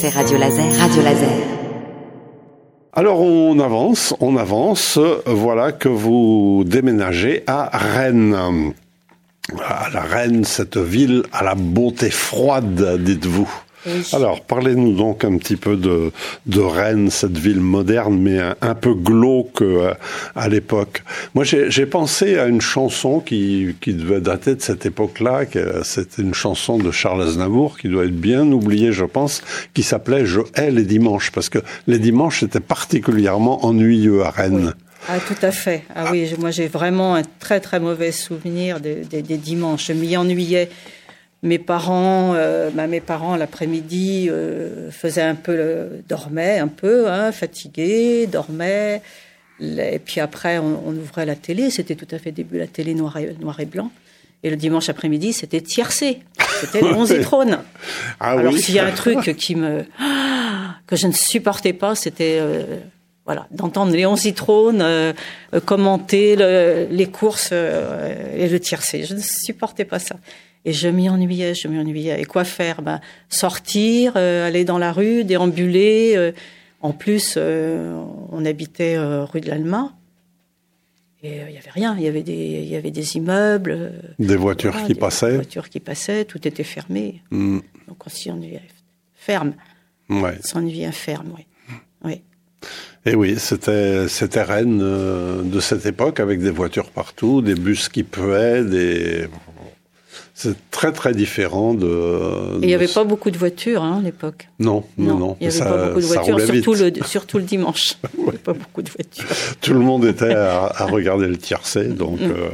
C'est 0.00 0.10
Radio 0.10 0.36
Laser. 0.36 0.78
Radio 0.78 1.02
Laser. 1.02 1.30
Alors 2.92 3.22
on 3.22 3.58
avance, 3.58 4.14
on 4.20 4.36
avance. 4.36 4.98
Voilà 5.24 5.72
que 5.72 5.88
vous 5.88 6.62
déménagez 6.66 7.44
à 7.46 7.70
Rennes. 7.72 8.74
À 9.66 9.88
la 9.88 10.02
Rennes, 10.02 10.44
cette 10.44 10.76
ville 10.76 11.22
à 11.32 11.42
la 11.42 11.54
beauté 11.54 12.10
froide, 12.10 13.02
dites-vous. 13.02 13.48
Alors, 14.12 14.40
parlez-nous 14.42 14.94
donc 14.94 15.24
un 15.24 15.36
petit 15.36 15.56
peu 15.56 15.76
de, 15.76 16.10
de 16.46 16.60
Rennes, 16.60 17.10
cette 17.10 17.38
ville 17.38 17.60
moderne, 17.60 18.18
mais 18.18 18.38
un, 18.60 18.74
peu 18.74 18.94
glauque 18.94 19.62
euh, 19.62 19.94
à 20.34 20.48
l'époque. 20.48 21.02
Moi, 21.34 21.44
j'ai 21.44 21.86
pensé 21.86 22.38
à 22.38 22.46
une 22.46 22.60
chanson 22.60 23.20
qui, 23.20 23.76
qui 23.80 23.94
devait 23.94 24.20
dater 24.20 24.54
de 24.54 24.60
cette 24.60 24.86
époque-là. 24.86 25.44
C'était 25.84 26.22
une 26.22 26.34
chanson 26.34 26.78
de 26.78 26.90
Charles 26.90 27.22
Aznavour 27.22 27.78
qui 27.78 27.88
doit 27.88 28.04
être 28.04 28.20
bien 28.20 28.50
oubliée, 28.50 28.92
je 28.92 29.04
pense, 29.04 29.42
qui 29.74 29.82
s'appelait 29.82 30.26
Je 30.26 30.40
hais 30.54 30.70
les 30.70 30.84
dimanches, 30.84 31.30
parce 31.30 31.48
que 31.48 31.58
les 31.86 31.98
dimanches 31.98 32.42
étaient 32.42 32.60
particulièrement 32.60 33.64
ennuyeux 33.64 34.22
à 34.24 34.30
Rennes. 34.30 34.74
Ah, 35.08 35.18
tout 35.26 35.46
à 35.46 35.52
fait. 35.52 35.84
Ah, 35.94 36.10
oui, 36.10 36.28
moi 36.38 36.50
j'ai 36.50 36.66
vraiment 36.66 37.14
un 37.14 37.22
très 37.38 37.60
très 37.60 37.80
mauvais 37.80 38.12
souvenir 38.12 38.80
des, 38.80 38.96
des, 38.96 39.22
des 39.22 39.38
dimanches. 39.38 39.86
Je 39.86 39.92
m'y 39.92 40.16
ennuyais 40.16 40.68
mes 41.42 41.58
parents, 41.58 42.34
euh, 42.34 42.70
bah, 42.70 42.86
mes 42.86 43.00
parents 43.00 43.36
l'après-midi 43.36 44.28
euh, 44.28 44.90
faisaient 44.90 45.22
un 45.22 45.36
peu, 45.36 45.56
le, 45.56 46.02
dormaient 46.08 46.58
un 46.58 46.68
peu, 46.68 47.08
hein, 47.08 47.32
fatigués, 47.32 48.26
dormaient. 48.26 49.02
Et 49.60 49.98
puis 49.98 50.20
après, 50.20 50.58
on, 50.58 50.88
ouvrait 50.88 51.26
la 51.26 51.34
télé. 51.34 51.70
C'était 51.70 51.96
tout 51.96 52.08
à 52.10 52.18
fait 52.18 52.32
début 52.32 52.58
la 52.58 52.66
télé 52.66 52.94
noir 52.94 53.16
et, 53.16 53.34
noir 53.40 53.58
et 53.60 53.66
blanc. 53.66 53.90
Et 54.44 54.50
le 54.50 54.56
dimanche 54.56 54.88
après-midi, 54.88 55.32
c'était 55.32 55.60
tiercé. 55.60 56.20
C'était 56.60 56.80
et 57.14 57.20
trône. 57.20 57.58
Ah 58.20 58.30
Alors 58.32 58.56
s'il 58.56 58.74
y 58.74 58.78
a 58.78 58.86
un 58.86 58.92
truc 58.92 59.36
qui 59.36 59.54
me 59.56 59.84
que 60.86 60.96
je 60.96 61.06
ne 61.06 61.12
supportais 61.12 61.72
pas, 61.72 61.94
c'était 61.94 62.38
euh, 62.40 62.78
voilà 63.26 63.46
d'entendre 63.50 63.92
Léon 63.92 64.16
Zitrone 64.16 64.80
euh, 64.80 65.12
commenter 65.66 66.34
le, 66.34 66.86
les 66.90 67.06
courses 67.06 67.52
et 67.52 68.48
le 68.48 68.58
tiercé. 68.60 69.04
Je 69.04 69.14
ne 69.14 69.20
supportais 69.20 69.84
pas 69.84 69.98
ça. 69.98 70.16
Et 70.64 70.72
je 70.72 70.88
m'y 70.88 71.08
ennuyais, 71.08 71.54
je 71.54 71.68
m'y 71.68 71.78
ennuyais. 71.78 72.20
Et 72.20 72.24
quoi 72.24 72.44
faire? 72.44 72.82
Ben, 72.82 73.00
Sortir, 73.28 74.14
euh, 74.16 74.46
aller 74.46 74.64
dans 74.64 74.78
la 74.78 74.92
rue, 74.92 75.24
déambuler. 75.24 76.14
Euh. 76.16 76.32
en 76.80 76.92
plus, 76.92 77.34
euh, 77.36 78.00
on 78.30 78.44
habitait 78.44 78.98
rue 78.98 79.40
de 79.40 79.48
l'Alma. 79.48 79.92
Et 81.22 81.38
il 81.48 81.52
n'y 81.52 81.58
avait 81.58 81.70
rien. 81.70 81.96
Il 81.96 82.04
y 82.04 82.08
avait 82.08 82.22
des, 82.22 82.60
il 82.62 82.68
y 82.68 82.76
avait 82.76 82.90
des 82.90 83.16
immeubles. 83.16 83.92
Des 84.18 84.36
voitures 84.36 84.84
qui 84.86 84.94
passaient. 84.94 85.30
Des 85.30 85.36
voitures 85.36 85.68
qui 85.68 85.80
passaient. 85.80 86.24
Tout 86.24 86.46
était 86.46 86.64
fermé. 86.64 87.22
Hmm. 87.30 87.60
Donc 87.88 88.06
on 88.06 88.10
s'y 88.10 88.30
ennuyait. 88.30 88.62
Ferme. 89.14 89.54
Ouais. 90.08 90.38
S'ennuyait 90.40 90.92
ferme, 90.92 91.32
oui. 91.36 91.46
oui. 92.04 92.22
Et 93.04 93.14
oui, 93.14 93.38
c'était 93.38 94.08
c'était 94.08 94.42
Rennes 94.42 94.78
de 94.78 95.60
cette 95.60 95.86
époque 95.86 96.20
avec 96.20 96.40
des 96.40 96.50
voitures 96.50 96.90
partout, 96.90 97.42
des 97.42 97.54
bus 97.54 97.88
qui 97.88 98.02
puaient, 98.02 98.64
des 98.64 99.28
c'est 100.40 100.70
très 100.70 100.92
très 100.92 101.14
différent 101.14 101.74
de. 101.74 102.58
Et 102.60 102.62
il 102.62 102.68
n'y 102.68 102.74
avait 102.74 102.86
pas 102.86 103.02
beaucoup 103.02 103.32
de 103.32 103.36
voitures 103.36 103.82
hein, 103.82 103.98
à 103.98 104.04
l'époque. 104.04 104.48
Non, 104.60 104.84
non, 104.96 105.18
non. 105.18 105.36
Il 105.40 105.48
n'y 105.48 105.56
avait 105.60 105.68
pas 105.68 105.86
beaucoup 105.88 106.00
de 106.00 106.06
voitures, 106.06 106.40
surtout 106.40 106.74
le, 106.74 106.92
surtout 107.04 107.38
le 107.38 107.44
dimanche. 107.44 107.94
Il 108.16 108.22
n'y 108.22 108.28
avait 108.28 108.38
pas 108.38 108.52
beaucoup 108.64 108.82
de 108.82 108.88
voitures. 108.88 109.24
Tout 109.60 109.72
le 109.72 109.80
monde 109.80 110.04
était 110.04 110.32
à, 110.32 110.86
regarder 110.86 111.26
le 111.26 111.38
tiercé, 111.38 111.86
donc 111.86 112.20
euh, 112.20 112.50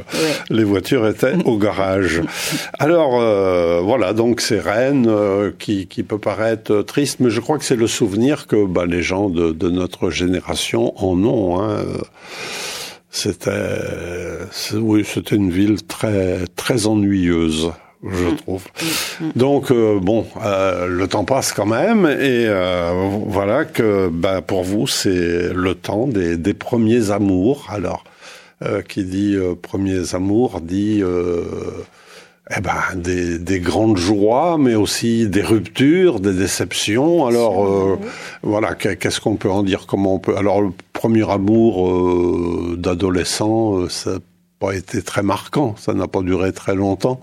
les 0.49 0.63
voitures 0.63 1.05
étaient 1.07 1.35
au 1.45 1.59
garage. 1.59 2.23
Alors 2.79 3.21
euh, 3.21 3.81
voilà, 3.83 4.13
donc 4.13 4.41
c'est 4.41 4.59
Rennes 4.59 5.05
euh, 5.07 5.51
qui, 5.59 5.85
qui 5.85 6.01
peut 6.01 6.17
paraître 6.17 6.81
triste, 6.81 7.19
mais 7.19 7.29
je 7.29 7.39
crois 7.39 7.59
que 7.59 7.65
c'est 7.65 7.75
le 7.75 7.85
souvenir 7.85 8.47
que 8.47 8.65
bah, 8.65 8.87
les 8.87 9.03
gens 9.03 9.29
de, 9.29 9.51
de 9.51 9.69
notre 9.69 10.09
génération 10.09 10.91
en 10.97 11.23
ont. 11.23 11.61
Hein. 11.61 11.85
C'était, 13.15 13.51
oui, 14.73 15.05
c'était 15.05 15.37
une 15.37 15.49
ville 15.49 15.81
très 15.83 16.45
très 16.57 16.85
ennuyeuse 16.85 17.71
je 18.03 18.25
mm. 18.25 18.35
trouve. 18.37 18.63
Mm. 19.19 19.29
Donc 19.35 19.71
euh, 19.71 19.99
bon, 19.99 20.27
euh, 20.43 20.87
le 20.87 21.07
temps 21.07 21.25
passe 21.25 21.53
quand 21.53 21.65
même 21.65 22.05
et 22.05 22.45
euh, 22.47 23.09
voilà 23.25 23.65
que 23.65 24.09
bah, 24.09 24.41
pour 24.41 24.63
vous 24.63 24.87
c'est 24.87 25.53
le 25.53 25.75
temps 25.75 26.07
des, 26.07 26.37
des 26.37 26.53
premiers 26.53 27.11
amours. 27.11 27.67
Alors 27.69 28.03
qui 28.87 29.03
dit 29.03 29.37
premiers 29.61 30.15
amours 30.15 30.61
dit 30.61 31.03
eh 32.51 32.61
ben, 32.61 32.79
des, 32.95 33.39
des, 33.39 33.59
grandes 33.59 33.97
joies, 33.97 34.57
mais 34.59 34.75
aussi 34.75 35.27
des 35.27 35.41
ruptures, 35.41 36.19
des 36.19 36.33
déceptions. 36.33 37.25
Alors, 37.25 37.65
euh, 37.65 37.99
voilà, 38.43 38.75
qu'est-ce 38.75 39.19
qu'on 39.19 39.35
peut 39.35 39.49
en 39.49 39.63
dire? 39.63 39.87
Comment 39.87 40.15
on 40.15 40.19
peut? 40.19 40.37
Alors, 40.37 40.61
le 40.61 40.71
premier 40.93 41.29
amour 41.29 41.89
euh, 41.89 42.75
d'adolescent, 42.77 43.79
euh, 43.79 43.89
ça 43.89 44.13
n'a 44.13 44.19
pas 44.59 44.75
été 44.75 45.01
très 45.01 45.23
marquant. 45.23 45.75
Ça 45.77 45.93
n'a 45.93 46.07
pas 46.07 46.21
duré 46.21 46.53
très 46.53 46.75
longtemps. 46.75 47.19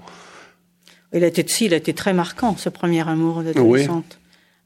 Il 1.13 1.23
a 1.23 1.29
été, 1.29 1.47
si, 1.47 1.67
il 1.67 1.75
a 1.75 1.77
été 1.77 1.95
très 1.95 2.15
marquant, 2.15 2.57
ce 2.57 2.69
premier 2.69 3.07
amour 3.09 3.45
d'adolescente. 3.45 4.19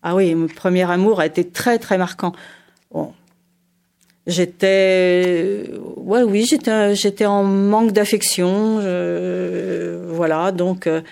Ah 0.02 0.14
oui, 0.14 0.34
mon 0.34 0.46
premier 0.46 0.90
amour 0.90 1.20
a 1.20 1.26
été 1.26 1.46
très, 1.46 1.78
très 1.78 1.98
marquant. 1.98 2.32
Bon, 2.92 3.12
J'étais, 4.26 5.70
ouais, 5.96 6.22
oui, 6.22 6.44
j'étais, 6.44 6.94
j'étais 6.96 7.26
en 7.26 7.44
manque 7.44 7.92
d'affection, 7.92 8.80
voilà. 10.16 10.50
Donc, 10.50 10.86
euh, 10.86 11.02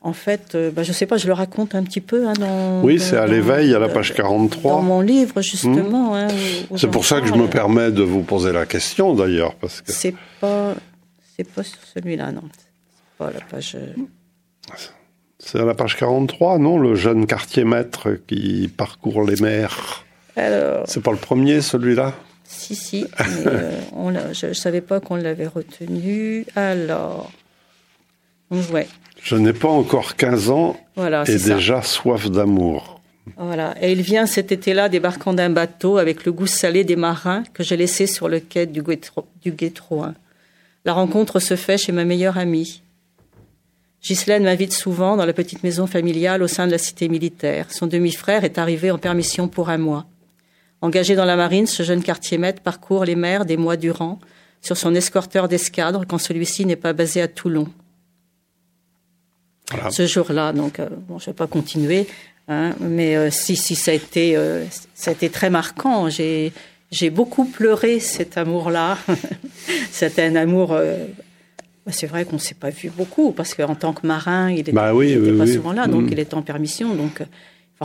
en 0.00 0.12
fait, 0.12 0.54
euh, 0.54 0.70
bah, 0.70 0.82
je 0.82 0.92
sais 0.92 1.06
pas, 1.06 1.16
je 1.16 1.26
le 1.26 1.32
raconte 1.32 1.74
un 1.74 1.82
petit 1.82 2.00
peu. 2.00 2.28
Hein, 2.28 2.34
dans, 2.34 2.82
oui, 2.82 3.00
c'est 3.00 3.16
à 3.16 3.26
l'éveil, 3.26 3.74
à 3.74 3.78
la 3.78 3.88
page 3.88 4.14
43. 4.14 4.72
Dans 4.72 4.82
mon 4.82 5.00
livre, 5.00 5.40
justement. 5.40 6.16
Hein, 6.16 6.28
c'est 6.76 6.90
pour 6.90 7.04
ça 7.04 7.20
que 7.20 7.26
je 7.26 7.34
me 7.34 7.48
permets 7.48 7.90
de 7.90 8.02
vous 8.02 8.22
poser 8.22 8.52
la 8.52 8.66
question, 8.66 9.14
d'ailleurs, 9.14 9.54
parce 9.54 9.80
que 9.80 9.92
c'est 9.92 10.14
pas, 10.40 10.74
c'est 11.36 11.48
pas 11.48 11.62
sur 11.62 11.80
celui-là, 11.94 12.32
non. 12.32 12.42
C'est 12.52 13.18
pas 13.18 13.30
la 13.32 13.40
page. 13.40 13.76
Euh, 13.76 13.92
c'est 15.38 15.58
à 15.58 15.64
la 15.64 15.74
page 15.74 15.96
43, 15.96 16.58
non 16.58 16.78
Le 16.78 16.94
jeune 16.94 17.26
quartier 17.26 17.64
maître 17.64 18.10
qui 18.26 18.70
parcourt 18.76 19.24
les 19.24 19.40
mers. 19.40 20.04
C'est 20.36 21.02
pas 21.02 21.12
le 21.12 21.18
premier, 21.18 21.60
celui-là? 21.60 22.14
Si, 22.44 22.74
si. 22.74 23.06
Mais, 23.18 23.46
euh, 23.46 24.32
je 24.32 24.46
ne 24.46 24.52
savais 24.52 24.80
pas 24.80 25.00
qu'on 25.00 25.16
l'avait 25.16 25.46
retenu. 25.46 26.46
Alors. 26.54 27.30
Ouais. 28.50 28.86
Je 29.22 29.36
n'ai 29.36 29.52
pas 29.52 29.68
encore 29.68 30.16
15 30.16 30.50
ans 30.50 30.76
voilà, 30.96 31.24
et 31.26 31.36
déjà 31.36 31.80
soif 31.80 32.30
d'amour. 32.30 33.00
Voilà. 33.36 33.74
Et 33.80 33.92
il 33.92 34.02
vient 34.02 34.26
cet 34.26 34.52
été-là 34.52 34.88
débarquant 34.88 35.32
d'un 35.32 35.48
bateau 35.48 35.96
avec 35.96 36.24
le 36.24 36.32
goût 36.32 36.46
salé 36.46 36.84
des 36.84 36.96
marins 36.96 37.44
que 37.54 37.62
j'ai 37.62 37.76
laissé 37.76 38.06
sur 38.06 38.28
le 38.28 38.40
quai 38.40 38.66
du, 38.66 38.82
Guétro, 38.82 40.04
La 40.84 40.92
rencontre 40.92 41.38
se 41.38 41.56
fait 41.56 41.78
chez 41.78 41.92
ma 41.92 42.04
meilleure 42.04 42.36
amie. 42.36 42.82
Ghislaine 44.02 44.42
m'invite 44.42 44.72
souvent 44.72 45.16
dans 45.16 45.24
la 45.24 45.32
petite 45.32 45.62
maison 45.62 45.86
familiale 45.86 46.42
au 46.42 46.48
sein 46.48 46.66
de 46.66 46.72
la 46.72 46.78
cité 46.78 47.08
militaire. 47.08 47.66
Son 47.70 47.86
demi-frère 47.86 48.42
est 48.42 48.58
arrivé 48.58 48.90
en 48.90 48.98
permission 48.98 49.46
pour 49.46 49.70
un 49.70 49.78
mois. 49.78 50.06
Engagé 50.82 51.14
dans 51.14 51.24
la 51.24 51.36
marine, 51.36 51.66
ce 51.66 51.82
jeune 51.82 52.02
quartier 52.02 52.38
maître 52.38 52.60
parcourt 52.60 53.04
les 53.04 53.14
mers 53.16 53.44
des 53.44 53.56
mois 53.56 53.76
durant 53.76 54.18
sur 54.60 54.76
son 54.76 54.94
escorteur 54.94 55.48
d'escadre 55.48 56.04
quand 56.06 56.18
celui-ci 56.18 56.66
n'est 56.66 56.76
pas 56.76 56.92
basé 56.92 57.22
à 57.22 57.28
Toulon. 57.28 57.68
Voilà. 59.70 59.90
ce 59.90 60.06
jour-là. 60.06 60.52
Donc, 60.52 60.80
euh, 60.80 60.88
bon, 61.08 61.18
je 61.18 61.26
vais 61.26 61.32
pas 61.32 61.46
continuer, 61.46 62.06
hein, 62.48 62.74
mais 62.80 63.16
euh, 63.16 63.30
si, 63.30 63.56
si, 63.56 63.74
ça 63.74 63.90
a 63.92 63.94
été, 63.94 64.36
euh, 64.36 64.64
ça 64.94 65.10
a 65.10 65.14
été 65.14 65.30
très 65.30 65.48
marquant. 65.50 66.10
J'ai, 66.10 66.52
j'ai 66.90 67.08
beaucoup 67.10 67.44
pleuré 67.46 67.98
cet 68.00 68.36
amour-là. 68.36 68.98
C'était 69.90 70.24
un 70.24 70.36
amour. 70.36 70.68
bah, 71.86 71.92
c'est 71.92 72.06
vrai 72.06 72.24
qu'on 72.26 72.38
s'est 72.38 72.54
pas 72.56 72.70
vu 72.70 72.90
beaucoup 72.94 73.32
parce 73.32 73.54
qu'en 73.54 73.74
tant 73.74 73.92
que 73.94 74.06
marin, 74.06 74.50
il 74.50 74.58
était, 74.60 74.72
Bah 74.72 74.92
oui, 74.94 75.16
oui, 75.16 75.38
pas 75.38 75.44
oui. 75.44 75.54
souvent 75.54 75.72
là, 75.72 75.86
donc 75.86 76.02
Mm. 76.04 76.12
il 76.12 76.18
était 76.18 76.34
en 76.34 76.42
permission, 76.42 76.94
donc 76.94 77.22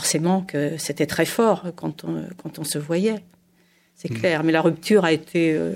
forcément 0.01 0.41
que 0.41 0.77
c'était 0.77 1.07
très 1.07 1.25
fort 1.25 1.59
quand 1.75 2.03
on, 2.03 2.13
quand 2.41 2.59
on 2.59 2.63
se 2.63 2.77
voyait. 2.77 3.19
C'est 3.95 4.11
Mm. 4.11 4.17
clair, 4.19 4.43
mais 4.43 4.51
la 4.51 4.61
rupture 4.61 5.03
a 5.05 5.11
été, 5.11 5.53
euh, 5.53 5.73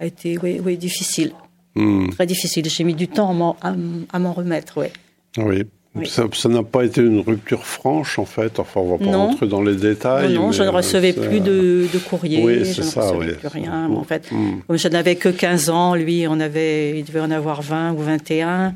a 0.00 0.04
été, 0.04 0.36
oui, 0.42 0.60
oui, 0.64 0.76
difficile, 0.76 1.32
Hmm, 1.74 2.08
très 2.10 2.26
difficile. 2.26 2.66
J'ai 2.68 2.84
mis 2.84 2.94
du 2.94 3.08
temps 3.08 3.30
à 3.62 4.18
m'en, 4.18 4.32
remettre, 4.32 4.72
ouais. 4.80 4.92
oui. 5.38 5.62
Oui. 5.94 6.06
Ça 6.06 6.48
n'a 6.48 6.62
pas 6.62 6.84
été 6.84 7.00
une 7.00 7.20
rupture 7.20 7.64
franche, 7.64 8.18
en 8.18 8.24
fait. 8.26 8.58
Enfin, 8.60 8.80
on 8.80 8.90
va 8.92 8.98
pas 8.98 9.10
Non. 9.10 9.28
rentrer 9.28 9.48
dans 9.48 9.62
les 9.62 9.74
détails. 9.74 10.34
Non, 10.34 10.42
non, 10.46 10.52
je 10.52 10.62
ne 10.62 10.68
recevais 10.68 11.14
euh, 11.16 11.26
plus 11.28 11.40
de, 11.40 11.86
de 11.92 11.98
courrier, 11.98 12.42
Oui, 12.44 12.58
je 12.58 12.64
c'est 12.64 12.82
ne 12.82 12.86
ça, 12.86 13.00
recevais 13.00 13.32
oui. 13.32 13.38
plus 13.38 13.48
rien. 13.48 13.88
En 13.90 14.04
fait, 14.04 14.30
Hmm. 14.30 14.60
comme 14.66 14.76
je 14.76 14.88
n'avais 14.88 15.16
que 15.16 15.30
15 15.30 15.70
ans, 15.70 15.94
lui, 15.94 16.26
on 16.28 16.38
avait, 16.40 16.98
il 16.98 17.04
devait 17.04 17.20
en 17.28 17.30
avoir 17.30 17.62
20 17.62 17.92
ou 17.94 17.98
21. 17.98 18.74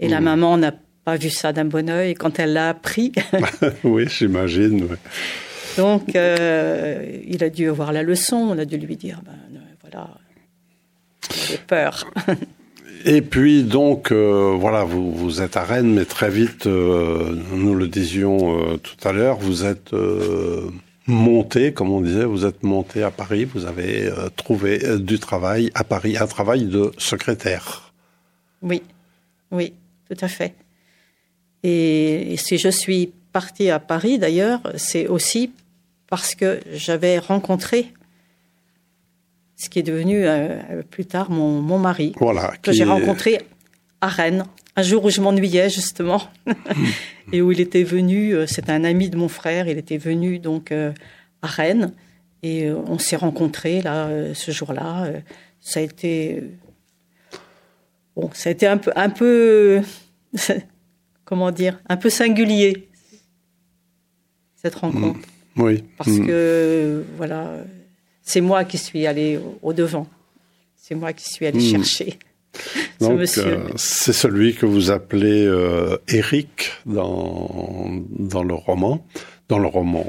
Et 0.00 0.06
Hmm. 0.08 0.10
la 0.10 0.20
maman 0.20 0.58
n'a 0.58 0.72
pas 1.04 1.16
vu 1.16 1.30
ça 1.30 1.52
d'un 1.52 1.66
bon 1.66 1.90
oeil. 1.90 2.14
Quand 2.14 2.38
elle 2.38 2.54
l'a 2.54 2.70
appris, 2.70 3.12
oui, 3.84 4.06
j'imagine. 4.08 4.88
donc 5.76 6.16
euh, 6.16 7.20
il 7.26 7.44
a 7.44 7.50
dû 7.50 7.68
avoir 7.68 7.92
la 7.92 8.02
leçon. 8.02 8.36
On 8.36 8.58
a 8.58 8.64
dû 8.64 8.78
lui 8.78 8.96
dire, 8.96 9.20
ben 9.24 9.32
euh, 9.32 9.58
voilà, 9.82 10.10
j'ai 11.48 11.58
peur. 11.58 12.10
Et 13.06 13.20
puis 13.20 13.64
donc 13.64 14.12
euh, 14.12 14.56
voilà, 14.58 14.84
vous, 14.84 15.12
vous 15.12 15.42
êtes 15.42 15.58
à 15.58 15.64
Rennes, 15.64 15.92
mais 15.92 16.06
très 16.06 16.30
vite, 16.30 16.66
euh, 16.66 17.36
nous 17.52 17.74
le 17.74 17.86
disions 17.86 18.78
tout 18.78 18.96
à 19.06 19.12
l'heure, 19.12 19.36
vous 19.36 19.66
êtes 19.66 19.90
monté, 21.06 21.74
comme 21.74 21.90
on 21.90 22.00
disait, 22.00 22.24
vous 22.24 22.46
êtes 22.46 22.62
monté 22.62 23.02
à 23.02 23.10
Paris, 23.10 23.44
vous 23.44 23.66
avez 23.66 24.10
trouvé 24.36 24.98
du 24.98 25.18
travail 25.18 25.70
à 25.74 25.84
Paris, 25.84 26.16
un 26.16 26.26
travail 26.26 26.64
de 26.64 26.92
secrétaire. 26.96 27.92
Oui, 28.62 28.80
oui, 29.50 29.74
tout 30.08 30.16
à 30.22 30.28
fait. 30.28 30.54
Et, 31.64 32.32
et 32.34 32.36
si 32.36 32.56
je 32.58 32.68
suis 32.68 33.12
partie 33.32 33.70
à 33.70 33.80
Paris, 33.80 34.18
d'ailleurs, 34.18 34.60
c'est 34.76 35.08
aussi 35.08 35.50
parce 36.08 36.34
que 36.36 36.60
j'avais 36.72 37.18
rencontré 37.18 37.92
ce 39.56 39.68
qui 39.68 39.78
est 39.80 39.82
devenu 39.84 40.26
euh, 40.26 40.82
plus 40.90 41.06
tard 41.06 41.30
mon, 41.30 41.60
mon 41.62 41.78
mari, 41.78 42.12
Voilà. 42.20 42.52
que 42.62 42.70
j'ai 42.72 42.82
est- 42.82 42.86
rencontré 42.86 43.40
à 44.00 44.08
Rennes, 44.08 44.44
un 44.76 44.82
jour 44.82 45.04
où 45.04 45.10
je 45.10 45.20
m'ennuyais 45.20 45.70
justement, 45.70 46.22
et 47.32 47.40
où 47.40 47.50
il 47.52 47.60
était 47.60 47.84
venu, 47.84 48.34
euh, 48.34 48.46
c'est 48.46 48.68
un 48.68 48.84
ami 48.84 49.08
de 49.08 49.16
mon 49.16 49.28
frère, 49.28 49.66
il 49.68 49.78
était 49.78 49.96
venu 49.96 50.38
donc 50.38 50.70
euh, 50.70 50.92
à 51.42 51.46
Rennes, 51.46 51.92
et 52.42 52.70
on 52.70 52.98
s'est 52.98 53.16
rencontrés 53.16 53.80
là, 53.80 54.10
ce 54.34 54.50
jour-là. 54.50 55.08
Ça 55.62 55.80
a 55.80 55.82
été. 55.82 56.42
Bon, 58.14 58.28
ça 58.34 58.50
a 58.50 58.52
été 58.52 58.66
un 58.66 58.76
peu, 58.76 58.92
un 58.94 59.08
peu, 59.08 59.80
comment 61.24 61.50
dire, 61.50 61.80
un 61.88 61.96
peu 61.96 62.10
singulier 62.10 62.88
cette 64.56 64.74
rencontre, 64.76 65.20
Oui. 65.56 65.84
parce 65.98 66.10
Mm. 66.10 66.26
que 66.26 67.04
voilà, 67.16 67.52
c'est 68.22 68.40
moi 68.40 68.64
qui 68.64 68.78
suis 68.78 69.06
allée 69.06 69.36
au, 69.38 69.58
au 69.62 69.72
devant, 69.72 70.06
c'est 70.76 70.94
moi 70.94 71.12
qui 71.12 71.28
suis 71.30 71.46
allée 71.46 71.58
Mm. 71.58 71.70
chercher 71.84 72.18
Donc, 73.00 73.20
euh, 73.38 73.68
c'est 73.76 74.12
celui 74.12 74.54
que 74.54 74.64
vous 74.64 74.90
appelez 74.92 75.44
euh, 75.44 75.96
Eric 76.08 76.70
dans, 76.86 77.90
dans 78.10 78.44
le 78.44 78.54
roman, 78.54 79.04
dans 79.48 79.58
le 79.58 79.66
roman, 79.66 80.06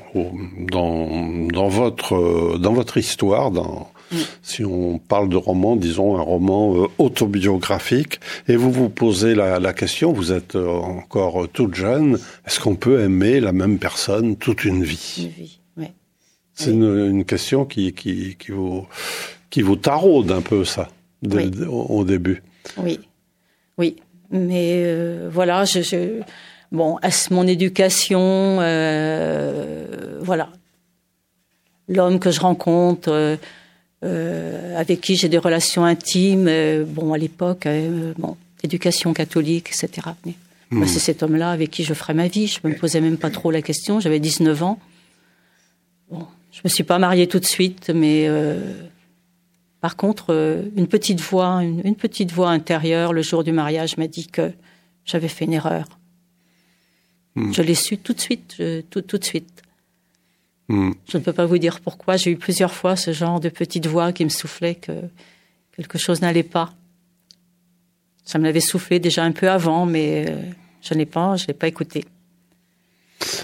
dans, 0.59 1.47
dans, 1.51 1.67
votre, 1.67 2.15
euh, 2.15 2.57
dans 2.59 2.73
votre 2.73 2.97
histoire, 2.97 3.49
dans, 3.49 3.91
Si 4.41 4.63
on 4.63 4.99
parle 4.99 5.29
de 5.29 5.35
roman, 5.35 5.75
disons 5.75 6.15
un 6.17 6.21
roman 6.21 6.75
euh, 6.83 6.87
autobiographique, 6.99 8.19
et 8.47 8.55
vous 8.55 8.71
vous 8.71 8.89
posez 8.89 9.33
la, 9.35 9.59
la 9.59 9.73
question, 9.73 10.13
vous 10.13 10.31
êtes 10.31 10.55
euh, 10.55 10.67
encore 10.69 11.47
toute 11.51 11.73
jeune, 11.75 12.19
est-ce 12.45 12.59
qu'on 12.59 12.75
peut 12.75 13.01
aimer 13.01 13.39
la 13.39 13.51
même 13.51 13.79
personne 13.79 14.35
toute 14.37 14.63
une 14.63 14.83
vie? 14.83 15.15
Une 15.37 15.43
vie, 15.43 15.59
ouais. 15.77 15.93
C'est 16.53 16.69
Oui. 16.69 16.75
une, 16.75 17.05
une 17.09 17.25
question 17.25 17.65
qui, 17.65 17.93
qui, 17.93 18.35
qui, 18.37 18.51
vous, 18.51 18.85
qui 19.49 19.61
vous 19.63 19.75
taraude 19.75 20.31
un 20.31 20.41
peu, 20.41 20.63
ça, 20.65 20.87
Oui. 21.27 21.51
au, 21.67 21.81
au 21.89 22.03
début. 22.05 22.43
Oui, 22.77 22.99
oui. 23.77 23.95
Mais 24.31 24.83
euh, 24.85 25.29
voilà, 25.31 25.65
je, 25.65 25.81
je- 25.81 26.21
bon, 26.71 26.97
est-ce 26.99 27.33
mon 27.33 27.45
éducation, 27.47 28.19
euh, 28.61 30.19
voilà, 30.21 30.49
l'homme 31.87 32.19
que 32.19 32.31
je 32.31 32.39
rencontre, 32.39 33.09
euh, 33.11 33.35
euh, 34.05 34.77
avec 34.79 35.01
qui 35.01 35.15
j'ai 35.15 35.27
des 35.29 35.37
relations 35.37 35.83
intimes, 35.83 36.47
euh, 36.47 36.85
bon, 36.87 37.11
à 37.13 37.17
l'époque, 37.17 37.65
euh, 37.65 38.13
bon, 38.17 38.37
éducation 38.63 39.13
catholique, 39.13 39.69
etc. 39.69 40.09
Mais 40.25 40.33
moi, 40.71 40.87
c'est 40.87 40.99
cet 40.99 41.23
homme-là 41.23 41.51
avec 41.51 41.71
qui 41.71 41.83
je 41.83 41.93
ferai 41.93 42.13
ma 42.13 42.27
vie. 42.27 42.47
Je 42.47 42.59
me 42.67 42.73
posais 42.75 43.01
même 43.01 43.17
pas 43.17 43.29
trop 43.29 43.51
la 43.51 43.61
question. 43.61 43.99
J'avais 43.99 44.19
19 44.19 44.63
ans. 44.63 44.79
Bon, 46.11 46.25
je 46.51 46.61
me 46.63 46.69
suis 46.69 46.83
pas 46.83 46.99
mariée 46.99 47.27
tout 47.27 47.39
de 47.39 47.45
suite, 47.45 47.91
mais 47.93 48.25
euh, 48.27 48.59
par 49.81 49.95
contre, 49.95 50.33
une 50.75 50.87
petite 50.87 51.21
voix, 51.21 51.63
une, 51.63 51.81
une 51.83 51.95
petite 51.95 52.31
voix 52.31 52.49
intérieure, 52.49 53.13
le 53.13 53.21
jour 53.21 53.43
du 53.43 53.51
mariage, 53.51 53.97
m'a 53.97 54.07
dit 54.07 54.27
que 54.27 54.51
j'avais 55.05 55.27
fait 55.27 55.45
une 55.45 55.53
erreur. 55.53 55.87
Je 57.51 57.61
l'ai 57.61 57.75
su 57.75 57.97
tout 57.97 58.13
de 58.13 58.21
suite, 58.21 58.55
je- 58.57 58.81
tout, 58.81 59.01
tout 59.01 59.17
de 59.17 59.23
suite. 59.25 59.61
Hmm. 60.67 60.91
Je 61.07 61.17
ne 61.17 61.23
peux 61.23 61.33
pas 61.33 61.45
vous 61.45 61.57
dire 61.57 61.79
pourquoi. 61.79 62.17
J'ai 62.17 62.31
eu 62.31 62.37
plusieurs 62.37 62.73
fois 62.73 62.95
ce 62.95 63.11
genre 63.11 63.39
de 63.39 63.49
petite 63.49 63.87
voix 63.87 64.11
qui 64.11 64.23
me 64.23 64.29
soufflait 64.29 64.75
que 64.75 64.93
quelque 65.75 65.97
chose 65.97 66.21
n'allait 66.21 66.43
pas. 66.43 66.73
Ça 68.23 68.39
me 68.39 68.45
l'avait 68.45 68.59
soufflé 68.59 68.99
déjà 68.99 69.23
un 69.23 69.31
peu 69.31 69.49
avant, 69.49 69.85
mais 69.85 70.25
euh, 70.27 70.41
je 70.81 70.95
n'ai 70.95 71.05
pas, 71.05 71.35
je 71.35 71.45
l'ai 71.47 71.53
pas 71.53 71.67
écouté. 71.67 72.05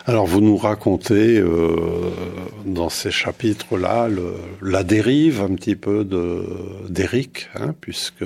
Alors 0.06 0.26
vous 0.26 0.42
nous 0.42 0.58
racontez 0.58 1.38
euh, 1.38 2.12
dans 2.66 2.90
ces 2.90 3.12
chapitres-là 3.12 4.10
la 4.62 4.84
dérive 4.84 5.42
un 5.42 5.56
petit 5.56 5.76
peu 5.76 6.04
de 6.04 6.44
d'Éric, 6.90 7.50
hein, 7.56 7.74
puisque 7.80 8.26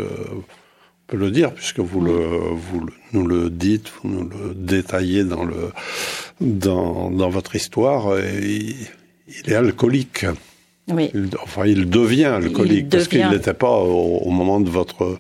peut 1.08 1.18
le 1.18 1.30
dire, 1.32 1.54
puisque 1.54 1.80
vous 1.80 2.02
le 2.02 2.14
vous 2.14 2.80
le- 2.82 2.94
nous 3.14 3.28
le 3.28 3.50
dites, 3.50 3.92
vous 4.02 4.10
nous 4.10 4.24
le 4.30 4.54
détaillez 4.56 5.24
dans 5.24 5.44
le 5.44 5.72
dans, 6.42 7.10
dans 7.12 7.30
votre 7.30 7.56
histoire. 7.56 8.18
il, 8.20 8.76
il 9.28 9.52
est 9.52 9.56
alcoolique. 9.56 10.26
Oui, 10.88 11.10
Il, 11.16 11.30
enfin, 11.42 11.66
il 11.66 11.90
devient 11.90 12.26
alcoolique 12.26 12.90
parce 12.90 13.08
qu'il 13.08 13.28
n'était 13.28 13.56
pas 13.56 13.72
au, 13.80 14.18
au 14.20 14.30
moment 14.30 14.60
de 14.60 14.70
votre 14.70 15.18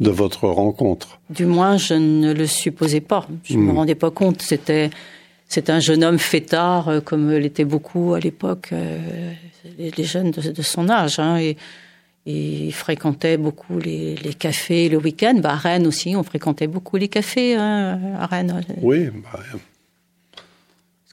de 0.00 0.10
votre 0.10 0.46
rencontre. 0.48 1.18
du 1.30 1.46
moins 1.46 1.78
je 1.78 1.94
ne 1.94 2.32
le 2.34 2.46
supposais 2.46 3.00
pas. 3.00 3.26
Je 3.44 3.54
ne 3.56 3.62
me 3.62 3.72
rendais 3.72 3.94
pas 3.94 4.10
compte. 4.10 4.42
C'était 4.42 4.90
c'est 5.48 5.70
un 5.70 5.80
jeune 5.80 6.04
homme 6.04 6.18
fêtard, 6.18 6.88
euh, 6.88 7.00
comme 7.00 7.30
l'étaient 7.32 7.64
beaucoup 7.64 8.12
à 8.12 8.20
l'époque 8.20 8.68
euh, 8.72 9.32
les, 9.78 9.90
les 9.96 10.04
jeunes 10.04 10.30
de, 10.30 10.50
de 10.52 10.62
son 10.62 10.90
âge. 10.90 11.18
hein, 11.18 11.38
et, 11.38 11.56
et 12.30 12.66
il 12.66 12.72
fréquentait 12.72 13.38
beaucoup 13.38 13.78
les, 13.78 14.14
les 14.16 14.34
cafés 14.34 14.88
le 14.90 14.98
week-end. 14.98 15.34
Bah, 15.42 15.52
à 15.52 15.56
Rennes 15.56 15.86
aussi, 15.86 16.14
on 16.14 16.22
fréquentait 16.22 16.66
beaucoup 16.66 16.96
les 16.98 17.08
cafés 17.08 17.54
hein, 17.56 17.98
à 18.20 18.26
Rennes. 18.26 18.60
Oui, 18.82 19.06
bah, 19.06 19.40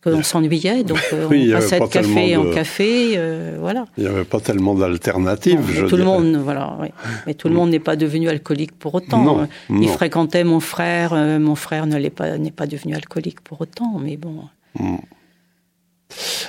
Parce 0.04 0.16
qu'on 0.18 0.24
s'ennuyait, 0.24 0.84
donc 0.84 1.00
euh, 1.14 1.28
Oui, 1.30 1.52
on 1.52 1.58
passait 1.58 1.80
pas 1.80 1.88
de 1.88 1.92
café 1.94 2.34
de- 2.34 2.38
en 2.38 2.52
café, 2.54 3.14
euh, 3.16 3.58
voilà. 3.60 3.86
il 3.98 4.04
n'y 4.04 4.10
avait 4.10 4.26
pas 4.26 4.40
tellement 4.42 4.76
d'alternatives. 4.76 5.86
Tout 5.90 5.96
le 5.98 6.04
monde, 6.04 6.36
voilà. 6.44 6.78
oui. 6.82 6.90
Mais 7.26 7.34
tout 7.34 7.48
le 7.48 7.56
monde 7.56 7.70
n'est 7.70 7.80
pas 7.80 7.96
devenu 7.96 8.28
alcoolique 8.30 8.74
pour 8.78 8.94
autant. 8.96 9.24
Non, 9.24 9.48
Il 9.70 9.76
non. 9.80 9.88
fréquentait 9.88 10.44
mon 10.44 10.60
frère. 10.60 11.14
euh, 11.14 11.40
mon 11.40 11.56
frère 11.56 11.88
ne 11.88 11.98
l'est 11.98 12.10
pas, 12.10 12.38
n'est 12.38 12.52
pas 12.52 12.68
devenu 12.68 12.94
alcoolique 12.94 13.40
pour 13.42 13.62
autant. 13.62 14.00
Mais 14.00 14.18
bon, 14.18 14.36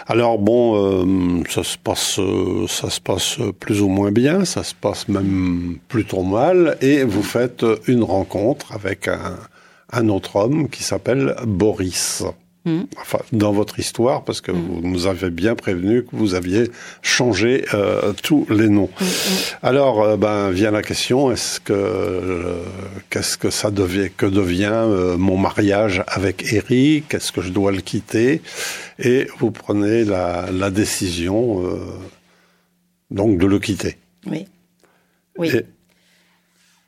Alors 0.07 0.39
bon, 0.39 0.77
euh, 0.77 1.43
ça 1.49 1.64
se 1.64 1.77
passe, 1.79 2.19
euh, 2.19 2.67
ça 2.69 2.91
se 2.91 3.01
passe 3.01 3.39
plus 3.59 3.81
ou 3.83 3.89
moins 3.89 4.12
bien, 4.12 4.45
ça 4.45 4.62
se 4.62 4.75
passe 4.75 5.09
même 5.09 5.79
plutôt 5.89 6.23
mal, 6.23 6.77
et 6.81 7.05
vous 7.05 7.23
faites 7.23 7.64
une 7.87 8.03
rencontre 8.03 8.73
avec 8.73 9.09
un, 9.09 9.37
un 9.93 10.09
autre 10.09 10.37
homme 10.37 10.69
qui 10.69 10.83
s'appelle 10.83 11.35
Boris. 11.45 12.25
Mhm. 12.67 12.89
Enfin, 13.01 13.21
dans 13.33 13.53
votre 13.53 13.79
histoire, 13.79 14.25
parce 14.25 14.41
que 14.41 14.51
vous 14.51 14.81
nous 14.83 15.07
avez 15.07 15.31
bien 15.31 15.55
prévenu 15.55 16.03
que 16.03 16.11
vous 16.14 16.35
aviez 16.35 16.69
changé 17.01 17.64
euh, 17.75 18.12
tous 18.25 18.45
les 18.51 18.69
noms. 18.69 18.91
Alors, 19.62 20.03
euh, 20.03 20.17
ben 20.17 20.51
vient 20.51 20.73
la 20.73 20.83
question 20.83 21.31
est-ce 21.31 21.61
que 21.61 21.73
euh, 21.73 22.61
qu'est-ce 23.09 23.39
que 23.39 23.51
ça 23.51 23.71
devient 23.71 24.11
que 24.17 24.27
devient 24.27 24.85
mon 25.17 25.39
mariage 25.39 26.03
avec 26.09 26.53
Eric? 26.53 27.14
Est-ce 27.14 27.31
que 27.31 27.41
je 27.41 27.51
dois 27.51 27.71
le 27.71 27.81
quitter? 27.81 28.43
Et 28.99 29.29
vous 29.39 29.53
prenez 29.53 30.05
la, 30.05 30.47
la 30.51 30.71
décision 30.71 31.62
donc 33.12 33.39
de 33.39 33.47
le 33.47 33.59
quitter. 33.61 33.97
oui. 34.27 34.47
Oui. 35.39 35.49
Et, 35.55 35.67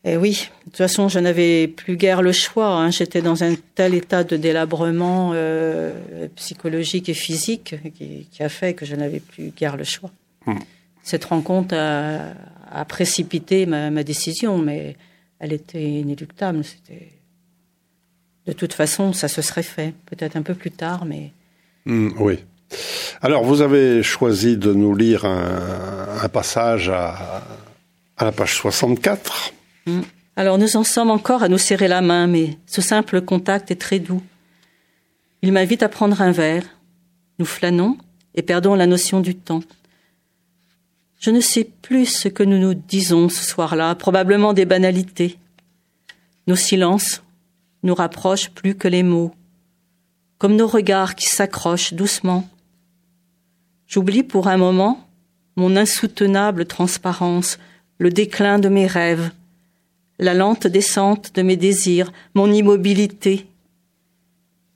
Et 0.05 0.16
oui, 0.16 0.49
de 0.61 0.64
toute 0.70 0.76
façon, 0.76 1.09
je 1.09 1.18
n'avais 1.18 1.66
plus 1.68 1.96
guère 1.96 2.22
le 2.22 2.32
choix. 2.32 2.68
hein. 2.68 2.90
J'étais 2.90 3.20
dans 3.20 3.42
un 3.42 3.55
tel 3.74 3.94
état 3.94 4.22
de 4.24 4.36
délabrement 4.36 5.32
euh, 5.34 5.92
psychologique 6.36 7.09
et 7.09 7.14
physique 7.14 7.74
qui, 7.96 8.28
qui 8.30 8.42
a 8.42 8.49
fait 8.49 8.74
que 8.74 8.86
je 8.86 8.94
n'avais 8.94 9.20
plus 9.20 9.51
guère 9.57 9.76
le 9.76 9.84
choix. 9.84 10.11
Hmm. 10.46 10.59
Cette 11.03 11.24
rencontre 11.24 11.74
a, 11.76 12.32
a 12.70 12.84
précipité 12.84 13.66
ma, 13.66 13.90
ma 13.90 14.05
décision, 14.05 14.59
mais 14.59 14.96
elle 15.40 15.53
était 15.53 15.82
inéluctable. 15.82 16.62
C'était 16.64 17.09
de 18.46 18.53
toute 18.53 18.72
façon, 18.72 19.12
ça 19.12 19.28
se 19.28 19.42
serait 19.42 19.62
fait, 19.62 19.92
peut-être 20.07 20.36
un 20.36 20.42
peu 20.42 20.55
plus 20.55 20.70
tard, 20.70 21.05
mais 21.05 21.32
Hmm, 21.86 22.11
oui. 22.18 22.38
Alors, 23.22 23.44
vous 23.44 23.62
avez 23.62 24.03
choisi 24.03 24.57
de 24.59 24.72
nous 24.74 24.94
lire 24.94 25.24
un, 25.24 26.18
un 26.22 26.28
passage 26.28 26.88
à, 26.90 27.42
à 28.16 28.24
la 28.24 28.32
page 28.32 28.55
64. 28.55 29.53
Alors 30.36 30.59
nous 30.59 30.76
en 30.76 30.84
sommes 30.84 31.11
encore 31.11 31.43
à 31.43 31.49
nous 31.49 31.59
serrer 31.59 31.89
la 31.89 32.01
main, 32.01 32.26
mais 32.26 32.59
ce 32.66 32.80
simple 32.80 33.20
contact 33.20 33.70
est 33.70 33.80
très 33.80 33.99
doux. 33.99 34.22
Il 35.43 35.53
m'invite 35.53 35.82
à 35.82 35.89
prendre 35.89 36.20
un 36.22 36.32
verre. 36.32 36.64
Nous 37.39 37.47
flânons 37.47 37.97
et 38.34 38.43
perdons 38.43 38.74
la 38.74 38.86
notion 38.86 39.20
du 39.20 39.34
temps. 39.34 39.62
Je 41.20 41.30
ne 41.30 41.41
sais 41.41 41.64
plus 41.64 42.07
ce 42.07 42.28
que 42.28 42.43
nous 42.43 42.59
nous 42.59 42.74
disons 42.74 43.28
ce 43.28 43.45
soir-là, 43.45 43.95
probablement 43.95 44.53
des 44.53 44.64
banalités. 44.64 45.39
Nos 46.47 46.57
silences 46.57 47.22
nous 47.82 47.95
rapprochent 47.95 48.51
plus 48.51 48.74
que 48.74 48.89
les 48.89 49.03
mots, 49.03 49.34
comme 50.39 50.57
nos 50.57 50.68
regards 50.68 51.16
qui 51.16 51.26
s'accrochent 51.26 51.95
doucement. 51.95 52.49
J'oublie 53.86 54.22
pour 54.22 54.49
un 54.49 54.57
moment 54.57 55.09
mon 55.59 55.74
insoutenable 55.74 56.66
transparence, 56.66 57.59
le 57.99 58.11
déclin 58.11 58.61
de 58.61 58.68
mes 58.68 58.86
rêves, 58.86 59.32
la 60.18 60.34
lente 60.34 60.66
descente 60.66 61.34
de 61.34 61.42
mes 61.42 61.56
désirs, 61.56 62.12
mon 62.34 62.52
immobilité. 62.52 63.46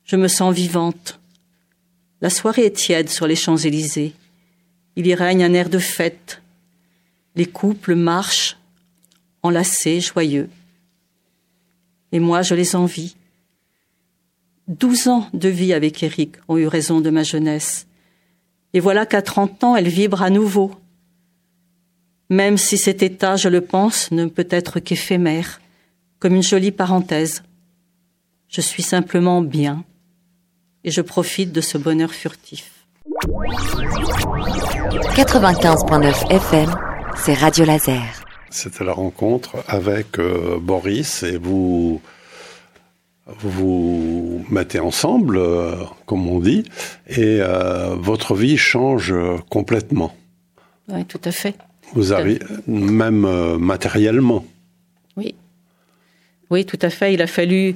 Je 0.05 0.17
me 0.17 0.29
sens 0.29 0.55
vivante. 0.55 1.21
La 2.21 2.31
soirée 2.31 2.67
est 2.67 2.77
tiède 2.77 3.09
sur 3.09 3.27
les 3.27 3.37
Champs-Élysées. 3.37 4.15
Il 4.97 5.07
y 5.07 5.15
règne 5.15 5.43
un 5.43 5.55
air 5.55 5.69
de 5.69 5.79
fête. 5.79 6.43
Les 7.35 7.47
couples 7.47 7.95
marchent, 7.95 8.59
enlacés, 9.43 10.01
joyeux. 10.01 10.49
Et 12.13 12.21
moi, 12.21 12.43
je 12.43 12.55
les 12.55 12.77
envie. 12.77 13.17
Douze 14.69 15.09
ans 15.09 15.29
de 15.33 15.49
vie 15.49 15.73
avec 15.73 16.03
Eric 16.03 16.37
ont 16.47 16.59
eu 16.59 16.67
raison 16.67 17.01
de 17.01 17.11
ma 17.11 17.25
jeunesse. 17.25 17.87
Et 18.75 18.81
voilà 18.81 19.07
qu'à 19.07 19.23
trente 19.23 19.65
ans, 19.65 19.75
elle 19.75 19.89
vibre 19.89 20.23
à 20.23 20.31
nouveau. 20.31 20.73
Même 22.33 22.57
si 22.57 22.79
cet 22.79 23.03
état, 23.03 23.37
je 23.37 23.51
le 23.51 23.61
pense, 23.61 24.11
ne 24.11 24.25
peut 24.25 24.49
être 24.49 24.81
qu'éphémère, 24.81 25.61
comme 26.19 26.35
une 26.35 26.43
jolie 26.43 26.71
parenthèse. 26.73 27.43
Je 28.49 28.63
suis 28.63 28.83
simplement 28.83 29.43
bien, 29.43 29.85
et 30.83 30.91
je 30.91 31.03
profite 31.03 31.53
de 31.53 31.61
ce 31.61 31.77
bonheur 31.77 32.11
furtif. 32.11 32.87
95.9 35.15 36.31
FM, 36.31 36.75
c'est 37.17 37.35
Radio 37.35 37.67
Laser. 37.67 38.25
C'était 38.49 38.85
la 38.85 38.95
rencontre 38.95 39.63
avec 39.69 40.19
euh, 40.19 40.59
Boris 40.59 41.25
et 41.25 41.37
vous 41.37 42.01
vous 43.27 44.43
mettez 44.49 44.81
ensemble, 44.81 45.37
euh, 45.37 45.75
comme 46.07 46.27
on 46.27 46.41
dit, 46.41 46.65
et 47.09 47.41
euh, 47.43 47.95
votre 47.95 48.35
vie 48.35 48.57
change 48.57 49.15
complètement. 49.51 50.17
Oui, 50.89 51.05
tout 51.05 51.21
à 51.25 51.31
fait. 51.31 51.57
Vous 51.95 52.13
avez 52.13 52.39
même 52.67 53.25
euh, 53.25 53.59
matériellement. 53.59 54.45
Oui. 55.17 55.35
Oui, 56.51 56.65
tout 56.65 56.79
à 56.81 56.91
fait. 56.91 57.15
Il 57.15 57.23
a 57.23 57.27
fallu. 57.27 57.75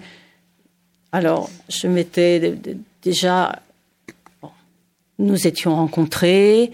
Alors, 1.13 1.51
je 1.69 1.87
m'étais 1.87 2.57
déjà. 3.03 3.61
bon, 4.41 4.51
nous 5.19 5.47
étions 5.47 5.75
rencontrés. 5.75 6.73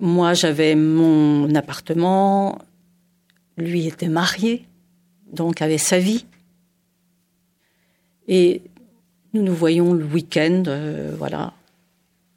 Moi, 0.00 0.34
j'avais 0.34 0.74
mon 0.74 1.54
appartement. 1.54 2.58
Lui 3.58 3.86
était 3.86 4.08
marié, 4.08 4.64
donc 5.30 5.60
avait 5.60 5.78
sa 5.78 5.98
vie. 5.98 6.24
Et 8.28 8.62
nous 9.34 9.42
nous 9.42 9.54
voyons 9.54 9.92
le 9.92 10.04
week-end, 10.04 10.62
euh, 10.66 11.14
voilà. 11.18 11.52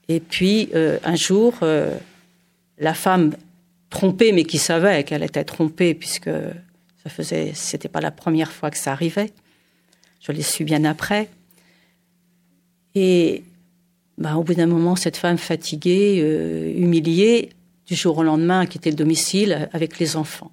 Et 0.10 0.20
puis, 0.20 0.70
euh, 0.76 1.00
un 1.04 1.16
jour, 1.16 1.56
la 2.78 2.94
femme 2.94 3.32
trompée, 3.90 4.32
mais 4.32 4.44
qui 4.44 4.58
savait 4.58 5.04
qu'elle 5.04 5.24
était 5.24 5.44
trompée, 5.44 5.94
puisque 5.94 6.30
ça 7.04 7.10
faisait, 7.10 7.52
c'était 7.54 7.90
pas 7.90 8.02
la 8.02 8.12
première 8.12 8.52
fois 8.52 8.72
que 8.72 8.78
ça 8.78 8.92
arrivait. 8.92 9.32
Je 10.22 10.32
l'ai 10.32 10.42
su 10.42 10.64
bien 10.64 10.86
après. 10.86 11.30
Et 12.96 13.44
bah, 14.18 14.36
au 14.36 14.44
bout 14.44 14.56
d'un 14.56 14.66
moment, 14.66 14.96
cette 14.96 15.18
femme 15.18 15.38
fatiguée, 15.38 16.20
euh, 16.22 16.74
humiliée, 16.76 17.50
du 17.86 17.96
jour 17.96 18.18
au 18.18 18.24
lendemain, 18.24 18.62
a 18.62 18.66
quitté 18.66 18.90
le 18.90 18.96
domicile 18.96 19.70
avec 19.74 20.00
les 20.00 20.16
enfants. 20.16 20.52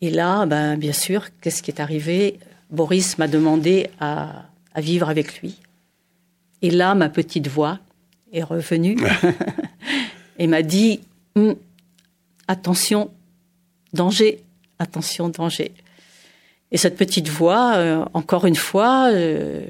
Et 0.00 0.10
là, 0.10 0.44
ben, 0.46 0.76
bien 0.76 0.92
sûr, 0.92 1.28
qu'est-ce 1.40 1.62
qui 1.62 1.70
est 1.70 1.80
arrivé? 1.80 2.38
Boris 2.70 3.16
m'a 3.18 3.28
demandé 3.28 3.88
à 3.98 4.44
vivre 4.76 5.08
avec 5.08 5.40
lui. 5.40 5.56
Et 6.62 6.70
là, 6.70 6.94
ma 6.94 7.08
petite 7.08 7.48
voix 7.48 7.78
est 8.32 8.42
revenue 8.42 8.96
et 10.38 10.46
m'a 10.46 10.62
dit 10.62 11.00
Hum, 11.36 11.54
attention, 12.48 13.10
danger, 13.92 14.40
attention, 14.78 15.28
danger. 15.28 15.72
Et 16.72 16.76
cette 16.76 16.96
petite 16.96 17.28
voix, 17.28 17.76
euh, 17.76 18.04
encore 18.12 18.44
une 18.44 18.56
fois, 18.56 19.10
euh, 19.12 19.62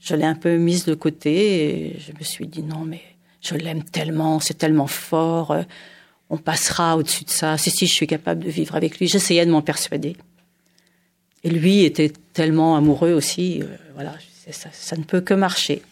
je 0.00 0.14
l'ai 0.14 0.24
un 0.24 0.34
peu 0.34 0.56
mise 0.56 0.84
de 0.84 0.94
côté 0.94 1.64
et 1.64 1.98
je 1.98 2.12
me 2.12 2.22
suis 2.22 2.46
dit 2.46 2.62
non, 2.62 2.84
mais 2.84 3.02
je 3.40 3.54
l'aime 3.54 3.82
tellement, 3.82 4.40
c'est 4.40 4.54
tellement 4.56 4.86
fort, 4.86 5.50
euh, 5.50 5.62
on 6.30 6.38
passera 6.38 6.96
au-dessus 6.96 7.24
de 7.24 7.30
ça. 7.30 7.58
Si, 7.58 7.70
si, 7.70 7.86
je 7.86 7.92
suis 7.92 8.06
capable 8.06 8.44
de 8.44 8.50
vivre 8.50 8.74
avec 8.74 8.98
lui. 8.98 9.06
J'essayais 9.06 9.46
de 9.46 9.50
m'en 9.50 9.62
persuader. 9.62 10.16
Et 11.44 11.50
lui 11.50 11.84
était 11.84 12.12
tellement 12.32 12.76
amoureux 12.76 13.12
aussi, 13.12 13.62
voilà, 13.94 14.14
ça 14.50 14.96
ne 14.96 15.04
peut 15.04 15.20
que 15.20 15.34
marcher. 15.34 15.82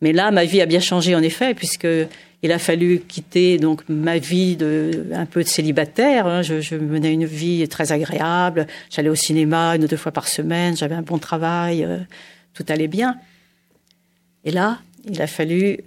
Mais 0.00 0.12
là, 0.12 0.32
ma 0.32 0.44
vie 0.44 0.60
a 0.60 0.66
bien 0.66 0.80
changé 0.80 1.14
en 1.14 1.22
effet, 1.22 1.54
puisque 1.54 1.86
il 2.42 2.52
a 2.52 2.58
fallu 2.58 3.00
quitter 3.06 3.58
donc 3.58 3.82
ma 3.88 4.18
vie 4.18 4.56
de 4.56 5.08
un 5.12 5.26
peu 5.26 5.42
de 5.42 5.48
célibataire. 5.48 6.26
hein. 6.26 6.42
Je, 6.42 6.60
je 6.60 6.74
menais 6.76 7.12
une 7.12 7.26
vie 7.26 7.68
très 7.68 7.92
agréable. 7.92 8.66
J'allais 8.90 9.10
au 9.10 9.14
cinéma 9.14 9.76
une 9.76 9.84
ou 9.84 9.88
deux 9.88 9.96
fois 9.98 10.12
par 10.12 10.26
semaine. 10.28 10.76
J'avais 10.76 10.94
un 10.94 11.02
bon 11.02 11.18
travail. 11.18 11.84
euh, 11.84 11.98
tout 12.54 12.64
allait 12.68 12.88
bien. 12.88 13.16
Et 14.44 14.50
là, 14.50 14.80
il 15.08 15.20
a 15.22 15.26
fallu 15.26 15.78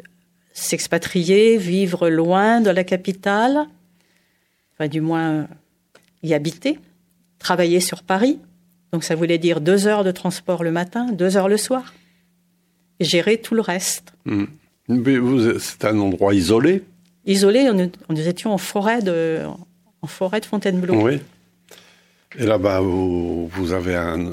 s'expatrier, 0.54 1.58
vivre 1.58 2.10
loin 2.10 2.62
de 2.62 2.70
la 2.70 2.84
capitale, 2.84 3.66
enfin 4.74 4.88
du 4.88 5.02
moins 5.02 5.48
y 6.22 6.34
habiter, 6.34 6.80
travailler 7.40 7.80
sur 7.80 8.04
Paris. 8.04 8.40
Donc 8.92 9.04
ça 9.04 9.16
voulait 9.16 9.40
dire 9.40 9.60
deux 9.60 9.88
heures 9.88 10.04
de 10.04 10.12
transport 10.12 10.64
le 10.64 10.72
matin, 10.72 11.12
deux 11.12 11.36
heures 11.36 11.50
le 11.50 11.58
soir, 11.58 11.94
gérer 13.00 13.38
tout 13.38 13.56
le 13.56 13.62
reste. 13.62 14.14
Hmm. 14.26 14.46
C'est 14.88 15.86
un 15.86 15.98
endroit 16.00 16.34
isolé. 16.34 16.84
Isolé, 17.26 17.70
on, 17.70 17.90
nous 18.14 18.28
étions 18.28 18.54
en 18.54 18.58
forêt 18.58 19.02
de, 19.02 19.40
en 20.02 20.08
forêt 20.08 20.42
de 20.42 20.46
Fontainebleau. 20.46 20.96
Oui. 21.02 21.22
Et 22.38 22.46
là-bas, 22.46 22.82
vous, 22.82 23.48
vous 23.48 23.74
avez 23.74 23.96
un, 23.96 24.32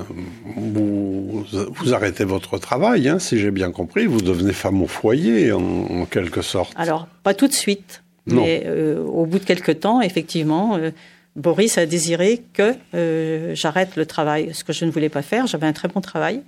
vous, 0.57 1.44
vous 1.70 1.94
arrêtez 1.94 2.24
votre 2.24 2.57
travail, 2.59 3.09
hein, 3.09 3.18
si 3.18 3.38
j'ai 3.38 3.51
bien 3.51 3.70
compris. 3.70 4.07
Vous 4.07 4.22
devenez 4.22 4.53
femme 4.55 4.82
au 4.82 4.86
foyer, 4.86 5.53
en, 5.53 5.61
en 5.61 6.05
quelque 6.07 6.40
sorte. 6.42 6.72
Alors, 6.76 7.07
pas 7.22 7.34
tout 7.34 7.46
de 7.46 7.53
suite, 7.53 8.03
Non. 8.26 8.42
mais 8.42 8.62
euh, 8.64 9.05
au 9.05 9.26
bout 9.26 9.38
de 9.38 9.44
quelques 9.44 9.80
temps, 9.80 10.01
effectivement, 10.01 10.76
euh, 10.76 10.90
Boris 11.36 11.76
a 11.78 11.84
désiré 11.84 12.42
que 12.55 12.74
euh, 12.94 13.55
j'arrête 13.55 13.96
le 13.96 14.07
travail, 14.07 14.51
ce 14.55 14.64
que 14.64 14.72
je 14.72 14.84
ne 14.86 14.90
voulais 14.90 15.11
pas 15.11 15.22
faire. 15.22 15.46
J'avais 15.46 15.66
un 15.66 15.74
très 15.74 15.88
bon 15.88 16.01
travail, 16.01 16.40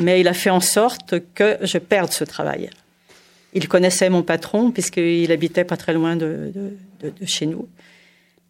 mais 0.00 0.20
il 0.20 0.26
a 0.28 0.34
fait 0.34 0.50
en 0.50 0.60
sorte 0.60 1.14
que 1.34 1.58
je 1.62 1.78
perde 1.78 2.10
ce 2.12 2.24
travail. 2.24 2.70
Il 3.56 3.68
connaissait 3.68 4.10
mon 4.10 4.22
patron 4.22 4.70
puisqu'il 4.70 5.32
habitait 5.32 5.64
pas 5.64 5.78
très 5.78 5.94
loin 5.94 6.14
de, 6.14 6.52
de- 7.00 7.12
chez 7.24 7.46
nous. 7.46 7.66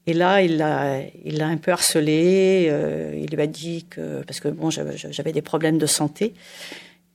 Et 0.09 0.15
là, 0.15 0.43
il 0.43 0.57
l'a, 0.57 1.47
un 1.47 1.57
peu 1.59 1.71
harcelé. 1.71 2.67
euh, 2.71 3.15
il 3.17 3.33
lui 3.33 3.41
a 3.41 3.47
dit 3.47 3.87
que 3.89 4.23
parce 4.25 4.41
que 4.41 4.49
bon, 4.49 4.69
j'avais, 4.69 5.33
des 5.33 5.43
problèmes 5.43 5.79
de 5.79 5.87
santé. 5.87 6.35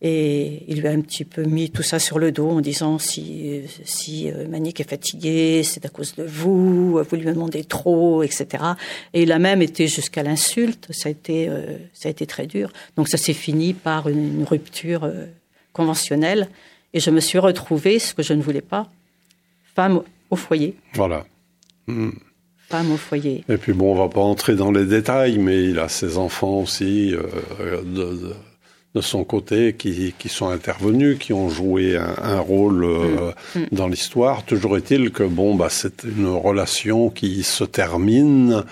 Et 0.02 0.64
il 0.70 0.80
lui 0.80 0.88
a 0.88 0.92
un 0.92 1.02
petit 1.02 1.26
peu 1.26 1.44
mis 1.44 1.70
tout 1.70 1.84
ça 1.84 2.00
sur 2.00 2.18
le 2.18 2.32
dos 2.32 2.50
en 2.50 2.62
disant 2.62 2.98
si, 2.98 3.64
si 3.84 4.32
euh, 4.32 4.48
Manique 4.48 4.80
est 4.80 4.90
fatigué, 4.90 5.62
c'est 5.64 5.86
à 5.86 5.90
cause 5.90 6.16
de 6.16 6.24
vous, 6.24 6.98
vous 7.04 7.16
lui 7.18 7.26
demandez 7.26 7.66
trop, 7.66 8.24
etc. 8.24 8.48
Et 9.14 9.24
il 9.24 9.34
a 9.34 9.38
même 9.38 9.62
été 9.62 9.88
jusqu'à 9.88 10.24
l'insulte. 10.24 10.88
Ça 10.92 11.10
a 11.10 11.12
été, 11.12 11.50
euh, 11.50 11.78
ça 11.94 12.08
a 12.08 12.12
été 12.12 12.26
très 12.26 12.48
dur. 12.48 12.72
Donc 12.96 13.10
ça 13.10 13.18
s'est 13.18 13.34
fini 13.34 13.74
par 13.74 14.08
une, 14.08 14.46
rupture 14.46 15.12
conventionnelle. 15.74 16.48
Et 16.94 17.00
je 17.00 17.10
me 17.10 17.20
suis 17.20 17.40
retrouvée, 17.40 18.00
ce 18.00 18.14
que 18.14 18.24
je 18.24 18.34
ne 18.34 18.42
voulais 18.42 18.62
pas, 18.62 18.88
femme 19.76 20.02
au 20.30 20.36
foyer, 20.36 20.76
Voilà. 20.94 21.26
Hmm. 21.88 22.12
femme 22.70 22.92
au 22.92 22.98
foyer. 22.98 23.44
Et 23.50 23.58
puis 23.58 23.74
bon, 23.74 23.94
on 23.94 23.96
va 23.96 24.08
pas 24.08 24.22
entrer 24.22 24.56
dans 24.56 24.72
les 24.72 24.86
détails, 24.86 25.38
mais 25.38 25.64
il 25.64 25.80
a 25.80 25.90
ses 25.90 26.18
enfants 26.18 26.60
aussi 26.60 27.14
euh, 27.14 27.82
de, 27.84 28.06
de, 28.16 28.34
de, 28.96 29.02
son 29.02 29.24
côté 29.24 29.74
qui, 29.74 30.14
qui, 30.18 30.30
sont 30.30 30.50
intervenus, 30.50 31.18
qui 31.18 31.34
ont 31.34 31.50
joué 31.50 31.98
un, 31.98 32.16
un 32.22 32.40
rôle 32.40 32.84
euh, 32.84 33.32
mm. 33.56 33.60
mm. 33.60 33.68
dans 33.72 33.88
l'histoire. 33.88 34.44
Toujours 34.46 34.78
est-il 34.78 35.12
que 35.12 35.24
bon, 35.24 35.56
bah, 35.56 35.68
c'est 35.70 36.04
une 36.04 36.28
relation 36.28 37.10
qui 37.10 37.44
se 37.44 37.64
termine, 37.64 38.64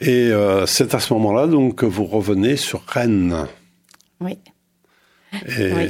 et 0.00 0.30
euh, 0.30 0.66
c'est 0.66 0.94
à 0.94 1.00
ce 1.00 1.14
moment-là 1.14 1.46
donc 1.46 1.76
que 1.76 1.86
vous 1.86 2.04
revenez 2.04 2.56
sur 2.56 2.82
Rennes. 2.86 3.46
Oui. 4.20 4.36
Et 5.58 5.72
oui. 5.72 5.88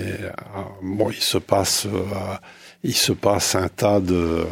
bon, 0.83 1.11
il 1.11 1.23
se 1.23 1.39
passe, 1.39 1.87
il 2.85 2.95
se 2.95 3.13
passe 3.13 3.55
un 3.55 3.69
tas 3.69 4.01
de 4.01 4.47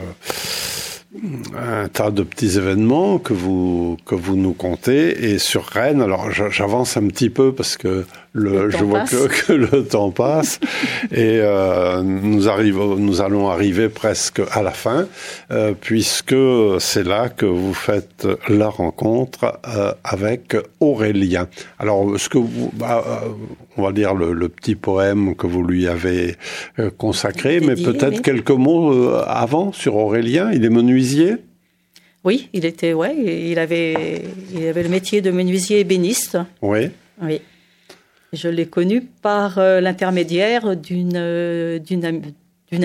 un 1.56 1.88
tas 1.88 2.10
de 2.10 2.22
petits 2.22 2.56
événements 2.56 3.18
que 3.18 3.32
vous 3.32 3.96
que 4.06 4.14
vous 4.14 4.36
nous 4.36 4.52
comptez 4.52 5.32
et 5.32 5.38
sur 5.40 5.64
Rennes 5.64 6.02
alors 6.02 6.30
j'avance 6.30 6.96
un 6.96 7.08
petit 7.08 7.30
peu 7.30 7.52
parce 7.52 7.76
que 7.76 8.06
le, 8.32 8.66
le 8.66 8.70
je 8.70 8.84
vois 8.84 9.04
que, 9.04 9.26
que, 9.46 9.52
le 9.52 9.84
temps 9.84 10.10
passe 10.10 10.60
et 11.10 11.40
euh, 11.40 12.02
nous 12.02 12.48
arrivons 12.48 12.96
nous 12.96 13.20
allons 13.20 13.48
arriver 13.48 13.88
presque 13.88 14.40
à 14.52 14.62
la 14.62 14.70
fin 14.70 15.08
euh, 15.50 15.72
puisque 15.78 16.36
c'est 16.78 17.04
là 17.04 17.28
que 17.28 17.46
vous 17.46 17.74
faites 17.74 18.26
la 18.48 18.68
rencontre 18.68 19.58
euh, 19.66 19.92
avec 20.04 20.56
Aurélien 20.80 21.48
alors 21.78 22.18
ce 22.18 22.28
que 22.28 22.38
vous 22.38 22.70
bah, 22.74 23.04
on 23.76 23.82
va 23.82 23.92
dire 23.92 24.14
le, 24.14 24.32
le, 24.32 24.48
petit 24.48 24.74
poème 24.74 25.34
que 25.34 25.46
vous 25.46 25.64
lui 25.64 25.88
avez 25.88 26.36
consacré 26.98 27.60
mais 27.60 27.74
peut-être 27.74 28.16
oui. 28.16 28.22
quelques 28.22 28.50
mots 28.50 29.14
avant 29.14 29.72
sur 29.72 29.96
Aurélien 29.96 30.50
il 30.52 30.64
est 30.64 30.70
menuisier? 30.70 31.36
Oui, 32.22 32.50
il 32.52 32.66
était, 32.66 32.92
ouais, 32.92 33.16
il 33.16 33.58
avait, 33.58 34.22
il 34.54 34.66
avait 34.66 34.82
le 34.82 34.90
métier 34.90 35.22
de 35.22 35.30
menuisier 35.30 35.80
ébéniste. 35.80 36.36
Oui. 36.60 36.90
Oui. 37.22 37.40
Je 38.32 38.48
l'ai 38.48 38.66
connu 38.66 39.02
par 39.02 39.58
euh, 39.58 39.80
l'intermédiaire 39.80 40.76
d'une 40.76 41.16
euh, 41.16 41.78
d'une 41.78 42.04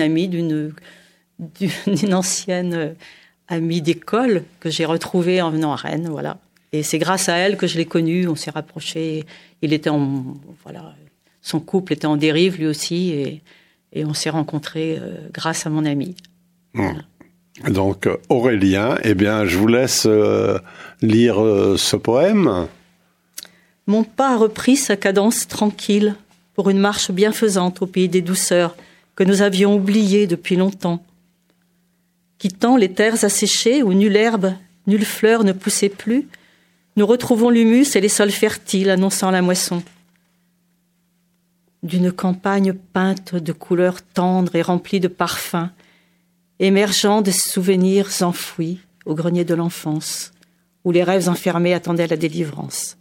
amie, 0.00 0.28
d'une 0.28 0.72
d'une 1.86 2.14
ancienne 2.14 2.74
euh, 2.74 2.92
amie 3.48 3.82
d'école 3.82 4.42
que 4.60 4.70
j'ai 4.70 4.84
retrouvée 4.84 5.40
en 5.40 5.50
venant 5.50 5.72
à 5.72 5.76
Rennes, 5.76 6.08
voilà. 6.10 6.38
Et 6.72 6.82
c'est 6.82 6.98
grâce 6.98 7.28
à 7.28 7.36
elle 7.36 7.56
que 7.56 7.66
je 7.66 7.78
l'ai 7.78 7.84
connu. 7.84 8.26
On 8.28 8.34
s'est 8.34 8.50
rapprochés. 8.50 9.24
Il 9.62 9.72
était 9.72 9.90
en 9.90 10.34
voilà, 10.64 10.94
son 11.42 11.60
couple 11.60 11.92
était 11.92 12.06
en 12.06 12.16
dérive 12.16 12.58
lui 12.58 12.66
aussi, 12.66 13.10
et, 13.10 13.42
et 13.92 14.04
on 14.04 14.14
s'est 14.14 14.30
rencontrés 14.30 14.98
euh, 15.00 15.28
grâce 15.32 15.66
à 15.66 15.70
mon 15.70 15.84
ami. 15.84 16.16
Mmh. 16.74 16.82
Voilà. 16.82 17.02
Donc 17.70 18.08
Aurélien, 18.28 18.98
eh 19.02 19.14
bien, 19.14 19.46
je 19.46 19.56
vous 19.56 19.68
laisse 19.68 20.04
euh, 20.06 20.58
lire 21.00 21.42
euh, 21.42 21.76
ce 21.78 21.96
poème. 21.96 22.66
Mon 23.86 24.02
pas 24.02 24.34
a 24.34 24.36
repris 24.36 24.76
sa 24.76 24.96
cadence 24.96 25.46
tranquille 25.46 26.16
pour 26.54 26.70
une 26.70 26.78
marche 26.78 27.10
bienfaisante 27.10 27.82
au 27.82 27.86
pays 27.86 28.08
des 28.08 28.22
douceurs 28.22 28.76
que 29.14 29.22
nous 29.22 29.42
avions 29.42 29.76
oubliées 29.76 30.26
depuis 30.26 30.56
longtemps. 30.56 31.04
Quittant 32.38 32.76
les 32.76 32.92
terres 32.92 33.24
asséchées 33.24 33.82
où 33.82 33.94
nulle 33.94 34.16
herbe, 34.16 34.54
nulle 34.86 35.04
fleur 35.04 35.44
ne 35.44 35.52
poussait 35.52 35.88
plus, 35.88 36.26
nous 36.96 37.06
retrouvons 37.06 37.50
l'humus 37.50 37.94
et 37.94 38.00
les 38.00 38.08
sols 38.08 38.30
fertiles 38.30 38.90
annonçant 38.90 39.30
la 39.30 39.42
moisson. 39.42 39.82
D'une 41.82 42.10
campagne 42.10 42.72
peinte 42.72 43.36
de 43.36 43.52
couleurs 43.52 44.02
tendres 44.02 44.56
et 44.56 44.62
remplie 44.62 44.98
de 44.98 45.08
parfums, 45.08 45.70
émergeant 46.58 47.22
des 47.22 47.32
souvenirs 47.32 48.10
enfouis 48.22 48.80
au 49.04 49.14
grenier 49.14 49.44
de 49.44 49.54
l'enfance, 49.54 50.32
où 50.84 50.90
les 50.90 51.04
rêves 51.04 51.28
enfermés 51.28 51.74
attendaient 51.74 52.06
la 52.06 52.16
délivrance. 52.16 52.96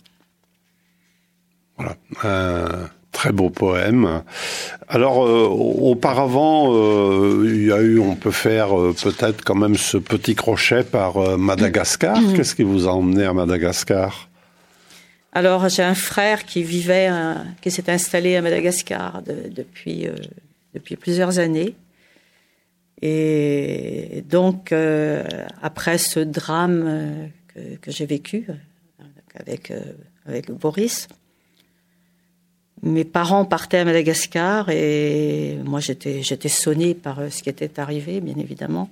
Voilà, 1.77 1.95
un 2.23 2.89
très 3.11 3.31
beau 3.31 3.49
poème. 3.49 4.23
Alors, 4.87 5.25
euh, 5.25 5.47
auparavant, 5.47 6.73
euh, 6.73 7.43
il 7.45 7.65
y 7.65 7.71
a 7.71 7.81
eu, 7.81 7.99
on 7.99 8.15
peut 8.15 8.31
faire 8.31 8.77
euh, 8.77 8.93
peut-être 8.93 9.43
quand 9.43 9.55
même 9.55 9.75
ce 9.75 9.97
petit 9.97 10.35
crochet 10.35 10.83
par 10.83 11.17
euh, 11.17 11.37
Madagascar. 11.37 12.19
Mmh. 12.19 12.33
Qu'est-ce 12.33 12.55
qui 12.55 12.63
vous 12.63 12.87
a 12.87 12.91
emmené 12.91 13.23
à 13.23 13.33
Madagascar? 13.33 14.29
Alors, 15.31 15.67
j'ai 15.67 15.83
un 15.83 15.95
frère 15.95 16.45
qui 16.45 16.63
vivait, 16.63 17.09
qui 17.61 17.69
s'est 17.69 17.89
installé 17.89 18.37
à 18.37 18.41
Madagascar 18.41 19.21
de, 19.21 19.49
depuis, 19.49 20.07
depuis 20.73 20.95
plusieurs 20.95 21.39
années. 21.39 21.75
Et 23.01 24.23
donc, 24.29 24.71
euh, 24.71 25.23
après 25.61 25.97
ce 25.97 26.21
drame 26.21 26.83
euh, 26.87 27.27
que, 27.53 27.75
que 27.81 27.91
j'ai 27.91 28.05
vécu 28.05 28.47
avec, 29.35 29.71
euh, 29.71 29.81
avec 30.25 30.49
Boris, 30.51 31.07
mes 32.85 33.03
parents 33.03 33.45
partaient 33.45 33.79
à 33.79 33.85
Madagascar 33.85 34.69
et 34.69 35.57
moi 35.65 35.79
j'étais 35.79 36.21
j'étais 36.21 36.49
sonnée 36.49 36.93
par 36.93 37.19
ce 37.29 37.43
qui 37.43 37.49
était 37.49 37.79
arrivé, 37.79 38.21
bien 38.21 38.35
évidemment. 38.37 38.89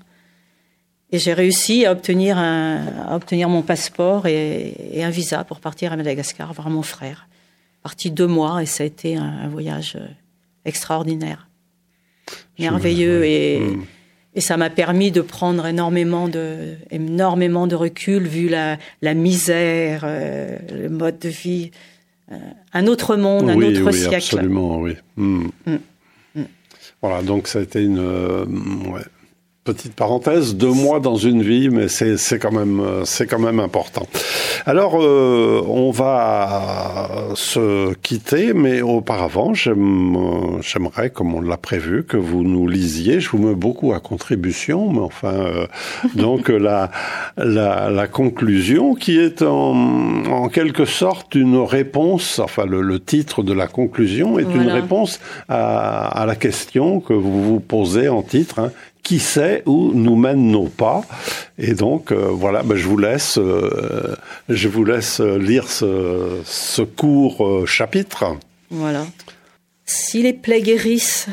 Et 1.11 1.19
j'ai 1.19 1.33
réussi 1.33 1.85
à 1.85 1.91
obtenir, 1.91 2.39
un, 2.39 2.87
à 3.07 3.15
obtenir 3.15 3.47
mon 3.47 3.61
passeport 3.61 4.25
et, 4.25 4.73
et, 4.93 5.03
un 5.03 5.11
visa 5.11 5.43
pour 5.43 5.59
partir 5.59 5.93
à 5.93 5.95
Madagascar 5.95 6.51
voir 6.53 6.71
mon 6.71 6.81
frère. 6.81 7.27
Parti 7.83 8.09
deux 8.09 8.25
mois 8.25 8.63
et 8.63 8.65
ça 8.65 8.83
a 8.83 8.87
été 8.87 9.15
un, 9.15 9.23
un 9.23 9.47
voyage 9.47 9.95
extraordinaire, 10.65 11.47
merveilleux 12.57 13.25
et, 13.25 13.59
mmh. 13.59 13.85
et 14.35 14.41
ça 14.41 14.57
m'a 14.57 14.71
permis 14.71 15.11
de 15.11 15.21
prendre 15.21 15.67
énormément 15.67 16.27
de, 16.27 16.75
énormément 16.89 17.67
de 17.67 17.75
recul 17.75 18.23
vu 18.23 18.49
la, 18.49 18.79
la 19.03 19.13
misère, 19.13 20.01
euh, 20.05 20.57
le 20.71 20.89
mode 20.89 21.19
de 21.19 21.29
vie, 21.29 21.69
euh, 21.73 21.92
un 22.73 22.87
autre 22.87 23.15
monde, 23.15 23.51
oui, 23.55 23.65
un 23.65 23.81
autre 23.81 23.91
oui, 23.91 23.97
siècle. 23.97 24.15
Absolument, 24.35 24.79
oui. 24.79 24.95
Mmh. 25.17 25.47
Mmh. 25.65 25.75
Voilà, 27.01 27.21
donc 27.21 27.47
ça 27.47 27.59
a 27.59 27.61
été 27.61 27.83
une, 27.83 27.99
euh, 27.99 28.45
ouais, 28.45 29.01
Petite 29.63 29.95
parenthèse, 29.95 30.55
deux 30.55 30.73
mois 30.73 30.99
dans 30.99 31.15
une 31.15 31.41
vie, 31.41 31.69
mais 31.69 31.87
c'est 31.87 32.37
quand 32.37 32.51
même 32.51 32.83
c'est 33.05 33.27
quand 33.27 33.39
même 33.39 33.61
important. 33.61 34.05
Alors 34.65 35.01
euh, 35.01 35.63
on 35.67 35.89
va 35.91 37.29
se 37.35 37.93
quitter, 37.93 38.53
mais 38.53 38.81
auparavant 38.81 39.53
j'aimerais, 39.53 41.09
comme 41.11 41.33
on 41.33 41.39
l'a 41.39 41.55
prévu, 41.55 42.03
que 42.03 42.17
vous 42.17 42.43
nous 42.43 42.67
lisiez. 42.67 43.21
Je 43.21 43.29
vous 43.29 43.37
mets 43.37 43.55
beaucoup 43.55 43.93
à 43.93 44.01
contribution, 44.01 44.91
mais 44.91 44.99
enfin 44.99 45.33
euh, 45.33 45.67
donc 46.15 46.49
la, 46.49 46.91
la, 47.37 47.89
la 47.89 48.07
conclusion 48.07 48.95
qui 48.95 49.17
est 49.17 49.41
en, 49.43 50.25
en 50.25 50.49
quelque 50.49 50.83
sorte 50.83 51.35
une 51.35 51.57
réponse. 51.57 52.39
Enfin 52.39 52.65
le, 52.65 52.81
le 52.81 52.99
titre 52.99 53.43
de 53.43 53.53
la 53.53 53.67
conclusion 53.67 54.39
est 54.39 54.43
voilà. 54.43 54.61
une 54.61 54.69
réponse 54.69 55.21
à, 55.47 56.07
à, 56.07 56.25
la 56.25 56.35
question 56.35 56.99
que 56.99 57.13
vous 57.13 57.43
vous 57.43 57.59
posez 57.61 58.09
en 58.09 58.23
titre. 58.23 58.59
Hein, 58.59 58.71
qui 59.03 59.19
sait 59.19 59.63
où 59.65 59.91
nous 59.93 60.15
mènent 60.15 60.49
nos 60.49 60.69
pas. 60.69 61.05
Et 61.57 61.73
donc, 61.73 62.11
euh, 62.11 62.29
voilà, 62.29 62.63
ben, 62.63 62.75
je 62.75 62.87
vous 62.87 62.97
laisse, 62.97 63.37
euh, 63.37 64.15
je 64.49 64.69
vous 64.69 64.85
laisse 64.85 65.19
lire 65.19 65.69
ce, 65.69 66.81
court 66.81 67.45
euh, 67.45 67.65
chapitre. 67.65 68.37
Voilà. 68.71 69.05
Si 69.85 70.23
les 70.23 70.33
plaies 70.33 70.61
guérissent, 70.61 71.27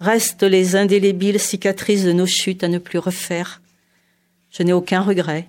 restent 0.00 0.42
les 0.42 0.74
indélébiles 0.74 1.38
cicatrices 1.38 2.04
de 2.04 2.12
nos 2.12 2.26
chutes 2.26 2.64
à 2.64 2.68
ne 2.68 2.78
plus 2.78 2.98
refaire. 2.98 3.62
Je 4.50 4.64
n'ai 4.64 4.72
aucun 4.72 5.00
regret. 5.00 5.48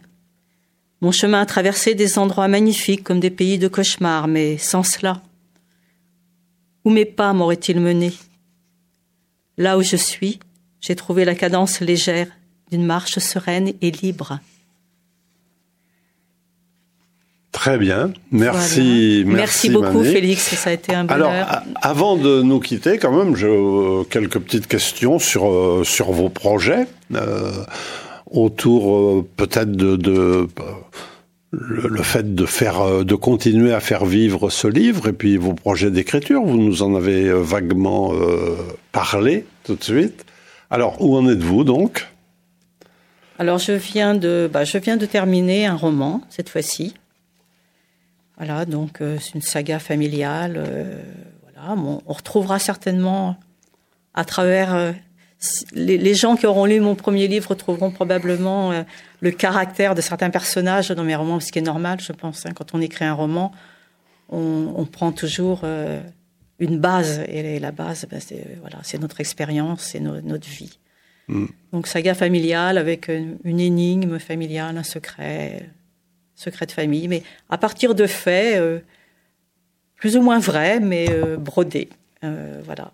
Mon 1.01 1.12
chemin 1.12 1.41
a 1.41 1.45
traversé 1.45 1.95
des 1.95 2.20
endroits 2.20 2.47
magnifiques 2.47 3.03
comme 3.03 3.20
des 3.20 3.30
pays 3.30 3.58
de 3.58 3.68
cauchemar, 3.68 4.28
mais 4.28 4.58
sans 4.58 4.84
cela. 4.84 5.22
Où 6.86 6.89
mes 6.91 7.05
pas 7.05 7.34
m'auraient-ils 7.34 7.80
mené 7.80 8.14
Là 9.58 9.78
où 9.78 9.82
je 9.82 9.95
suis, 9.95 10.39
j'ai 10.82 10.95
trouvé 10.95 11.25
la 11.25 11.36
cadence 11.36 11.80
légère 11.80 12.28
d'une 12.71 12.86
marche 12.86 13.19
sereine 13.19 13.73
et 13.82 13.91
libre. 13.91 14.39
Très 17.57 17.80
bien, 17.80 18.11
merci, 18.32 19.23
voilà. 19.23 19.38
merci, 19.39 19.67
merci 19.67 19.69
beaucoup. 19.71 20.03
Félix, 20.03 20.53
ça 20.55 20.69
a 20.69 20.73
été 20.73 20.93
un 20.93 21.05
bonheur. 21.05 21.32
Alors, 21.32 21.63
avant 21.82 22.15
de 22.15 22.43
nous 22.43 22.59
quitter, 22.59 22.99
quand 22.99 23.11
même, 23.11 23.36
j'ai 23.36 23.47
euh, 23.47 24.03
quelques 24.03 24.38
petites 24.38 24.67
questions 24.67 25.17
sur 25.17 25.49
euh, 25.49 25.84
sur 25.84 26.11
vos 26.11 26.30
projets 26.30 26.86
euh, 27.15 27.51
autour 28.30 28.93
euh, 28.93 29.28
peut-être 29.38 29.71
de, 29.71 29.95
de 29.95 30.47
le, 31.49 31.88
le, 31.88 32.03
fait 32.03 32.36
de 32.36 32.45
faire, 32.45 33.03
de 33.03 33.15
continuer 33.15 33.73
à 33.73 33.80
faire 33.80 34.05
vivre 34.05 34.51
ce 34.51 34.67
livre 34.67 35.07
et 35.07 35.13
puis 35.13 35.38
vos 35.38 35.53
projets 35.53 35.89
d'écriture. 35.89 36.43
Vous 36.43 36.57
nous 36.57 36.84
en 36.84 36.93
avez 36.93 37.32
vaguement 37.32 38.13
parlé 38.91 39.45
tout 39.63 39.75
de 39.75 39.84
suite. 39.84 40.25
Alors, 40.70 41.01
où 41.01 41.15
en 41.15 41.28
êtes-vous 41.30 41.63
donc? 41.63 42.07
Alors, 43.39 43.57
je 43.57 43.72
viens, 43.72 44.15
de, 44.15 44.49
bah, 44.51 44.63
je 44.65 44.78
viens 44.78 44.97
de 44.97 45.05
terminer 45.05 45.65
un 45.65 45.76
roman, 45.76 46.22
cette 46.30 46.49
fois-ci. 46.49 46.95
Voilà, 48.38 48.65
donc 48.65 49.01
euh, 49.01 49.18
c'est 49.20 49.36
une 49.36 49.41
saga 49.41 49.80
familiale. 49.80 50.55
Euh, 50.57 51.01
voilà, 51.43 51.74
on 51.74 52.13
retrouvera 52.13 52.59
certainement 52.59 53.38
à 54.13 54.26
travers 54.26 54.76
euh, 54.76 54.91
les, 55.74 56.15
gens 56.15 56.36
qui 56.36 56.45
auront 56.45 56.65
lu 56.65 56.80
mon 56.80 56.95
premier 56.95 57.28
livre 57.28 57.55
trouveront 57.55 57.91
probablement 57.91 58.84
le 59.22 59.32
caractère 59.32 59.95
de 59.95 60.01
certains 60.01 60.30
personnages 60.30 60.89
dans 60.89 61.03
mes 61.03 61.15
romans, 61.15 61.39
ce 61.39 61.51
qui 61.51 61.59
est 61.59 61.63
normal, 61.63 61.99
je 62.01 62.11
pense. 62.11 62.45
Hein. 62.45 62.51
quand 62.55 62.74
on 62.74 62.82
écrit 62.82 63.05
un 63.05 63.13
roman, 63.13 63.51
on, 64.30 64.86
prend 64.91 65.11
toujours 65.11 65.61
une 66.60 66.80
base, 66.80 67.20
et 67.28 67.60
la 67.60 67.72
base, 67.72 68.05
ben, 68.10 68.20
c'est 68.20 68.58
voilà, 68.62 68.80
c'est 68.84 68.97
notre 68.97 69.20
expérience, 69.20 69.84
c'est 69.84 69.99
no, 69.99 70.22
notre 70.22 70.47
vie. 70.47 70.80
Mm. 71.28 71.45
Donc 71.72 71.88
saga 71.88 72.14
familiale 72.14 72.78
avec 72.78 73.10
une, 73.10 73.38
une, 73.43 73.60
énigme 73.60 74.18
familiale, 74.20 74.78
un 74.78 74.84
secret, 74.84 75.70
secret 76.36 76.66
de 76.66 76.72
famille, 76.72 77.08
mais 77.08 77.24
à 77.49 77.58
partir 77.58 77.95
de 77.95 78.08
faits 78.08 78.58
euh, 78.58 78.80
plus 79.95 80.18
ou 80.18 80.22
moins 80.22 80.39
vrais, 80.39 80.80
mais 80.80 81.08
brodés. 81.38 81.89
voilà. 82.22 82.91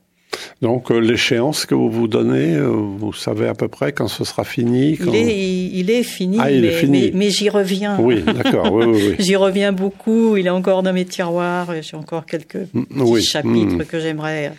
Donc 0.61 0.91
euh, 0.91 0.99
l'échéance 0.99 1.65
que 1.65 1.75
vous 1.75 1.89
vous 1.89 2.07
donnez, 2.07 2.55
euh, 2.55 2.67
vous 2.67 3.13
savez 3.13 3.47
à 3.47 3.53
peu 3.53 3.67
près 3.67 3.91
quand 3.91 4.07
ce 4.07 4.23
sera 4.23 4.43
fini 4.43 4.97
il, 4.99 5.15
est, 5.15 5.69
il, 5.73 5.89
est, 5.89 6.03
fini, 6.03 6.37
ah, 6.39 6.49
mais, 6.49 6.83
mais, 6.87 7.11
mais 7.13 7.29
j'y 7.29 7.49
reviens. 7.49 7.97
Oui, 7.99 8.21
d'accord. 8.21 8.71
Oui, 8.71 8.85
oui, 8.85 9.15
j'y 9.19 9.35
reviens 9.35 9.71
beaucoup. 9.71 10.37
Il 10.37 10.47
est 10.47 10.51
encore 10.51 10.83
dans 10.83 10.93
mes 10.93 11.05
tiroirs. 11.05 11.73
J'ai 11.81 11.97
encore 11.97 12.25
quelques 12.25 12.67
mm, 12.73 12.85
petits 12.85 13.23
chapitres 13.23 13.75
mm. 13.75 13.85
que 13.85 13.99
j'aimerais, 13.99 14.53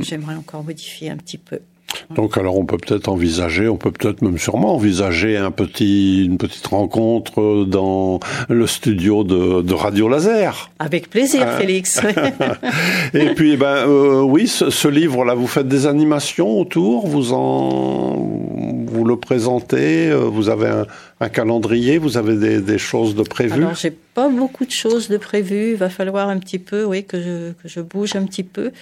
j'aimerais 0.00 0.34
encore 0.34 0.64
modifier 0.64 1.10
un 1.10 1.16
petit 1.16 1.38
peu. 1.38 1.58
Donc 2.16 2.36
alors 2.36 2.58
on 2.58 2.64
peut 2.64 2.76
peut-être 2.76 3.08
envisager, 3.08 3.68
on 3.68 3.76
peut 3.76 3.90
peut-être 3.90 4.22
même 4.22 4.38
sûrement 4.38 4.74
envisager 4.74 5.36
un 5.36 5.50
petit, 5.50 6.24
une 6.24 6.38
petite 6.38 6.66
rencontre 6.66 7.64
dans 7.64 8.20
le 8.48 8.66
studio 8.66 9.24
de, 9.24 9.62
de 9.62 9.74
Radio 9.74 10.08
Laser. 10.08 10.70
Avec 10.78 11.10
plaisir, 11.10 11.42
hein 11.42 11.58
Félix. 11.58 12.00
Et 13.14 13.34
puis 13.34 13.52
eh 13.52 13.56
ben 13.56 13.86
euh, 13.86 14.22
oui, 14.22 14.48
ce, 14.48 14.70
ce 14.70 14.88
livre-là, 14.88 15.34
vous 15.34 15.46
faites 15.46 15.68
des 15.68 15.86
animations 15.86 16.58
autour, 16.58 17.06
vous 17.06 17.32
en, 17.32 18.16
vous 18.92 19.04
le 19.04 19.16
présentez, 19.16 20.10
euh, 20.10 20.18
vous 20.18 20.48
avez 20.48 20.68
un, 20.68 20.86
un 21.20 21.28
calendrier, 21.28 21.98
vous 21.98 22.16
avez 22.16 22.36
des, 22.36 22.60
des, 22.60 22.78
choses 22.78 23.14
de 23.14 23.22
prévues? 23.22 23.54
Alors 23.54 23.74
j'ai 23.74 23.90
pas 23.90 24.28
beaucoup 24.28 24.64
de 24.64 24.70
choses 24.70 25.08
de 25.08 25.16
prévues. 25.16 25.72
Il 25.72 25.76
va 25.76 25.88
falloir 25.88 26.28
un 26.28 26.38
petit 26.38 26.58
peu, 26.58 26.84
oui, 26.84 27.04
que 27.04 27.20
je, 27.20 27.52
que 27.52 27.68
je 27.68 27.80
bouge 27.80 28.16
un 28.16 28.24
petit 28.24 28.42
peu. 28.42 28.72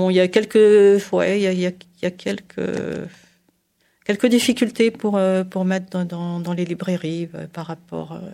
Bon, 0.00 0.08
il 0.08 0.16
y 0.16 0.20
a 0.20 0.28
quelques, 0.28 1.12
ouais, 1.12 1.38
il 1.38 1.42
y 1.42 1.46
a, 1.46 1.52
il 1.52 1.60
y 1.60 2.12
quelques, 2.12 2.70
quelques 4.06 4.26
difficultés 4.28 4.90
pour, 4.90 5.18
euh, 5.18 5.44
pour 5.44 5.66
mettre 5.66 5.90
dans, 5.90 6.06
dans, 6.06 6.40
dans 6.40 6.54
les 6.54 6.64
librairies 6.64 7.28
euh, 7.34 7.44
par, 7.52 7.66
rapport, 7.66 8.12
euh, 8.12 8.30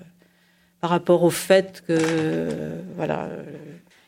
par 0.80 0.90
rapport 0.90 1.24
au 1.24 1.30
fait 1.30 1.82
que, 1.88 2.48
voilà, 2.94 3.28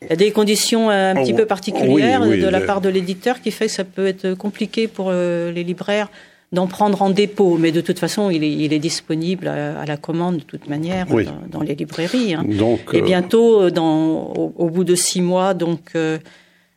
il 0.01 0.07
y 0.07 0.13
a 0.13 0.15
des 0.15 0.31
conditions 0.31 0.89
un 0.89 1.15
petit 1.15 1.33
oh, 1.33 1.35
peu 1.35 1.45
particulières 1.45 2.21
oui, 2.21 2.29
oui, 2.29 2.41
de 2.41 2.47
la 2.47 2.61
part 2.61 2.79
de 2.79 2.87
l'éditeur 2.87 3.41
qui 3.41 3.51
fait 3.51 3.65
que 3.65 3.73
ça 3.73 3.83
peut 3.83 4.07
être 4.07 4.35
compliqué 4.35 4.87
pour 4.87 5.11
les 5.11 5.65
libraires 5.65 6.07
d'en 6.53 6.67
prendre 6.67 7.01
en 7.01 7.09
dépôt, 7.09 7.57
mais 7.59 7.73
de 7.73 7.81
toute 7.81 7.99
façon, 7.99 8.29
il 8.29 8.41
est, 8.41 8.53
il 8.53 8.71
est 8.71 8.79
disponible 8.79 9.49
à, 9.49 9.81
à, 9.81 9.85
la 9.85 9.97
commande 9.97 10.37
de 10.37 10.43
toute 10.43 10.69
manière 10.69 11.07
oui. 11.11 11.25
dans, 11.25 11.59
dans, 11.59 11.61
les 11.61 11.75
librairies. 11.75 12.35
Hein. 12.35 12.45
Donc, 12.47 12.79
Et 12.93 13.01
bientôt, 13.01 13.69
dans, 13.69 14.33
au, 14.33 14.53
au, 14.55 14.69
bout 14.69 14.85
de 14.85 14.95
six 14.95 15.21
mois, 15.21 15.53
donc 15.53 15.91
euh, 15.95 16.17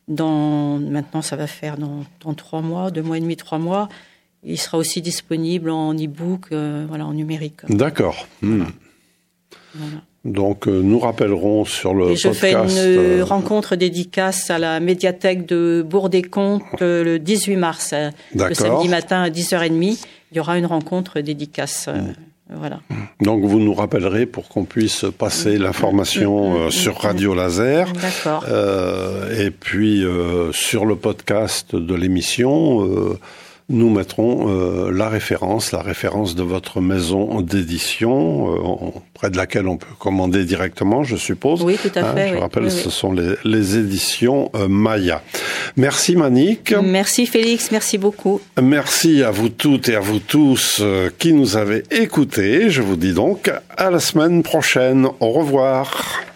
dans, 0.08 0.78
maintenant, 0.78 1.22
ça 1.22 1.36
va 1.36 1.46
faire 1.46 1.76
dans, 1.76 2.04
dans, 2.24 2.34
trois 2.34 2.60
mois, 2.60 2.90
deux 2.90 3.02
mois 3.02 3.18
et 3.18 3.20
demi, 3.20 3.36
trois 3.36 3.58
mois. 3.58 3.88
Il 4.44 4.58
sera 4.58 4.78
aussi 4.78 5.00
disponible 5.00 5.70
en 5.70 5.94
e-book, 5.94 6.46
euh, 6.52 6.84
voilà, 6.88 7.06
en 7.06 7.12
numérique. 7.12 7.60
D'accord. 7.68 8.26
Hmm. 8.42 8.64
Voilà. 9.74 10.02
Donc, 10.24 10.68
euh, 10.68 10.82
nous 10.82 10.98
rappellerons 10.98 11.64
sur 11.64 11.94
le 11.94 12.10
et 12.10 12.16
je 12.16 12.28
podcast. 12.28 12.40
fais 12.40 12.52
une 12.52 13.20
euh, 13.20 13.24
rencontre 13.24 13.74
dédicace 13.74 14.50
à 14.50 14.58
la 14.58 14.78
médiathèque 14.80 15.46
de 15.46 15.84
Bourg-des-Comptes 15.88 16.80
le 16.80 17.18
18 17.18 17.56
mars, 17.56 17.94
le 18.34 18.54
samedi 18.54 18.88
matin 18.88 19.22
à 19.22 19.30
10h30. 19.30 20.04
Il 20.30 20.36
y 20.36 20.40
aura 20.40 20.58
une 20.58 20.66
rencontre 20.66 21.20
dédicace. 21.20 21.88
Hmm. 21.88 22.12
Voilà. 22.56 22.80
Donc 23.20 23.44
vous 23.44 23.58
nous 23.58 23.74
rappellerez 23.74 24.26
pour 24.26 24.48
qu'on 24.48 24.64
puisse 24.64 25.04
passer 25.16 25.58
l'information 25.58 26.54
euh, 26.54 26.70
sur 26.70 26.98
Radio 26.98 27.34
Laser. 27.34 27.92
D'accord. 27.92 28.44
Euh, 28.48 29.46
et 29.46 29.50
puis 29.50 30.04
euh, 30.04 30.52
sur 30.52 30.84
le 30.84 30.96
podcast 30.96 31.74
de 31.74 31.94
l'émission, 31.94 32.86
nous 33.68 33.90
mettrons 33.90 34.48
euh, 34.48 34.90
la 34.92 35.08
référence, 35.08 35.72
la 35.72 35.80
référence 35.82 36.34
de 36.34 36.42
votre 36.42 36.80
maison 36.80 37.40
d'édition, 37.40 38.92
euh, 38.94 39.00
près 39.14 39.30
de 39.30 39.36
laquelle 39.36 39.68
on 39.68 39.76
peut 39.76 39.94
commander 39.98 40.44
directement, 40.44 41.04
je 41.04 41.16
suppose. 41.16 41.62
Oui, 41.62 41.78
tout 41.80 41.90
à 41.94 42.00
hein, 42.00 42.14
fait. 42.14 42.28
Je 42.28 42.34
oui, 42.34 42.40
rappelle, 42.40 42.64
oui, 42.64 42.70
ce 42.70 42.86
oui. 42.86 42.92
sont 42.92 43.12
les, 43.12 43.34
les 43.44 43.76
éditions 43.78 44.50
euh, 44.54 44.68
Maya. 44.68 45.22
Merci 45.76 46.16
Manique. 46.16 46.74
Merci 46.82 47.26
Félix, 47.26 47.70
merci 47.70 47.98
beaucoup. 47.98 48.40
Merci 48.60 49.22
à 49.22 49.30
vous 49.30 49.48
toutes 49.48 49.88
et 49.88 49.96
à 49.96 50.00
vous 50.00 50.18
tous 50.18 50.82
qui 51.18 51.32
nous 51.32 51.56
avez 51.56 51.84
écoutés. 51.90 52.68
Je 52.70 52.82
vous 52.82 52.96
dis 52.96 53.14
donc 53.14 53.50
à 53.76 53.90
la 53.90 54.00
semaine 54.00 54.42
prochaine. 54.42 55.06
Au 55.20 55.30
revoir. 55.30 56.31